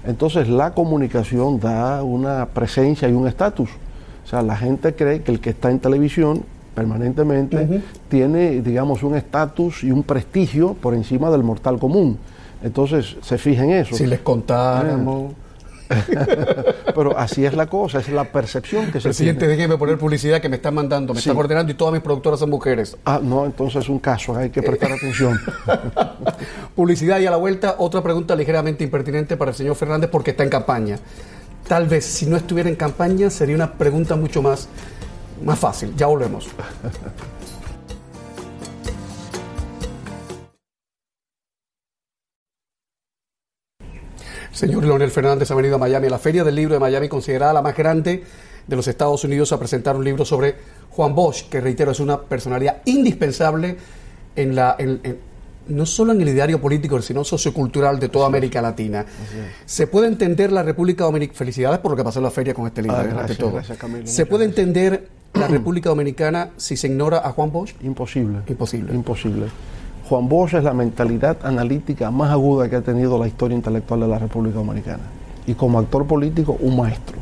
Entonces 0.06 0.50
la 0.50 0.74
comunicación 0.74 1.60
da 1.60 2.04
una 2.04 2.48
presencia 2.48 3.08
y 3.08 3.14
un 3.14 3.28
estatus. 3.28 3.70
O 4.26 4.28
sea, 4.28 4.42
la 4.42 4.56
gente 4.56 4.94
cree 4.96 5.22
que 5.22 5.32
el 5.32 5.40
que 5.40 5.52
está 5.52 5.72
en 5.72 5.80
televisión 5.80 6.44
permanentemente 6.74 7.82
tiene, 8.10 8.62
digamos, 8.62 9.04
un 9.04 9.16
estatus 9.16 9.84
y 9.84 9.92
un 9.92 10.04
prestigio 10.04 10.74
por 10.74 10.94
encima 10.94 11.30
del 11.30 11.44
mortal 11.44 11.78
común. 11.78 12.18
Entonces 12.64 13.18
se 13.22 13.38
fija 13.38 13.64
en 13.64 13.72
eso. 13.72 13.96
Si 13.96 14.06
les 14.06 14.20
contáramos. 14.20 15.34
Pero 16.96 17.18
así 17.18 17.46
es 17.46 17.54
la 17.54 17.68
cosa, 17.68 18.00
es 18.00 18.10
la 18.10 18.26
percepción 18.26 18.92
que 18.92 19.00
se 19.00 19.10
Presidente, 19.10 19.48
déjeme 19.48 19.78
poner 19.78 19.98
publicidad 19.98 20.42
que 20.42 20.50
me 20.50 20.58
están 20.58 20.76
mandando, 20.76 21.14
me 21.14 21.20
están 21.20 21.38
ordenando 21.38 21.72
y 21.72 21.76
todas 21.76 21.94
mis 21.94 22.02
productoras 22.02 22.40
son 22.40 22.50
mujeres. 22.50 22.98
Ah, 23.06 23.20
no, 23.22 23.46
entonces 23.46 23.84
es 23.84 23.90
un 23.90 24.00
caso, 24.00 24.36
hay 24.36 24.50
que 24.50 24.62
prestar 24.62 24.92
eh. 24.92 24.96
atención. 24.96 25.40
publicidad 26.76 27.20
y 27.20 27.26
a 27.26 27.32
la 27.32 27.38
vuelta, 27.38 27.76
otra 27.78 28.02
pregunta 28.02 28.36
ligeramente 28.36 28.84
impertinente 28.84 29.38
para 29.38 29.52
el 29.52 29.58
señor 29.58 29.76
Fernández 29.76 30.10
porque 30.10 30.32
está 30.32 30.44
en 30.44 30.50
campaña. 30.50 31.00
Tal 31.68 31.88
vez 31.88 32.06
si 32.06 32.26
no 32.26 32.36
estuviera 32.36 32.70
en 32.70 32.76
campaña 32.76 33.30
sería 33.30 33.56
una 33.56 33.74
pregunta 33.74 34.16
mucho 34.16 34.42
más, 34.42 34.68
más 35.44 35.58
fácil. 35.58 35.94
Ya 35.96 36.08
volvemos. 36.08 36.48
Señor 44.54 44.86
Leonel 44.86 45.10
Fernández 45.10 45.50
ha 45.50 45.56
venido 45.56 45.76
a 45.76 45.80
Miami, 45.80 46.08
a 46.08 46.12
la 46.12 46.20
Feria 46.20 46.44
del 46.44 46.56
Libro 46.56 46.76
de 46.76 46.80
Miami, 46.80 47.10
considerada 47.10 47.54
la 47.54 47.62
más 47.62 47.76
grande 47.76 48.24
de 48.68 48.76
los 48.76 48.88
Estados 48.88 49.24
Unidos, 49.24 49.52
a 49.52 49.60
presentar 49.60 49.96
un 49.96 50.06
libro 50.06 50.24
sobre 50.24 50.56
Juan 50.92 51.16
Bosch, 51.16 51.50
que 51.50 51.60
reitero 51.60 51.92
es 51.92 52.00
una 52.00 52.22
personalidad 52.22 52.82
indispensable 52.86 53.76
en 54.36 54.56
la, 54.56 54.78
no 55.68 55.86
solo 55.86 56.14
en 56.14 56.22
el 56.22 56.30
ideario 56.30 56.62
político, 56.62 57.02
sino 57.02 57.24
sociocultural 57.24 58.00
de 58.00 58.10
toda 58.10 58.28
América 58.28 58.62
Latina. 58.62 59.06
Se 59.66 59.88
puede 59.88 60.08
entender 60.08 60.52
la 60.52 60.62
República 60.62 61.04
Dominicana, 61.04 61.38
felicidades 61.38 61.80
por 61.80 61.92
lo 61.92 61.98
que 61.98 62.04
pasó 62.04 62.20
en 62.20 62.26
la 62.26 62.32
feria 62.32 62.54
con 62.54 62.68
este 62.68 62.84
libro, 62.84 62.98
ah, 62.98 63.26
todo. 63.38 63.60
Se 64.04 64.26
puede 64.28 64.46
entender 64.46 65.08
la 65.34 65.48
República 65.48 65.90
Dominicana 65.90 66.52
si 66.58 66.78
se 66.78 66.88
ignora 66.88 67.18
a 67.26 67.32
Juan 67.32 67.52
Bosch? 67.52 67.74
Imposible. 67.82 68.42
Imposible. 68.48 68.94
Imposible. 68.94 69.48
Juan 70.10 70.28
Bosch 70.28 70.54
es 70.54 70.64
la 70.64 70.74
mentalidad 70.74 71.38
analítica 71.44 72.12
más 72.12 72.32
aguda 72.32 72.70
que 72.70 72.76
ha 72.76 72.82
tenido 72.82 73.18
la 73.18 73.28
historia 73.28 73.56
intelectual 73.56 74.02
de 74.02 74.08
la 74.08 74.20
República 74.20 74.58
Dominicana. 74.58 75.04
Y 75.48 75.54
como 75.54 75.80
actor 75.80 76.06
político, 76.06 76.58
un 76.60 76.78
maestro. 76.78 77.18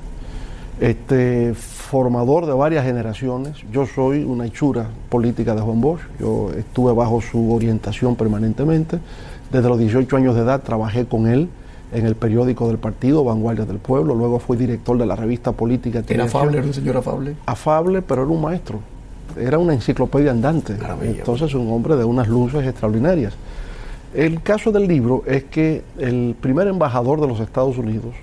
Este, 0.79 1.53
formador 1.53 2.47
de 2.47 2.53
varias 2.53 2.83
generaciones. 2.83 3.57
Yo 3.71 3.85
soy 3.85 4.23
una 4.23 4.47
hechura 4.47 4.87
política 5.09 5.53
de 5.53 5.61
Juan 5.61 5.79
Bosch. 5.79 6.01
Yo 6.19 6.49
estuve 6.57 6.91
bajo 6.93 7.21
su 7.21 7.53
orientación 7.53 8.15
permanentemente. 8.15 8.97
Desde 9.51 9.69
los 9.69 9.77
18 9.77 10.17
años 10.17 10.35
de 10.35 10.41
edad 10.41 10.63
trabajé 10.63 11.05
con 11.05 11.27
él 11.27 11.49
en 11.93 12.07
el 12.07 12.15
periódico 12.15 12.67
del 12.67 12.79
partido, 12.79 13.23
Vanguardia 13.23 13.65
del 13.65 13.77
Pueblo. 13.77 14.15
Luluego 14.15 14.39
fui 14.39 14.57
director 14.57 14.97
de 14.97 15.05
la 15.05 15.15
revista 15.15 15.51
política. 15.51 16.01
¿Era 16.07 16.23
afable? 16.23 16.57
¿Era 16.57 16.65
un 16.65 16.73
señor 16.73 16.97
afable? 16.97 17.35
Afable, 17.45 18.01
pero 18.01 18.23
era 18.23 18.31
un 18.31 18.41
maestro 18.41 18.79
era 19.39 19.57
una 19.57 19.73
enciclopedia 19.73 20.31
andante. 20.31 20.75
Entonces, 21.01 21.53
un 21.53 21.71
hombre 21.71 21.95
de 21.95 22.03
unas 22.03 22.27
luces 22.27 22.65
extraordinarias. 22.65 23.33
El 24.13 24.41
caso 24.41 24.71
del 24.71 24.87
libro 24.87 25.23
es 25.25 25.45
que 25.45 25.83
el 25.97 26.35
primer 26.39 26.67
embajador 26.67 27.21
de 27.21 27.27
los 27.27 27.39
Estados 27.39 27.77
Unidos, 27.77 28.13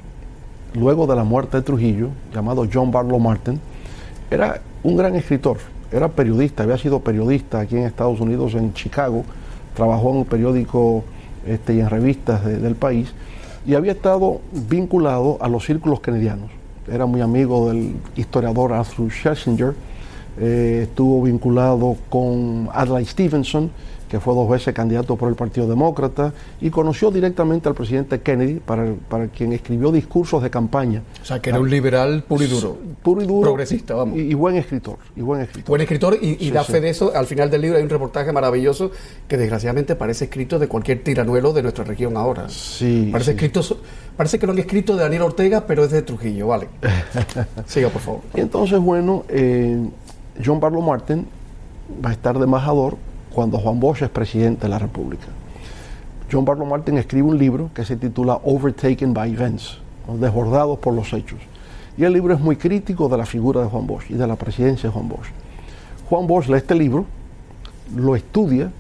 luego 0.74 1.06
de 1.06 1.16
la 1.16 1.24
muerte 1.24 1.56
de 1.56 1.62
Trujillo, 1.62 2.08
llamado 2.34 2.66
John 2.70 2.90
Barlow 2.90 3.18
Martin, 3.18 3.58
era 4.30 4.60
un 4.82 4.96
gran 4.96 5.14
escritor, 5.16 5.56
era 5.90 6.08
periodista, 6.08 6.64
había 6.64 6.76
sido 6.76 7.00
periodista 7.00 7.60
aquí 7.60 7.76
en 7.76 7.84
Estados 7.84 8.20
Unidos, 8.20 8.54
en 8.54 8.74
Chicago, 8.74 9.24
trabajó 9.74 10.10
en 10.10 10.16
un 10.18 10.24
periódico 10.26 11.04
este, 11.46 11.74
y 11.74 11.80
en 11.80 11.88
revistas 11.88 12.44
del 12.44 12.74
país, 12.74 13.14
y 13.66 13.74
había 13.74 13.92
estado 13.92 14.40
vinculado 14.52 15.38
a 15.40 15.48
los 15.48 15.64
círculos 15.64 16.00
kennedianos. 16.00 16.50
Era 16.90 17.06
muy 17.06 17.22
amigo 17.22 17.70
del 17.70 17.96
historiador 18.16 18.74
Arthur 18.74 19.10
Schlesinger, 19.10 19.74
eh, 20.40 20.81
estuvo 20.85 21.22
vinculado 21.22 21.96
con 22.09 22.68
Adlai 22.72 23.05
Stevenson, 23.05 23.70
que 24.09 24.20
fue 24.20 24.35
dos 24.35 24.48
veces 24.48 24.74
candidato 24.74 25.16
por 25.16 25.29
el 25.29 25.35
Partido 25.35 25.68
Demócrata, 25.68 26.33
y 26.61 26.70
conoció 26.70 27.11
directamente 27.11 27.68
al 27.68 27.74
presidente 27.74 28.20
Kennedy, 28.20 28.55
para, 28.55 28.94
para 29.09 29.29
quien 29.29 29.53
escribió 29.53 29.92
discursos 29.92 30.42
de 30.42 30.51
campaña. 30.51 31.03
O 31.22 31.24
sea, 31.24 31.40
que 31.40 31.51
era 31.51 31.61
un 31.61 31.68
liberal 31.68 32.24
puro 32.27 32.42
y 32.42 32.46
duro. 32.46 32.79
Puro 33.03 33.22
y 33.22 33.27
duro. 33.27 33.42
Progresista, 33.42 33.94
vamos. 33.94 34.18
Y, 34.18 34.33
buen 34.35 34.57
escritor. 34.57 34.98
Y 35.14 35.20
buen 35.20 35.42
escritor. 35.42 35.68
Buen 35.68 35.83
escritor, 35.83 36.18
y, 36.20 36.51
da 36.51 36.64
fe 36.64 36.81
de 36.81 36.90
eso. 36.90 37.12
Al 37.14 37.27
final 37.27 37.51
del 37.51 37.61
libro 37.61 37.77
hay 37.77 37.85
un 37.85 37.90
reportaje 37.90 38.33
maravilloso 38.33 38.90
que 39.29 39.37
desgraciadamente 39.37 39.94
parece 39.94 40.24
escrito 40.24 40.59
de 40.59 40.68
cualquier 40.68 41.03
tiranuelo 41.05 41.53
de 41.53 41.62
nuestra 41.62 41.85
región 41.85 42.16
ahora. 42.16 42.48
Sí. 42.48 43.11
Parece 43.12 43.33
escrito. 43.33 43.61
Parece 44.16 44.38
que 44.38 44.46
lo 44.46 44.53
han 44.53 44.59
escrito 44.59 44.96
de 44.96 45.03
Daniel 45.03 45.22
Ortega, 45.22 45.64
pero 45.64 45.85
es 45.85 45.92
de 45.92 46.03
Trujillo, 46.03 46.48
vale. 46.48 46.68
Siga, 47.66 47.88
por 47.88 48.03
favor. 48.03 48.20
Y 48.35 48.40
entonces, 48.40 48.81
bueno, 48.81 49.24
eh, 49.29 49.79
John 50.44 50.61
Barlow 50.61 50.83
Martin 50.83 51.27
va 52.05 52.11
a 52.11 52.12
estar 52.12 52.38
de 52.38 52.44
embajador 52.44 52.96
cuando 53.35 53.59
Juan 53.59 53.81
Bosch 53.81 54.03
es 54.03 54.11
presidente 54.11 54.62
de 54.62 54.68
la 54.68 54.79
República. 54.79 55.27
John 56.31 56.44
Barlow 56.44 56.66
Martin 56.66 56.98
escribe 56.98 57.29
un 57.29 57.38
libro 57.38 57.70
que 57.74 57.85
se 57.85 57.96
titula 57.96 58.40
Overtaken 58.44 59.14
by 59.14 59.33
Events, 59.33 59.79
desbordados 60.18 60.79
por 60.79 60.94
los 60.94 61.12
hechos. 61.12 61.40
Y 61.96 62.05
el 62.05 62.12
libro 62.12 62.35
es 62.35 62.40
muy 62.40 62.57
crítico 62.57 63.09
de 63.09 63.16
la 63.16 63.27
figura 63.27 63.62
de 63.62 63.68
Juan 63.68 63.87
Bosch 63.87 64.11
y 64.11 64.14
de 64.14 64.27
la 64.27 64.37
presidencia 64.37 64.88
de 64.88 64.92
Juan 64.92 65.09
Bosch. 65.09 65.29
Juan 66.09 66.27
Bosch 66.27 66.46
lee 66.46 66.59
este 66.59 66.74
libro, 66.74 67.07
lo 67.96 68.14
estudia 68.14 68.70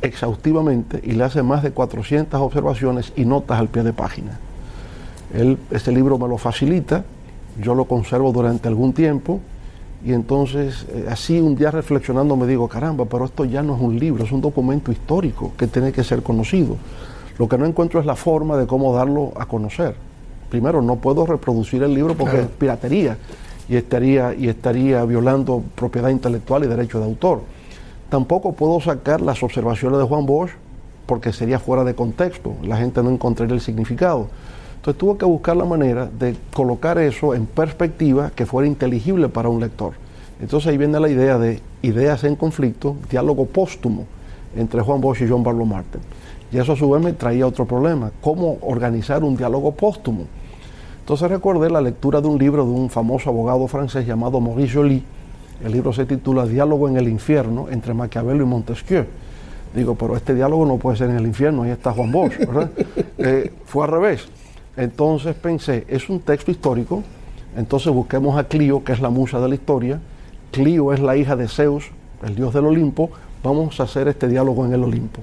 exhaustivamente 0.00 1.00
y 1.02 1.12
le 1.12 1.24
hace 1.24 1.42
más 1.42 1.62
de 1.62 1.72
400 1.72 2.40
observaciones 2.40 3.12
y 3.16 3.24
notas 3.24 3.58
al 3.58 3.68
pie 3.68 3.82
de 3.82 3.92
página. 3.92 4.38
Él, 5.34 5.58
este 5.70 5.90
libro 5.90 6.18
me 6.18 6.28
lo 6.28 6.38
facilita, 6.38 7.04
yo 7.60 7.74
lo 7.74 7.86
conservo 7.86 8.32
durante 8.32 8.68
algún 8.68 8.92
tiempo, 8.92 9.40
y 10.04 10.12
entonces, 10.12 10.86
eh, 10.90 11.06
así 11.10 11.40
un 11.40 11.56
día 11.56 11.70
reflexionando 11.70 12.36
me 12.36 12.46
digo, 12.46 12.68
caramba, 12.68 13.04
pero 13.06 13.24
esto 13.24 13.44
ya 13.44 13.62
no 13.62 13.74
es 13.74 13.82
un 13.82 13.98
libro, 13.98 14.24
es 14.24 14.30
un 14.30 14.40
documento 14.40 14.92
histórico 14.92 15.52
que 15.56 15.66
tiene 15.66 15.92
que 15.92 16.04
ser 16.04 16.22
conocido. 16.22 16.76
Lo 17.38 17.48
que 17.48 17.58
no 17.58 17.66
encuentro 17.66 17.98
es 18.00 18.06
la 18.06 18.16
forma 18.16 18.56
de 18.56 18.66
cómo 18.66 18.94
darlo 18.94 19.32
a 19.36 19.46
conocer. 19.46 19.94
Primero, 20.50 20.82
no 20.82 20.96
puedo 20.96 21.26
reproducir 21.26 21.82
el 21.82 21.94
libro 21.94 22.14
porque 22.14 22.40
es 22.40 22.46
piratería 22.46 23.18
y 23.68 23.76
estaría, 23.76 24.34
y 24.34 24.48
estaría 24.48 25.04
violando 25.04 25.62
propiedad 25.74 26.08
intelectual 26.08 26.64
y 26.64 26.68
derecho 26.68 26.98
de 26.98 27.04
autor. 27.04 27.42
Tampoco 28.08 28.52
puedo 28.52 28.80
sacar 28.80 29.20
las 29.20 29.42
observaciones 29.42 29.98
de 29.98 30.04
Juan 30.04 30.24
Bosch 30.24 30.50
porque 31.06 31.32
sería 31.32 31.58
fuera 31.58 31.84
de 31.84 31.94
contexto, 31.94 32.54
la 32.62 32.76
gente 32.76 33.02
no 33.02 33.10
encontraría 33.10 33.54
el 33.54 33.60
significado. 33.60 34.28
Entonces 34.88 35.00
tuvo 35.00 35.18
que 35.18 35.26
buscar 35.26 35.54
la 35.54 35.66
manera 35.66 36.06
de 36.06 36.34
colocar 36.50 36.96
eso 36.96 37.34
en 37.34 37.44
perspectiva 37.44 38.30
que 38.34 38.46
fuera 38.46 38.66
inteligible 38.66 39.28
para 39.28 39.50
un 39.50 39.60
lector. 39.60 39.92
Entonces 40.40 40.70
ahí 40.70 40.78
viene 40.78 40.98
la 40.98 41.10
idea 41.10 41.36
de 41.36 41.60
ideas 41.82 42.24
en 42.24 42.36
conflicto, 42.36 42.96
diálogo 43.10 43.44
póstumo 43.44 44.06
entre 44.56 44.80
Juan 44.80 45.02
Bosch 45.02 45.20
y 45.20 45.28
John 45.28 45.42
Barlow 45.42 45.66
Martin. 45.66 46.00
Y 46.50 46.56
eso 46.56 46.72
a 46.72 46.76
su 46.76 46.88
vez 46.88 47.02
me 47.02 47.12
traía 47.12 47.46
otro 47.46 47.66
problema, 47.66 48.12
cómo 48.22 48.56
organizar 48.62 49.24
un 49.24 49.36
diálogo 49.36 49.72
póstumo. 49.72 50.24
Entonces 51.00 51.28
recordé 51.28 51.68
la 51.68 51.82
lectura 51.82 52.22
de 52.22 52.28
un 52.28 52.38
libro 52.38 52.64
de 52.64 52.70
un 52.70 52.88
famoso 52.88 53.28
abogado 53.28 53.68
francés 53.68 54.06
llamado 54.06 54.40
Maurice 54.40 54.72
Joly. 54.72 55.04
El 55.66 55.72
libro 55.72 55.92
se 55.92 56.06
titula 56.06 56.46
Diálogo 56.46 56.88
en 56.88 56.96
el 56.96 57.08
infierno 57.08 57.66
entre 57.70 57.92
Maquiavelo 57.92 58.42
y 58.42 58.46
Montesquieu. 58.46 59.04
Digo, 59.74 59.96
pero 59.96 60.16
este 60.16 60.34
diálogo 60.34 60.64
no 60.64 60.78
puede 60.78 60.96
ser 60.96 61.10
en 61.10 61.16
el 61.16 61.26
infierno, 61.26 61.64
ahí 61.64 61.72
está 61.72 61.92
Juan 61.92 62.10
Bosch, 62.10 62.38
¿verdad? 62.38 62.70
Eh, 63.18 63.52
fue 63.66 63.84
al 63.84 63.90
revés. 63.90 64.28
Entonces 64.78 65.34
pensé, 65.34 65.84
es 65.88 66.08
un 66.08 66.20
texto 66.20 66.52
histórico, 66.52 67.02
entonces 67.56 67.92
busquemos 67.92 68.38
a 68.38 68.44
Clio, 68.44 68.84
que 68.84 68.92
es 68.92 69.00
la 69.00 69.10
musa 69.10 69.40
de 69.40 69.48
la 69.48 69.56
historia. 69.56 70.00
Clio 70.52 70.92
es 70.92 71.00
la 71.00 71.16
hija 71.16 71.34
de 71.34 71.48
Zeus, 71.48 71.90
el 72.24 72.36
dios 72.36 72.54
del 72.54 72.64
Olimpo. 72.64 73.10
Vamos 73.42 73.80
a 73.80 73.82
hacer 73.82 74.06
este 74.06 74.28
diálogo 74.28 74.64
en 74.64 74.72
el 74.72 74.84
Olimpo. 74.84 75.20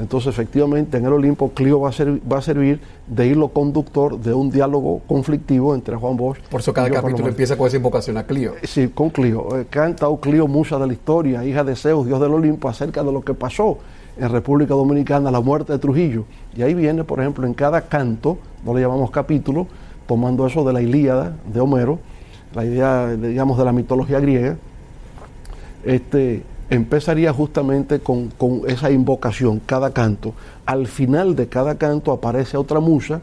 Entonces, 0.00 0.30
efectivamente, 0.30 0.96
en 0.96 1.04
el 1.04 1.12
Olimpo, 1.12 1.50
Clio 1.50 1.78
va 1.78 1.90
a, 1.90 1.92
ser, 1.92 2.20
va 2.30 2.38
a 2.38 2.42
servir 2.42 2.80
de 3.06 3.28
hilo 3.28 3.48
conductor 3.48 4.18
de 4.18 4.34
un 4.34 4.50
diálogo 4.50 5.00
conflictivo 5.06 5.76
entre 5.76 5.94
Juan 5.94 6.16
Bosch. 6.16 6.40
Por 6.50 6.60
eso 6.60 6.72
cada 6.72 6.90
capítulo 6.90 7.28
empieza 7.28 7.56
con 7.56 7.68
esa 7.68 7.76
invocación 7.76 8.16
a 8.16 8.24
Clio. 8.24 8.54
Sí, 8.64 8.88
con 8.88 9.10
Clio. 9.10 9.60
Eh, 9.60 9.66
canta, 9.70 10.08
oh 10.08 10.18
Clio, 10.18 10.48
musa 10.48 10.76
de 10.76 10.88
la 10.88 10.92
historia, 10.92 11.44
hija 11.44 11.62
de 11.62 11.76
Zeus, 11.76 12.04
dios 12.04 12.20
del 12.20 12.32
Olimpo, 12.32 12.68
acerca 12.68 13.04
de 13.04 13.12
lo 13.12 13.22
que 13.22 13.34
pasó 13.34 13.78
en 14.18 14.30
República 14.30 14.74
Dominicana, 14.74 15.30
la 15.30 15.40
muerte 15.40 15.72
de 15.72 15.78
Trujillo. 15.78 16.24
Y 16.56 16.62
ahí 16.62 16.74
viene, 16.74 17.04
por 17.04 17.20
ejemplo, 17.20 17.46
en 17.46 17.54
cada 17.54 17.82
canto, 17.82 18.38
no 18.64 18.74
le 18.74 18.80
llamamos 18.80 19.10
capítulo, 19.10 19.66
tomando 20.06 20.46
eso 20.46 20.64
de 20.64 20.72
la 20.72 20.82
Ilíada 20.82 21.36
de 21.46 21.60
Homero, 21.60 21.98
la 22.54 22.64
idea, 22.64 23.08
digamos, 23.08 23.58
de 23.58 23.64
la 23.64 23.72
mitología 23.72 24.20
griega, 24.20 24.56
este, 25.84 26.42
empezaría 26.70 27.32
justamente 27.32 28.00
con, 28.00 28.30
esa 28.66 28.90
invocación, 28.90 29.60
cada 29.64 29.92
canto. 29.92 30.34
Al 30.66 30.86
final 30.86 31.36
de 31.36 31.48
cada 31.48 31.76
canto 31.76 32.12
aparece 32.12 32.56
otra 32.56 32.80
musa 32.80 33.20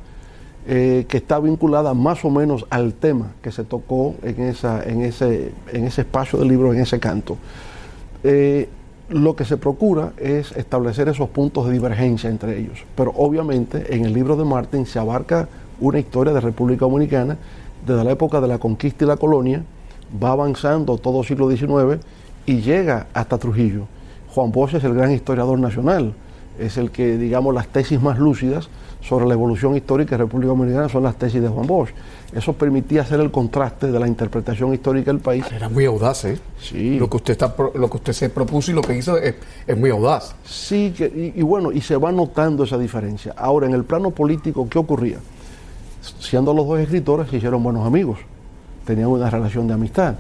eh, 0.68 1.06
que 1.08 1.18
está 1.18 1.40
vinculada 1.40 1.94
más 1.94 2.26
o 2.26 2.30
menos 2.30 2.66
al 2.70 2.94
tema 2.94 3.34
que 3.42 3.52
se 3.52 3.64
tocó 3.64 4.16
en, 4.24 4.42
esa, 4.44 4.84
en, 4.84 5.02
ese, 5.02 5.52
en 5.72 5.86
ese 5.86 6.02
espacio 6.02 6.40
del 6.40 6.48
libro, 6.48 6.74
en 6.74 6.80
ese 6.80 7.00
canto. 7.00 7.38
Eh, 8.24 8.68
lo 9.10 9.36
que 9.36 9.46
se 9.46 9.58
procura 9.58 10.14
es 10.18 10.52
establecer 10.54 11.08
esos 11.10 11.30
puntos 11.30 11.68
de 11.68 11.74
divergencia 11.74 12.30
entre 12.30 12.58
ellos. 12.58 12.84
Pero 12.96 13.12
obviamente 13.16 13.96
en 13.96 14.06
el 14.06 14.14
libro 14.14 14.36
de 14.36 14.46
Martin 14.46 14.86
se 14.86 15.00
abarca 15.00 15.48
una 15.80 16.00
historia 16.00 16.34
de 16.34 16.42
República 16.42 16.86
Dominicana 16.86 17.38
desde 17.86 18.04
la 18.04 18.12
época 18.12 18.42
de 18.42 18.48
la 18.48 18.58
conquista 18.58 19.06
y 19.06 19.08
la 19.08 19.18
colonia, 19.18 19.64
va 20.22 20.32
avanzando 20.32 20.98
todo 20.98 21.24
siglo 21.24 21.50
XIX 21.50 22.04
y 22.46 22.62
llega 22.62 23.08
hasta 23.14 23.38
Trujillo. 23.38 23.88
Juan 24.30 24.52
Bosch 24.52 24.74
es 24.76 24.84
el 24.84 24.94
gran 24.94 25.12
historiador 25.12 25.60
nacional, 25.60 26.14
es 26.60 26.78
el 26.78 26.92
que, 26.92 27.18
digamos, 27.18 27.54
las 27.54 27.68
tesis 27.68 28.02
más 28.02 28.18
lúcidas 28.18 28.70
sobre 29.08 29.26
la 29.28 29.34
evolución 29.34 29.76
histórica 29.76 30.12
de 30.12 30.24
República 30.24 30.50
Dominicana 30.50 30.90
son 30.90 31.04
las 31.04 31.16
tesis 31.16 31.42
de 31.42 31.48
Juan 31.48 31.68
Bosch. 31.68 31.92
Eso 32.34 32.54
permitía 32.54 33.02
hacer 33.02 33.20
el 33.20 33.30
contraste 33.30 33.92
de 33.92 34.00
la 34.00 34.08
interpretación 34.08 34.74
histórica 34.74 35.12
del 35.12 35.22
país. 35.22 35.46
Era 35.52 35.70
muy 35.70 35.86
audaz, 35.86 36.26
¿eh? 36.26 36.40
Sí. 36.60 36.98
Lo 36.98 37.10
que 37.10 37.18
usted, 37.18 37.34
está, 37.34 37.54
lo 37.76 37.90
que 37.90 37.98
usted 37.98 38.14
se 38.14 38.30
propuso 38.30 38.72
y 38.72 38.74
lo 38.74 38.82
que 38.82 38.98
hizo 38.98 39.18
es, 39.18 39.36
muy 39.78 39.92
audaz. 39.92 40.36
Sí, 40.44 40.94
y, 41.36 41.42
bueno, 41.44 41.72
y 41.72 41.82
se 41.82 41.98
va 41.98 42.12
notando 42.12 42.64
esa 42.64 42.78
diferencia. 42.80 43.34
Ahora, 43.38 43.68
en 43.68 43.74
el 43.74 43.84
plano 43.84 44.10
político, 44.10 44.68
¿qué 44.68 44.80
ocurría? 44.80 45.20
Siendo 46.20 46.54
los 46.54 46.66
dos 46.68 46.80
escritores, 46.80 47.30
se 47.30 47.38
hicieron 47.38 47.62
buenos 47.62 47.86
amigos, 47.86 48.20
tenían 48.86 49.08
una 49.08 49.30
relación 49.30 49.68
de 49.68 49.76
amistad. 49.76 50.16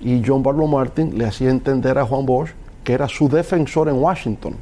Y 0.00 0.22
John 0.26 0.42
Barlow 0.42 0.66
Martin 0.66 1.16
le 1.16 1.26
hacía 1.26 1.50
entender 1.50 1.96
a 1.98 2.04
Juan 2.04 2.26
Bosch 2.26 2.50
que 2.82 2.92
era 2.92 3.08
su 3.08 3.28
defensor 3.28 3.88
en 3.88 3.96
Washington 3.96 4.56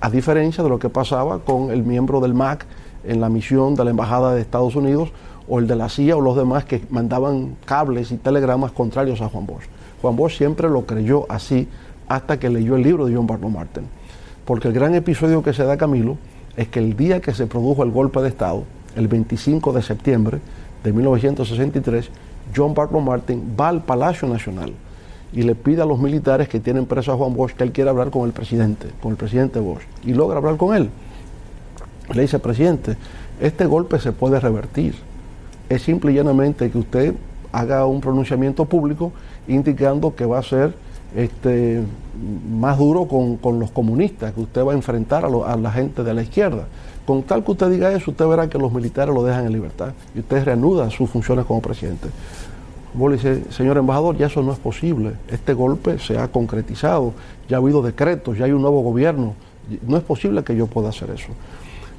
a 0.00 0.10
diferencia 0.10 0.64
de 0.64 0.70
lo 0.70 0.78
que 0.78 0.88
pasaba 0.88 1.40
con 1.40 1.70
el 1.70 1.82
miembro 1.82 2.20
del 2.20 2.34
MAC 2.34 2.66
en 3.04 3.20
la 3.20 3.28
misión 3.28 3.74
de 3.74 3.84
la 3.84 3.90
Embajada 3.90 4.34
de 4.34 4.40
Estados 4.40 4.74
Unidos 4.74 5.12
o 5.48 5.58
el 5.58 5.66
de 5.66 5.76
la 5.76 5.88
CIA 5.88 6.16
o 6.16 6.20
los 6.20 6.36
demás 6.36 6.64
que 6.64 6.82
mandaban 6.90 7.56
cables 7.64 8.10
y 8.12 8.16
telegramas 8.16 8.72
contrarios 8.72 9.20
a 9.20 9.28
Juan 9.28 9.46
Bosch. 9.46 9.64
Juan 10.00 10.16
Bosch 10.16 10.38
siempre 10.38 10.68
lo 10.68 10.86
creyó 10.86 11.26
así 11.28 11.68
hasta 12.08 12.38
que 12.38 12.48
leyó 12.48 12.76
el 12.76 12.82
libro 12.82 13.06
de 13.06 13.14
John 13.14 13.26
Barlow 13.26 13.50
Martin. 13.50 13.84
Porque 14.44 14.68
el 14.68 14.74
gran 14.74 14.94
episodio 14.94 15.42
que 15.42 15.52
se 15.52 15.64
da 15.64 15.76
Camilo 15.76 16.16
es 16.56 16.68
que 16.68 16.78
el 16.78 16.96
día 16.96 17.20
que 17.20 17.34
se 17.34 17.46
produjo 17.46 17.82
el 17.82 17.90
golpe 17.90 18.20
de 18.20 18.28
Estado, 18.28 18.64
el 18.96 19.06
25 19.06 19.72
de 19.72 19.82
septiembre 19.82 20.38
de 20.82 20.92
1963, 20.92 22.10
John 22.56 22.74
Barlow 22.74 23.00
Martin 23.00 23.54
va 23.58 23.68
al 23.68 23.82
Palacio 23.82 24.26
Nacional 24.28 24.72
y 25.32 25.42
le 25.42 25.54
pide 25.54 25.82
a 25.82 25.86
los 25.86 25.98
militares 25.98 26.48
que 26.48 26.60
tienen 26.60 26.86
preso 26.86 27.12
a 27.12 27.16
Juan 27.16 27.34
Bosch 27.34 27.52
que 27.52 27.64
él 27.64 27.72
quiere 27.72 27.90
hablar 27.90 28.10
con 28.10 28.26
el 28.26 28.32
presidente, 28.32 28.88
con 29.02 29.12
el 29.12 29.16
presidente 29.16 29.60
Bosch, 29.60 29.82
y 30.04 30.12
logra 30.12 30.38
hablar 30.38 30.56
con 30.56 30.74
él. 30.74 30.90
Le 32.12 32.22
dice, 32.22 32.38
presidente, 32.38 32.96
este 33.40 33.66
golpe 33.66 33.98
se 34.00 34.12
puede 34.12 34.40
revertir. 34.40 34.94
Es 35.68 35.82
simple 35.82 36.12
y 36.12 36.16
llanamente 36.16 36.70
que 36.70 36.78
usted 36.78 37.14
haga 37.52 37.86
un 37.86 38.00
pronunciamiento 38.00 38.64
público 38.64 39.12
indicando 39.46 40.14
que 40.14 40.26
va 40.26 40.38
a 40.38 40.42
ser 40.42 40.74
este, 41.14 41.82
más 42.50 42.78
duro 42.78 43.06
con, 43.06 43.58
los 43.58 43.70
comunistas, 43.70 44.32
que 44.32 44.40
usted 44.40 44.64
va 44.64 44.72
a 44.72 44.74
enfrentar 44.74 45.24
a, 45.24 45.28
a, 45.28 45.56
la 45.56 45.70
gente 45.70 46.02
de 46.02 46.14
la 46.14 46.22
izquierda. 46.22 46.66
Con 47.06 47.22
tal 47.22 47.42
que 47.42 47.52
usted 47.52 47.70
diga 47.70 47.92
eso, 47.92 48.10
usted 48.10 48.26
verá 48.26 48.48
que 48.48 48.58
los 48.58 48.72
militares 48.72 49.14
lo 49.14 49.24
dejan 49.24 49.46
en 49.46 49.52
libertad 49.52 49.92
y 50.14 50.20
usted 50.20 50.44
reanuda 50.44 50.90
sus 50.90 51.10
funciones 51.10 51.44
como 51.44 51.60
presidente. 51.60 52.08
Vos 52.92 53.12
le 53.12 53.44
señor 53.52 53.76
embajador, 53.76 54.16
ya 54.16 54.26
eso 54.26 54.42
no 54.42 54.52
es 54.52 54.58
posible. 54.58 55.12
Este 55.28 55.54
golpe 55.54 55.98
se 55.98 56.18
ha 56.18 56.28
concretizado, 56.28 57.12
ya 57.48 57.56
ha 57.56 57.60
habido 57.60 57.82
decretos, 57.82 58.36
ya 58.36 58.46
hay 58.46 58.52
un 58.52 58.62
nuevo 58.62 58.82
gobierno. 58.82 59.34
No 59.86 59.96
es 59.96 60.02
posible 60.02 60.42
que 60.42 60.56
yo 60.56 60.66
pueda 60.66 60.88
hacer 60.88 61.10
eso. 61.10 61.28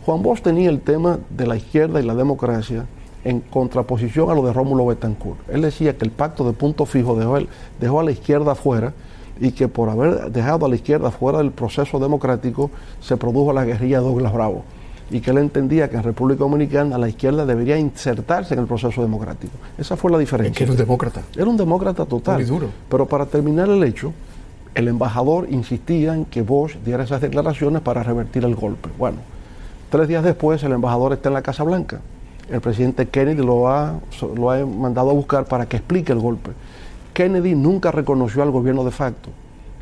Juan 0.05 0.21
Bosch 0.21 0.41
tenía 0.41 0.69
el 0.69 0.81
tema 0.81 1.19
de 1.29 1.47
la 1.47 1.55
izquierda 1.55 2.01
y 2.01 2.03
la 2.03 2.15
democracia 2.15 2.85
en 3.23 3.39
contraposición 3.39 4.29
a 4.29 4.33
lo 4.33 4.43
de 4.45 4.51
Rómulo 4.51 4.85
Betancourt. 4.87 5.39
Él 5.49 5.61
decía 5.61 5.97
que 5.97 6.03
el 6.03 6.11
pacto 6.11 6.43
de 6.43 6.53
punto 6.53 6.85
fijo 6.85 7.15
dejó, 7.15 7.37
dejó 7.79 7.99
a 7.99 8.03
la 8.03 8.11
izquierda 8.11 8.55
fuera 8.55 8.93
y 9.39 9.51
que 9.51 9.67
por 9.67 9.89
haber 9.89 10.31
dejado 10.31 10.65
a 10.65 10.69
la 10.69 10.75
izquierda 10.75 11.11
fuera 11.11 11.37
del 11.37 11.51
proceso 11.51 11.99
democrático 11.99 12.69
se 12.99 13.15
produjo 13.15 13.53
la 13.53 13.63
guerrilla 13.63 13.99
de 13.99 14.05
Douglas 14.05 14.33
Bravo 14.33 14.63
y 15.11 15.19
que 15.19 15.31
él 15.31 15.37
entendía 15.39 15.89
que 15.89 15.97
en 15.97 16.03
República 16.03 16.39
Dominicana 16.39 16.97
la 16.97 17.09
izquierda 17.09 17.45
debería 17.45 17.77
insertarse 17.77 18.53
en 18.53 18.61
el 18.61 18.65
proceso 18.65 19.01
democrático. 19.01 19.53
Esa 19.77 19.97
fue 19.97 20.09
la 20.09 20.17
diferencia. 20.17 20.51
Es 20.51 20.57
que 20.57 20.63
era 20.63 20.71
un 20.71 20.77
demócrata. 20.77 21.21
Era 21.35 21.45
un 21.45 21.57
demócrata 21.57 22.05
total. 22.05 22.37
Muy 22.37 22.45
duro. 22.45 22.69
Pero 22.89 23.05
para 23.05 23.25
terminar 23.25 23.69
el 23.69 23.83
hecho, 23.83 24.13
el 24.73 24.87
embajador 24.87 25.47
insistía 25.49 26.15
en 26.15 26.25
que 26.25 26.41
Bosch 26.41 26.77
diera 26.85 27.03
esas 27.03 27.19
declaraciones 27.19 27.81
para 27.81 28.03
revertir 28.03 28.45
el 28.45 28.55
golpe. 28.55 28.89
Bueno, 28.97 29.17
tres 29.89 30.07
días 30.07 30.23
después 30.23 30.63
el 30.63 30.71
embajador 30.71 31.13
está 31.13 31.29
en 31.29 31.33
la 31.33 31.41
Casa 31.41 31.63
Blanca. 31.63 31.99
El 32.49 32.61
presidente 32.61 33.07
Kennedy 33.07 33.43
lo 33.43 33.67
ha, 33.67 33.99
lo 34.35 34.51
ha 34.51 34.65
mandado 34.65 35.09
a 35.09 35.13
buscar 35.13 35.45
para 35.45 35.65
que 35.65 35.77
explique 35.77 36.13
el 36.13 36.19
golpe. 36.19 36.51
Kennedy 37.13 37.55
nunca 37.55 37.91
reconoció 37.91 38.43
al 38.43 38.51
gobierno 38.51 38.85
de 38.85 38.91
facto. 38.91 39.29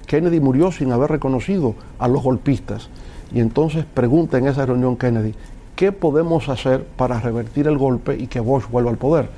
Kennedy 0.08 0.40
murió 0.40 0.72
sin 0.72 0.92
haber 0.92 1.12
reconocido 1.12 1.76
a 2.00 2.08
los 2.08 2.24
golpistas. 2.24 2.90
Y 3.34 3.40
entonces 3.40 3.86
pregunta 3.86 4.38
en 4.38 4.48
esa 4.48 4.66
reunión 4.66 4.98
Kennedy, 4.98 5.34
¿qué 5.76 5.92
podemos 5.92 6.50
hacer 6.50 6.84
para 6.84 7.20
revertir 7.20 7.68
el 7.68 7.78
golpe 7.78 8.18
y 8.18 8.28
que 8.28 8.40
Bosch 8.40 8.70
vuelva 8.70 8.92
al 8.92 8.98
poder? 8.98 9.30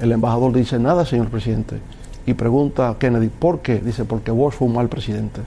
El 0.00 0.12
embajador 0.12 0.52
dice, 0.52 0.78
nada, 0.78 1.04
señor 1.04 1.28
presidente. 1.28 1.78
Y 2.26 2.34
pregunta 2.34 2.88
a 2.88 2.98
Kennedy, 2.98 3.28
¿por 3.28 3.60
qué? 3.60 3.78
Dice, 3.78 4.04
porque 4.04 4.30
Bosch 4.30 4.54
fue 4.54 4.68
un 4.68 4.74
mal 4.74 4.88
presidente. 4.88 5.40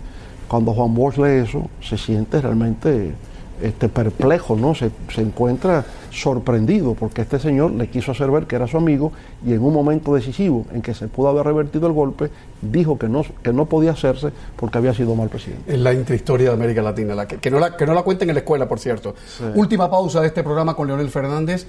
Cuando 0.47 0.73
Juan 0.73 0.93
Bosch 0.95 1.17
lee 1.17 1.43
eso, 1.43 1.69
se 1.81 1.97
siente 1.97 2.41
realmente 2.41 3.13
este, 3.61 3.89
perplejo, 3.89 4.55
¿no? 4.55 4.73
Se, 4.75 4.91
encuentra 5.17 5.85
sorprendido 6.11 6.95
porque 6.95 7.21
este 7.21 7.39
señor 7.39 7.71
le 7.71 7.89
quiso 7.89 8.11
hacer 8.11 8.31
ver 8.31 8.47
que 8.47 8.55
era 8.55 8.67
su 8.67 8.77
amigo 8.77 9.11
y 9.45 9.53
en 9.53 9.61
un 9.61 9.73
momento 9.73 10.15
decisivo 10.15 10.65
en 10.73 10.81
que 10.81 10.93
se 10.93 11.07
pudo 11.07 11.29
haber 11.29 11.45
revertido 11.45 11.87
el 11.87 11.93
golpe, 11.93 12.29
dijo 12.61 12.97
que 12.97 13.07
no, 13.07 13.23
que 13.43 13.53
no 13.53 13.65
podía 13.65 13.91
hacerse 13.91 14.29
porque 14.55 14.77
había 14.77 14.93
sido 14.93 15.13
mal 15.15 15.29
presidente. 15.29 15.73
Es 15.73 15.79
la 15.79 15.93
intrahistoria 15.93 16.49
de 16.49 16.53
América 16.53 16.81
Latina, 16.81 17.15
la 17.15 17.27
que, 17.27 17.51
no 17.51 17.59
la, 17.59 17.75
que 17.75 17.85
no 17.85 17.93
la 17.93 18.03
cuenten 18.03 18.29
en 18.29 18.35
la 18.35 18.39
escuela, 18.39 18.67
por 18.67 18.79
cierto. 18.79 19.15
Última 19.55 19.89
pausa 19.89 20.21
de 20.21 20.27
este 20.27 20.43
programa 20.43 20.75
con 20.75 20.87
Leonel 20.87 21.09
Fernández. 21.09 21.67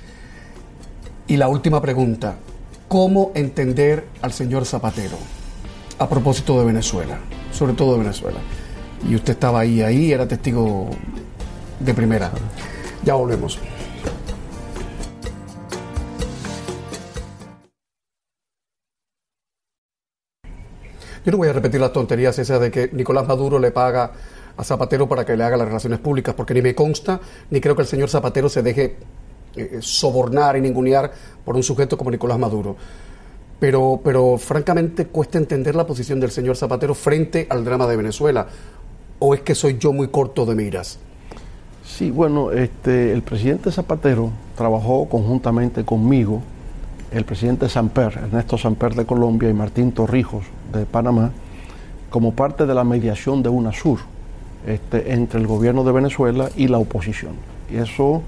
Y 1.27 1.37
la 1.37 1.47
última 1.49 1.81
pregunta, 1.81 2.37
¿cómo 2.89 3.31
entender 3.35 4.05
al 4.21 4.33
señor 4.33 4.65
Zapatero 4.65 5.17
a 5.99 6.09
propósito 6.09 6.59
de 6.59 6.67
Venezuela? 6.67 7.19
Sobre 7.53 7.75
todo 7.75 7.93
de 7.93 8.01
Venezuela. 8.01 8.39
Y 9.09 9.15
usted 9.15 9.35
estaba 9.35 9.61
ahí, 9.61 9.81
ahí, 9.81 10.13
era 10.13 10.27
testigo 10.27 10.91
de 11.81 11.95
primera. 11.95 12.31
Ya 13.03 13.15
volvemos. 13.15 13.59
Yo 21.25 21.33
no 21.33 21.39
voy 21.39 21.49
a 21.49 21.53
repetir 21.53 21.81
las 21.81 21.93
tonterías 21.93 22.39
esas 22.39 22.61
de 22.61 22.71
que 22.71 22.91
Nicolás 22.93 23.27
Maduro 23.27 23.59
le 23.59 23.73
paga 23.73 24.13
a 24.57 24.65
Zapatero 24.65 25.07
para 25.07 25.25
que 25.25 25.37
le 25.37 25.45
haga 25.45 25.57
las 25.57 25.67
relaciones 25.67 25.99
públicas, 25.99 26.35
porque 26.35 26.55
ni 26.55 26.63
me 26.63 26.75
consta, 26.75 27.21
ni 27.51 27.61
creo 27.61 27.77
que 27.77 27.83
el 27.83 27.89
señor 27.89 28.09
Zapatero 28.09 28.49
se 28.49 28.63
deje 28.63 28.97
eh, 29.55 29.79
sobornar 29.81 30.57
y 30.57 30.61
ningunear 30.63 31.13
por 31.45 31.57
un 31.57 31.63
sujeto 31.63 31.99
como 31.99 32.11
Nicolás 32.11 32.39
Maduro. 32.39 32.77
Pero, 33.59 34.01
pero 34.03 34.39
francamente 34.39 35.07
cuesta 35.07 35.37
entender 35.37 35.75
la 35.75 35.87
posición 35.87 36.21
del 36.21 36.31
señor 36.31 36.57
Zapatero 36.57 36.95
frente 36.95 37.47
al 37.51 37.65
drama 37.65 37.87
de 37.87 37.97
Venezuela. 37.97 38.47
¿O 39.19 39.35
es 39.35 39.43
que 39.43 39.55
soy 39.55 39.77
yo 39.79 39.93
muy 39.93 40.09
corto 40.09 40.47
de 40.47 40.55
miras? 40.55 40.99
Sí, 42.01 42.11
bueno, 42.11 42.51
este, 42.51 43.13
el 43.13 43.21
presidente 43.21 43.71
Zapatero 43.71 44.31
trabajó 44.57 45.07
conjuntamente 45.07 45.85
conmigo, 45.85 46.41
el 47.13 47.27
presidente 47.27 47.69
Samper, 47.69 48.21
Ernesto 48.23 48.57
Samper 48.57 48.95
de 48.95 49.05
Colombia 49.05 49.51
y 49.51 49.53
Martín 49.53 49.93
Torrijos 49.93 50.47
de 50.73 50.87
Panamá, 50.87 51.31
como 52.09 52.33
parte 52.33 52.65
de 52.65 52.73
la 52.73 52.85
mediación 52.85 53.43
de 53.43 53.51
UNASUR 53.51 53.99
este, 54.67 55.13
entre 55.13 55.41
el 55.41 55.47
gobierno 55.47 55.85
de 55.85 55.93
Venezuela 55.93 56.49
y 56.57 56.69
la 56.69 56.79
oposición. 56.79 57.33
Y 57.71 57.77
eso 57.77 58.23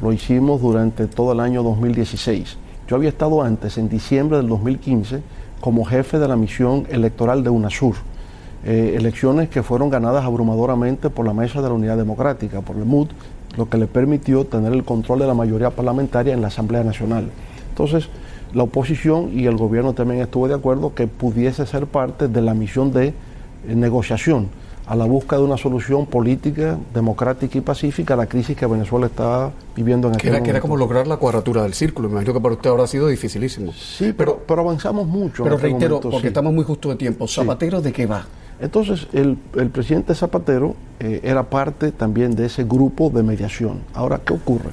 lo 0.00 0.10
hicimos 0.14 0.62
durante 0.62 1.06
todo 1.06 1.32
el 1.32 1.40
año 1.40 1.62
2016. 1.62 2.56
Yo 2.88 2.96
había 2.96 3.10
estado 3.10 3.42
antes, 3.42 3.76
en 3.76 3.90
diciembre 3.90 4.38
del 4.38 4.48
2015, 4.48 5.20
como 5.60 5.84
jefe 5.84 6.18
de 6.18 6.28
la 6.28 6.36
misión 6.36 6.86
electoral 6.88 7.44
de 7.44 7.50
UNASUR 7.50 7.96
eh, 8.64 8.94
elecciones 8.96 9.48
que 9.48 9.62
fueron 9.62 9.90
ganadas 9.90 10.24
abrumadoramente 10.24 11.10
por 11.10 11.26
la 11.26 11.32
Mesa 11.32 11.62
de 11.62 11.68
la 11.68 11.74
Unidad 11.74 11.96
Democrática, 11.96 12.60
por 12.60 12.76
el 12.76 12.84
MUD, 12.84 13.08
lo 13.56 13.68
que 13.68 13.78
le 13.78 13.86
permitió 13.86 14.44
tener 14.44 14.72
el 14.72 14.84
control 14.84 15.20
de 15.20 15.26
la 15.26 15.34
mayoría 15.34 15.70
parlamentaria 15.70 16.34
en 16.34 16.42
la 16.42 16.48
Asamblea 16.48 16.84
Nacional. 16.84 17.30
Entonces, 17.70 18.08
la 18.52 18.64
oposición 18.64 19.30
y 19.32 19.46
el 19.46 19.56
gobierno 19.56 19.92
también 19.92 20.20
estuvo 20.20 20.48
de 20.48 20.54
acuerdo 20.54 20.94
que 20.94 21.06
pudiese 21.06 21.66
ser 21.66 21.86
parte 21.86 22.28
de 22.28 22.40
la 22.42 22.54
misión 22.54 22.92
de 22.92 23.08
eh, 23.08 23.14
negociación 23.74 24.48
a 24.86 24.96
la 24.96 25.04
búsqueda 25.04 25.40
de 25.40 25.44
una 25.44 25.58
solución 25.58 26.06
política, 26.06 26.78
democrática 26.94 27.58
y 27.58 27.60
pacífica 27.60 28.14
a 28.14 28.16
la 28.16 28.26
crisis 28.26 28.56
que 28.56 28.66
Venezuela 28.66 29.06
está 29.06 29.50
viviendo 29.76 30.08
en 30.08 30.14
aquel 30.14 30.30
era, 30.30 30.42
Que 30.42 30.50
era 30.50 30.60
como 30.62 30.78
lograr 30.78 31.06
la 31.06 31.18
cuadratura 31.18 31.62
del 31.62 31.74
círculo. 31.74 32.08
Me 32.08 32.14
imagino 32.14 32.32
que 32.32 32.40
para 32.40 32.54
usted 32.54 32.70
ahora 32.70 32.84
ha 32.84 32.86
sido 32.86 33.06
dificilísimo. 33.06 33.72
Sí, 33.74 34.14
pero, 34.16 34.42
pero, 34.46 34.62
avanzamos 34.62 35.06
mucho. 35.06 35.44
Pero 35.44 35.58
reitero, 35.58 36.00
porque 36.00 36.28
estamos 36.28 36.54
muy 36.54 36.64
justo 36.64 36.88
de 36.88 36.96
tiempo. 36.96 37.28
¿Zapatero 37.28 37.82
de 37.82 37.92
qué 37.92 38.06
va? 38.06 38.24
Entonces, 38.60 39.06
el, 39.12 39.36
presidente 39.70 40.14
Zapatero 40.14 40.74
eh, 40.98 41.20
era 41.22 41.44
parte 41.44 41.92
también 41.92 42.34
de 42.34 42.46
ese 42.46 42.64
grupo 42.64 43.10
de 43.10 43.22
mediación. 43.22 43.80
Ahora, 43.94 44.20
¿qué 44.24 44.32
ocurre? 44.32 44.70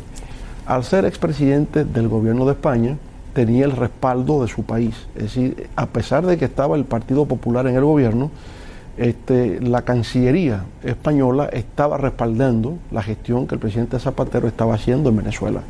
Al 0.65 0.83
ser 0.83 1.05
expresidente 1.05 1.85
del 1.85 2.07
gobierno 2.07 2.45
de 2.45 2.53
España, 2.53 2.97
tenía 3.33 3.65
el 3.65 3.71
respaldo 3.71 4.41
de 4.41 4.47
su 4.47 4.63
país. 4.63 4.95
Es 5.15 5.23
decir, 5.23 5.69
a 5.75 5.85
pesar 5.87 6.25
de 6.25 6.37
que 6.37 6.45
estaba 6.45 6.75
el 6.75 6.85
Partido 6.85 7.25
Popular 7.25 7.67
en 7.67 7.75
el 7.75 7.83
gobierno, 7.83 8.31
este, 8.97 9.59
la 9.59 9.83
Cancillería 9.83 10.63
española 10.81 11.49
estaba 11.51 11.97
respaldando 11.97 12.77
la 12.91 13.03
gestión 13.03 13.45
que 13.45 13.55
el 13.55 13.59
presidente 13.59 13.99
Zapatero 13.99 14.47
estaba 14.47 14.73
haciendo 14.73 15.09
en 15.09 15.17
Venezuela. 15.17 15.61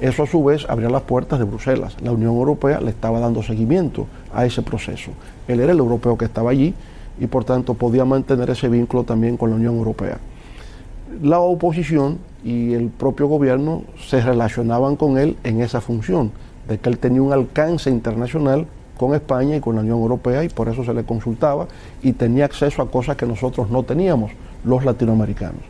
Eso 0.00 0.24
a 0.24 0.26
su 0.26 0.42
vez 0.42 0.66
abría 0.68 0.88
las 0.88 1.02
puertas 1.02 1.38
de 1.38 1.44
Bruselas. 1.44 1.96
La 2.02 2.10
Unión 2.10 2.32
Europea 2.32 2.80
le 2.80 2.90
estaba 2.90 3.20
dando 3.20 3.42
seguimiento 3.42 4.06
a 4.32 4.44
ese 4.44 4.62
proceso. 4.62 5.12
Él 5.46 5.60
era 5.60 5.72
el 5.72 5.78
europeo 5.78 6.18
que 6.18 6.24
estaba 6.24 6.50
allí 6.50 6.74
y 7.18 7.26
por 7.26 7.44
tanto 7.44 7.74
podía 7.74 8.04
mantener 8.04 8.50
ese 8.50 8.68
vínculo 8.68 9.04
también 9.04 9.36
con 9.36 9.50
la 9.50 9.56
Unión 9.56 9.76
Europea. 9.76 10.18
La 11.22 11.38
oposición 11.38 12.18
y 12.44 12.74
el 12.74 12.88
propio 12.88 13.26
gobierno 13.28 13.84
se 14.08 14.20
relacionaban 14.20 14.96
con 14.96 15.18
él 15.18 15.36
en 15.44 15.60
esa 15.60 15.80
función, 15.80 16.32
de 16.68 16.78
que 16.78 16.88
él 16.88 16.98
tenía 16.98 17.22
un 17.22 17.32
alcance 17.32 17.90
internacional 17.90 18.66
con 18.96 19.14
España 19.14 19.56
y 19.56 19.60
con 19.60 19.74
la 19.76 19.82
Unión 19.82 19.98
Europea 19.98 20.44
y 20.44 20.48
por 20.48 20.68
eso 20.68 20.84
se 20.84 20.94
le 20.94 21.04
consultaba 21.04 21.66
y 22.02 22.12
tenía 22.12 22.44
acceso 22.44 22.82
a 22.82 22.90
cosas 22.90 23.16
que 23.16 23.26
nosotros 23.26 23.70
no 23.70 23.82
teníamos, 23.82 24.32
los 24.64 24.84
latinoamericanos. 24.84 25.62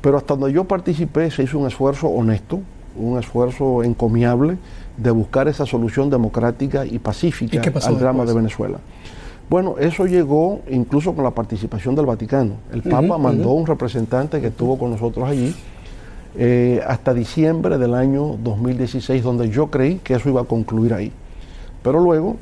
Pero 0.00 0.18
hasta 0.18 0.36
donde 0.36 0.54
yo 0.54 0.64
participé 0.64 1.30
se 1.30 1.44
hizo 1.44 1.58
un 1.58 1.66
esfuerzo 1.66 2.08
honesto, 2.08 2.60
un 2.96 3.18
esfuerzo 3.18 3.82
encomiable 3.82 4.56
de 4.96 5.10
buscar 5.10 5.48
esa 5.48 5.66
solución 5.66 6.10
democrática 6.10 6.84
y 6.86 6.98
pacífica 6.98 7.62
al 7.82 7.98
drama 7.98 8.24
de 8.24 8.34
Venezuela. 8.34 8.78
Bueno, 9.50 9.76
eso 9.78 10.06
llegó 10.06 10.60
incluso 10.70 11.14
con 11.14 11.24
la 11.24 11.30
participación 11.30 11.94
del 11.94 12.06
Vaticano. 12.06 12.54
El 12.72 12.82
Papa 12.82 13.18
mandó 13.18 13.50
un 13.50 13.66
representante 13.66 14.40
que 14.40 14.48
estuvo 14.48 14.78
con 14.78 14.90
nosotros 14.90 15.28
allí 15.28 15.54
eh, 16.36 16.80
hasta 16.86 17.14
diciembre 17.14 17.78
del 17.78 17.94
año 17.94 18.36
2016, 18.42 19.22
donde 19.22 19.50
yo 19.50 19.68
creí 19.68 19.96
que 20.02 20.14
eso 20.14 20.28
iba 20.28 20.40
a 20.40 20.44
concluir 20.44 20.94
ahí. 20.94 21.12
Pero 21.82 22.00
luego, 22.00 22.36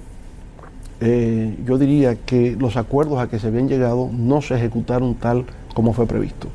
eh, 1.00 1.58
yo 1.66 1.76
diría 1.76 2.14
que 2.14 2.56
los 2.58 2.76
acuerdos 2.76 3.18
a 3.18 3.28
que 3.28 3.38
se 3.38 3.48
habían 3.48 3.68
llegado 3.68 4.08
no 4.10 4.40
se 4.40 4.54
ejecutaron 4.54 5.16
tal 5.16 5.44
como 5.74 5.92
fue 5.92 6.06
previsto. 6.06 6.48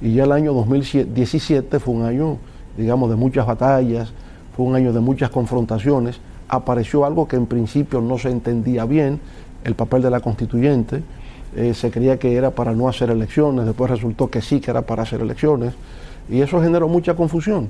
Y 0.00 0.14
ya 0.14 0.24
el 0.24 0.32
año 0.32 0.54
2017 0.54 1.78
fue 1.78 1.94
un 1.94 2.02
año, 2.02 2.38
digamos, 2.76 3.10
de 3.10 3.16
muchas 3.16 3.46
batallas, 3.46 4.12
fue 4.56 4.64
un 4.64 4.74
año 4.74 4.92
de 4.92 5.00
muchas 5.00 5.30
confrontaciones. 5.30 6.18
Apareció 6.48 7.04
algo 7.04 7.28
que 7.28 7.36
en 7.36 7.46
principio 7.46 8.00
no 8.00 8.18
se 8.18 8.30
entendía 8.30 8.84
bien, 8.86 9.20
el 9.64 9.74
papel 9.74 10.02
de 10.02 10.10
la 10.10 10.20
constituyente. 10.20 11.02
Eh, 11.56 11.74
se 11.74 11.90
creía 11.90 12.18
que 12.18 12.36
era 12.36 12.52
para 12.52 12.72
no 12.72 12.88
hacer 12.88 13.10
elecciones, 13.10 13.66
después 13.66 13.90
resultó 13.90 14.30
que 14.30 14.40
sí 14.40 14.60
que 14.60 14.70
era 14.70 14.82
para 14.82 15.02
hacer 15.02 15.20
elecciones, 15.20 15.74
y 16.28 16.40
eso 16.40 16.62
generó 16.62 16.88
mucha 16.88 17.14
confusión. 17.14 17.68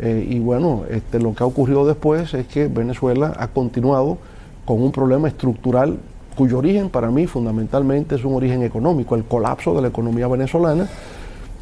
Eh, 0.00 0.26
y 0.28 0.38
bueno, 0.38 0.84
este, 0.90 1.20
lo 1.20 1.34
que 1.34 1.44
ha 1.44 1.46
ocurrido 1.46 1.86
después 1.86 2.34
es 2.34 2.46
que 2.46 2.68
Venezuela 2.68 3.34
ha 3.38 3.48
continuado 3.48 4.18
con 4.64 4.82
un 4.82 4.90
problema 4.92 5.28
estructural 5.28 5.98
cuyo 6.34 6.58
origen 6.58 6.88
para 6.88 7.10
mí 7.10 7.26
fundamentalmente 7.26 8.14
es 8.14 8.24
un 8.24 8.34
origen 8.34 8.62
económico, 8.62 9.14
el 9.14 9.24
colapso 9.24 9.74
de 9.74 9.82
la 9.82 9.88
economía 9.88 10.26
venezolana, 10.26 10.88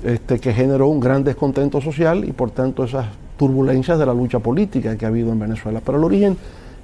este, 0.04 0.38
que 0.38 0.52
generó 0.52 0.88
un 0.88 1.00
gran 1.00 1.24
descontento 1.24 1.80
social 1.80 2.24
y 2.24 2.32
por 2.32 2.50
tanto 2.52 2.84
esas 2.84 3.06
turbulencias 3.36 3.98
de 3.98 4.06
la 4.06 4.14
lucha 4.14 4.38
política 4.38 4.96
que 4.96 5.04
ha 5.04 5.08
habido 5.08 5.32
en 5.32 5.38
Venezuela. 5.38 5.80
Pero 5.84 5.98
el 5.98 6.04
origen 6.04 6.36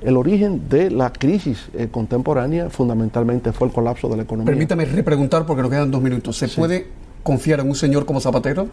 el 0.05 0.17
origen 0.17 0.69
de 0.69 0.91
la 0.91 1.13
crisis 1.13 1.67
eh, 1.75 1.89
contemporánea 1.91 2.69
fundamentalmente 2.71 3.53
fue 3.53 3.69
el 3.69 3.75
colapso 3.75 4.09
de 4.09 4.17
la 4.17 4.23
economía. 4.25 4.47
Permítame 4.47 4.85
repreguntar 4.85 5.47
porque 5.47 5.63
nos 5.63 5.71
quedan 5.71 5.91
dos 5.91 6.03
minutos. 6.03 6.37
¿Se 6.37 6.49
puede 6.49 6.87
confiar 7.23 7.61
en 7.61 7.69
un 7.69 7.75
señor 7.75 8.05
como 8.05 8.21
Zapatero? 8.21 8.69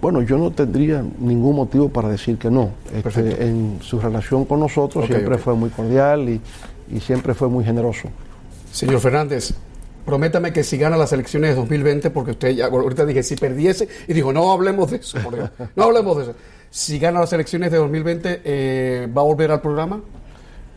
Bueno, 0.00 0.22
yo 0.22 0.38
no 0.38 0.50
tendría 0.50 1.04
ningún 1.18 1.56
motivo 1.56 1.90
para 1.90 2.08
decir 2.08 2.38
que 2.38 2.50
no. 2.50 2.70
Este, 2.94 3.46
en 3.46 3.78
su 3.82 4.00
relación 4.00 4.46
con 4.46 4.60
nosotros 4.60 5.06
siempre 5.06 5.36
fue 5.36 5.54
muy 5.54 5.68
cordial 5.68 6.28
y, 6.28 6.40
y 6.90 7.00
siempre 7.00 7.34
fue 7.34 7.48
muy 7.48 7.64
generoso. 7.64 8.08
Señor 8.72 9.00
Fernández, 9.00 9.52
prométame 10.06 10.52
que 10.54 10.64
si 10.64 10.78
gana 10.78 10.96
las 10.96 11.12
elecciones 11.12 11.50
de 11.50 11.56
2020, 11.56 12.10
porque 12.10 12.30
usted 12.30 12.50
ya 12.50 12.66
ahorita 12.66 13.04
dije 13.04 13.22
si 13.22 13.36
perdiese, 13.36 13.88
y 14.08 14.14
dijo, 14.14 14.32
no 14.32 14.50
hablemos 14.52 14.90
de 14.90 14.98
eso, 14.98 15.18
no 15.76 15.82
hablemos 15.82 16.16
de 16.16 16.22
eso. 16.22 16.34
Si 16.70 16.98
gana 16.98 17.20
las 17.20 17.32
elecciones 17.32 17.70
de 17.70 17.78
2020, 17.78 18.40
eh, 18.44 19.08
¿va 19.14 19.20
a 19.20 19.24
volver 19.24 19.50
al 19.50 19.60
programa? 19.60 20.00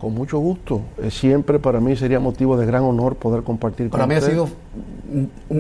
Con 0.04 0.16
mucho 0.16 0.38
gusto. 0.38 0.82
Eh, 1.02 1.10
siempre 1.10 1.60
para 1.60 1.80
mí 1.80 1.96
sería 1.96 2.20
motivo 2.20 2.58
de 2.58 2.66
gran 2.66 2.84
honor 2.84 3.16
poder 3.16 3.42
compartir 3.42 3.90
Para 3.90 4.04
con 4.04 4.10
mí 4.10 4.16
ha 4.16 4.20
sido, 4.22 4.50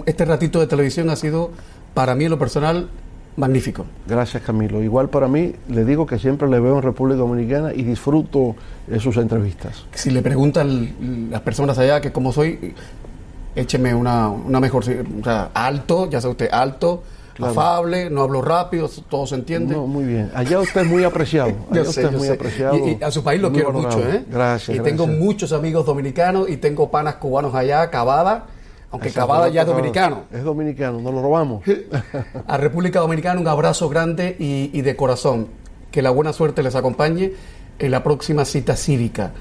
este 0.05 0.25
ratito 0.25 0.59
de 0.59 0.67
televisión 0.67 1.09
ha 1.09 1.15
sido, 1.15 1.51
para 1.93 2.13
mí 2.13 2.25
en 2.25 2.31
lo 2.31 2.37
personal, 2.37 2.89
magnífico. 3.37 3.85
Gracias 4.05 4.43
Camilo. 4.43 4.83
Igual 4.83 5.07
para 5.07 5.29
mí, 5.29 5.53
le 5.69 5.85
digo 5.85 6.05
que 6.05 6.19
siempre 6.19 6.49
le 6.49 6.59
veo 6.59 6.75
en 6.75 6.81
República 6.81 7.19
Dominicana 7.19 7.73
y 7.73 7.83
disfruto 7.83 8.57
eh, 8.89 8.99
sus 8.99 9.15
entrevistas. 9.15 9.85
Si 9.93 10.11
le 10.11 10.21
preguntan 10.21 11.29
las 11.31 11.39
personas 11.39 11.77
allá 11.77 12.01
que 12.01 12.11
cómo 12.11 12.33
soy, 12.33 12.73
écheme 13.55 13.95
una, 13.95 14.27
una 14.27 14.59
mejor, 14.59 14.83
o 14.83 15.23
sea, 15.23 15.51
alto, 15.53 16.09
ya 16.09 16.19
sabe 16.19 16.31
usted, 16.33 16.49
alto, 16.51 17.01
Claro. 17.35 17.51
afable, 17.51 18.09
no 18.09 18.21
hablo 18.21 18.41
rápido, 18.41 18.87
todo 19.09 19.25
se 19.25 19.35
entiende. 19.35 19.73
No, 19.75 19.87
muy 19.87 20.03
bien. 20.05 20.31
Allá 20.35 20.59
usted 20.59 20.81
es 20.81 20.87
muy 20.87 21.03
apreciado. 21.03 21.49
Allá 21.71 21.83
Yo 21.83 21.89
usted 21.89 21.93
sé, 21.93 22.05
es 22.07 22.11
yo 22.11 22.17
muy 22.19 22.27
sé. 22.27 22.33
apreciado. 22.33 22.77
Y, 22.77 22.97
y 22.99 23.03
a 23.03 23.09
su 23.11 23.23
país 23.23 23.41
lo 23.41 23.51
quiero 23.51 23.71
mucho. 23.71 23.99
¿eh? 24.07 24.23
Gracias. 24.29 24.77
Y 24.77 24.79
tengo 24.81 25.07
muchos 25.07 25.51
amigos 25.51 25.85
dominicanos 25.85 26.49
y 26.49 26.57
tengo 26.57 26.91
panas 26.91 27.15
cubanos 27.15 27.55
allá, 27.55 27.89
Cavada, 27.89 28.45
aunque 28.91 29.07
Esa 29.07 29.21
Cavada 29.21 29.49
ya 29.49 29.61
es 29.61 29.67
dominicano. 29.67 30.25
Es 30.31 30.43
dominicano, 30.43 30.99
nos 31.01 31.13
lo 31.13 31.21
robamos. 31.23 31.63
A 32.47 32.57
República 32.57 32.99
Dominicana 32.99 33.39
un 33.41 33.47
abrazo 33.47 33.89
grande 33.89 34.35
y, 34.37 34.69
y 34.71 34.81
de 34.81 34.95
corazón. 34.95 35.47
Que 35.91 36.01
la 36.03 36.11
buena 36.11 36.33
suerte 36.33 36.61
les 36.63 36.75
acompañe 36.75 37.33
en 37.79 37.91
la 37.91 38.03
próxima 38.03 38.45
cita 38.45 38.75
cívica, 38.75 39.31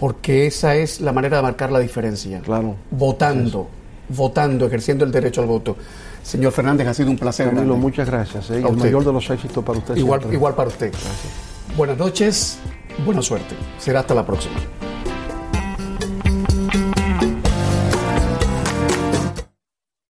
porque 0.00 0.46
esa 0.46 0.74
es 0.76 1.00
la 1.02 1.12
manera 1.12 1.36
de 1.36 1.42
marcar 1.42 1.70
la 1.70 1.78
diferencia. 1.80 2.40
Claro. 2.40 2.76
Votando, 2.90 3.68
votando, 4.08 4.66
ejerciendo 4.66 5.04
el 5.04 5.12
derecho 5.12 5.42
al 5.42 5.46
voto. 5.46 5.76
Señor 6.26 6.50
Fernández, 6.50 6.88
ha 6.88 6.92
sido 6.94 7.08
un 7.08 7.16
placer. 7.16 7.46
Camilo, 7.46 7.66
grande. 7.66 7.80
muchas 7.80 8.10
gracias. 8.10 8.50
¿eh? 8.50 8.56
El 8.58 8.76
mayor 8.76 9.04
de 9.04 9.12
los 9.12 9.30
éxitos 9.30 9.62
para 9.62 9.78
usted. 9.78 9.94
Igual, 9.94 10.18
siempre. 10.20 10.36
igual 10.36 10.54
para 10.56 10.68
usted. 10.68 10.92
Buenas 11.76 11.96
noches, 11.96 12.58
buena 13.04 13.22
suerte. 13.22 13.54
Será 13.78 14.00
hasta 14.00 14.12
la 14.12 14.26
próxima. 14.26 14.56